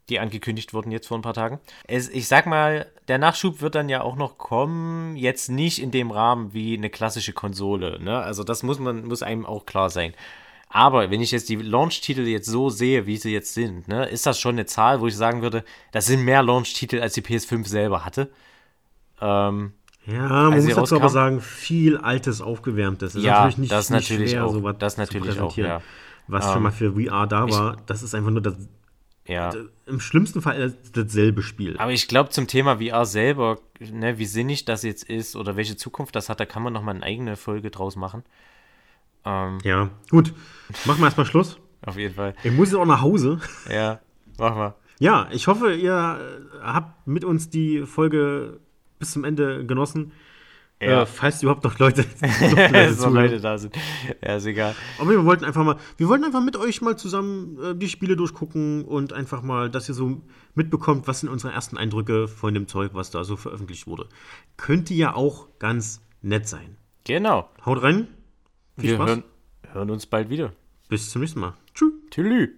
die 0.08 0.18
angekündigt 0.20 0.74
wurden 0.74 0.90
jetzt 0.90 1.06
vor 1.08 1.18
ein 1.18 1.22
paar 1.22 1.34
Tagen. 1.34 1.60
Es, 1.86 2.08
ich 2.08 2.26
sag 2.28 2.46
mal, 2.46 2.86
der 3.08 3.18
Nachschub 3.18 3.60
wird 3.60 3.74
dann 3.74 3.88
ja 3.88 4.00
auch 4.02 4.16
noch 4.16 4.36
kommen, 4.38 5.16
jetzt 5.16 5.48
nicht 5.48 5.80
in 5.80 5.90
dem 5.90 6.10
Rahmen 6.10 6.52
wie 6.52 6.76
eine 6.76 6.90
klassische 6.90 7.32
Konsole. 7.32 8.02
Ne? 8.02 8.18
Also 8.18 8.44
das 8.44 8.62
muss 8.62 8.78
man, 8.78 9.04
muss 9.06 9.22
einem 9.22 9.46
auch 9.46 9.64
klar 9.66 9.90
sein. 9.90 10.12
Aber 10.68 11.10
wenn 11.10 11.20
ich 11.20 11.30
jetzt 11.32 11.48
die 11.50 11.56
Launch-Titel 11.56 12.22
jetzt 12.22 12.48
so 12.48 12.70
sehe, 12.70 13.06
wie 13.06 13.18
sie 13.18 13.30
jetzt 13.32 13.52
sind, 13.52 13.88
ne, 13.88 14.06
ist 14.08 14.24
das 14.24 14.40
schon 14.40 14.54
eine 14.54 14.64
Zahl, 14.64 15.00
wo 15.02 15.06
ich 15.06 15.14
sagen 15.16 15.42
würde, 15.42 15.64
das 15.92 16.06
sind 16.06 16.22
mehr 16.24 16.42
Launch-Titel, 16.42 17.00
als 17.00 17.12
die 17.12 17.20
PS5 17.20 17.66
selber 17.68 18.06
hatte. 18.06 18.30
Ähm, 19.20 19.72
Ja, 20.06 20.50
man 20.50 20.64
muss 20.64 20.74
dazu 20.74 20.96
aber 20.96 21.10
sagen, 21.10 21.40
viel 21.40 21.98
Altes, 21.98 22.40
Aufgewärmtes. 22.40 23.12
Das 23.12 23.22
Ja, 23.22 23.46
ist 23.48 23.58
nicht, 23.58 23.70
das 23.70 23.90
nicht 23.90 24.00
natürlich 24.10 24.30
schwer, 24.30 24.46
auch. 24.46 24.52
sowas 24.52 24.76
Das 24.78 24.94
zu 24.94 25.00
natürlich 25.00 25.38
auch, 25.40 25.54
präsentieren. 25.54 25.70
ja. 25.70 25.82
Was 26.26 26.50
schon 26.52 26.62
mal 26.62 26.72
für 26.72 26.92
VR 26.94 27.26
da 27.26 27.48
war, 27.50 27.76
das 27.86 28.02
ist 28.02 28.14
einfach 28.14 28.30
nur 28.30 28.40
das, 28.40 28.54
ja. 29.26 29.52
im 29.86 30.00
schlimmsten 30.00 30.42
Fall 30.42 30.58
das- 30.58 30.92
dasselbe 30.92 31.42
Spiel. 31.42 31.76
Aber 31.78 31.92
ich 31.92 32.08
glaube, 32.08 32.30
zum 32.30 32.46
Thema 32.48 32.78
VR 32.78 33.04
selber, 33.06 33.58
ne, 33.80 34.18
wie 34.18 34.26
sinnig 34.26 34.64
das 34.64 34.82
jetzt 34.82 35.04
ist 35.04 35.36
oder 35.36 35.56
welche 35.56 35.76
Zukunft 35.76 36.14
das 36.16 36.28
hat, 36.28 36.40
da 36.40 36.46
kann 36.46 36.62
man 36.62 36.72
noch 36.72 36.82
mal 36.82 36.94
eine 36.94 37.02
eigene 37.04 37.36
Folge 37.36 37.70
draus 37.70 37.96
machen. 37.96 38.24
Ähm, 39.24 39.58
Ja, 39.64 39.90
gut. 40.10 40.32
Machen 40.84 41.00
wir 41.00 41.04
erstmal 41.06 41.26
Schluss. 41.26 41.58
auf 41.86 41.96
jeden 41.96 42.14
Fall. 42.14 42.34
Ich 42.42 42.52
muss 42.52 42.70
jetzt 42.70 42.78
auch 42.78 42.84
nach 42.86 43.02
Hause. 43.02 43.40
Ja, 43.70 44.00
mach 44.38 44.54
mal. 44.56 44.74
Ja, 44.98 45.28
ich 45.32 45.46
hoffe, 45.48 45.74
ihr 45.74 46.40
habt 46.62 47.06
mit 47.06 47.24
uns 47.24 47.50
die 47.50 47.86
Folge 47.86 48.60
bis 48.98 49.12
zum 49.12 49.24
Ende 49.24 49.64
genossen. 49.66 50.12
Ja. 50.82 51.02
Äh, 51.02 51.06
falls 51.06 51.42
überhaupt 51.42 51.62
noch 51.64 51.78
Leute, 51.78 52.04
noch 52.20 52.50
Leute 52.50 52.94
so 52.94 53.04
zuhören. 53.04 53.14
Leute 53.14 53.40
da 53.40 53.56
sind. 53.56 53.74
Ja, 54.22 54.36
ist 54.36 54.46
egal. 54.46 54.74
Aber 54.98 55.10
wir 55.10 55.24
wollten 55.24 55.44
einfach 55.44 55.62
mal, 55.64 55.76
wir 55.96 56.08
wollten 56.08 56.24
einfach 56.24 56.42
mit 56.42 56.56
euch 56.56 56.82
mal 56.82 56.96
zusammen 56.96 57.58
äh, 57.62 57.74
die 57.76 57.88
Spiele 57.88 58.16
durchgucken 58.16 58.84
und 58.84 59.12
einfach 59.12 59.42
mal, 59.42 59.70
dass 59.70 59.88
ihr 59.88 59.94
so 59.94 60.20
mitbekommt, 60.54 61.06
was 61.06 61.20
sind 61.20 61.28
unsere 61.28 61.52
ersten 61.52 61.76
Eindrücke 61.76 62.26
von 62.26 62.52
dem 62.52 62.66
Zeug, 62.66 62.90
was 62.94 63.10
da 63.10 63.22
so 63.22 63.36
veröffentlicht 63.36 63.86
wurde. 63.86 64.08
Könnte 64.56 64.92
ja 64.94 65.14
auch 65.14 65.48
ganz 65.58 66.00
nett 66.20 66.48
sein. 66.48 66.76
Genau. 67.04 67.48
Haut 67.64 67.82
rein. 67.82 68.08
Viel 68.76 68.90
Wir 68.90 68.94
Spaß. 68.96 69.08
hören, 69.08 69.24
hören 69.72 69.90
uns 69.90 70.06
bald 70.06 70.30
wieder. 70.30 70.52
Bis 70.88 71.10
zum 71.10 71.20
nächsten 71.20 71.40
Mal. 71.40 71.54
Tschüss. 71.74 71.92
Tschüss. 72.10 72.48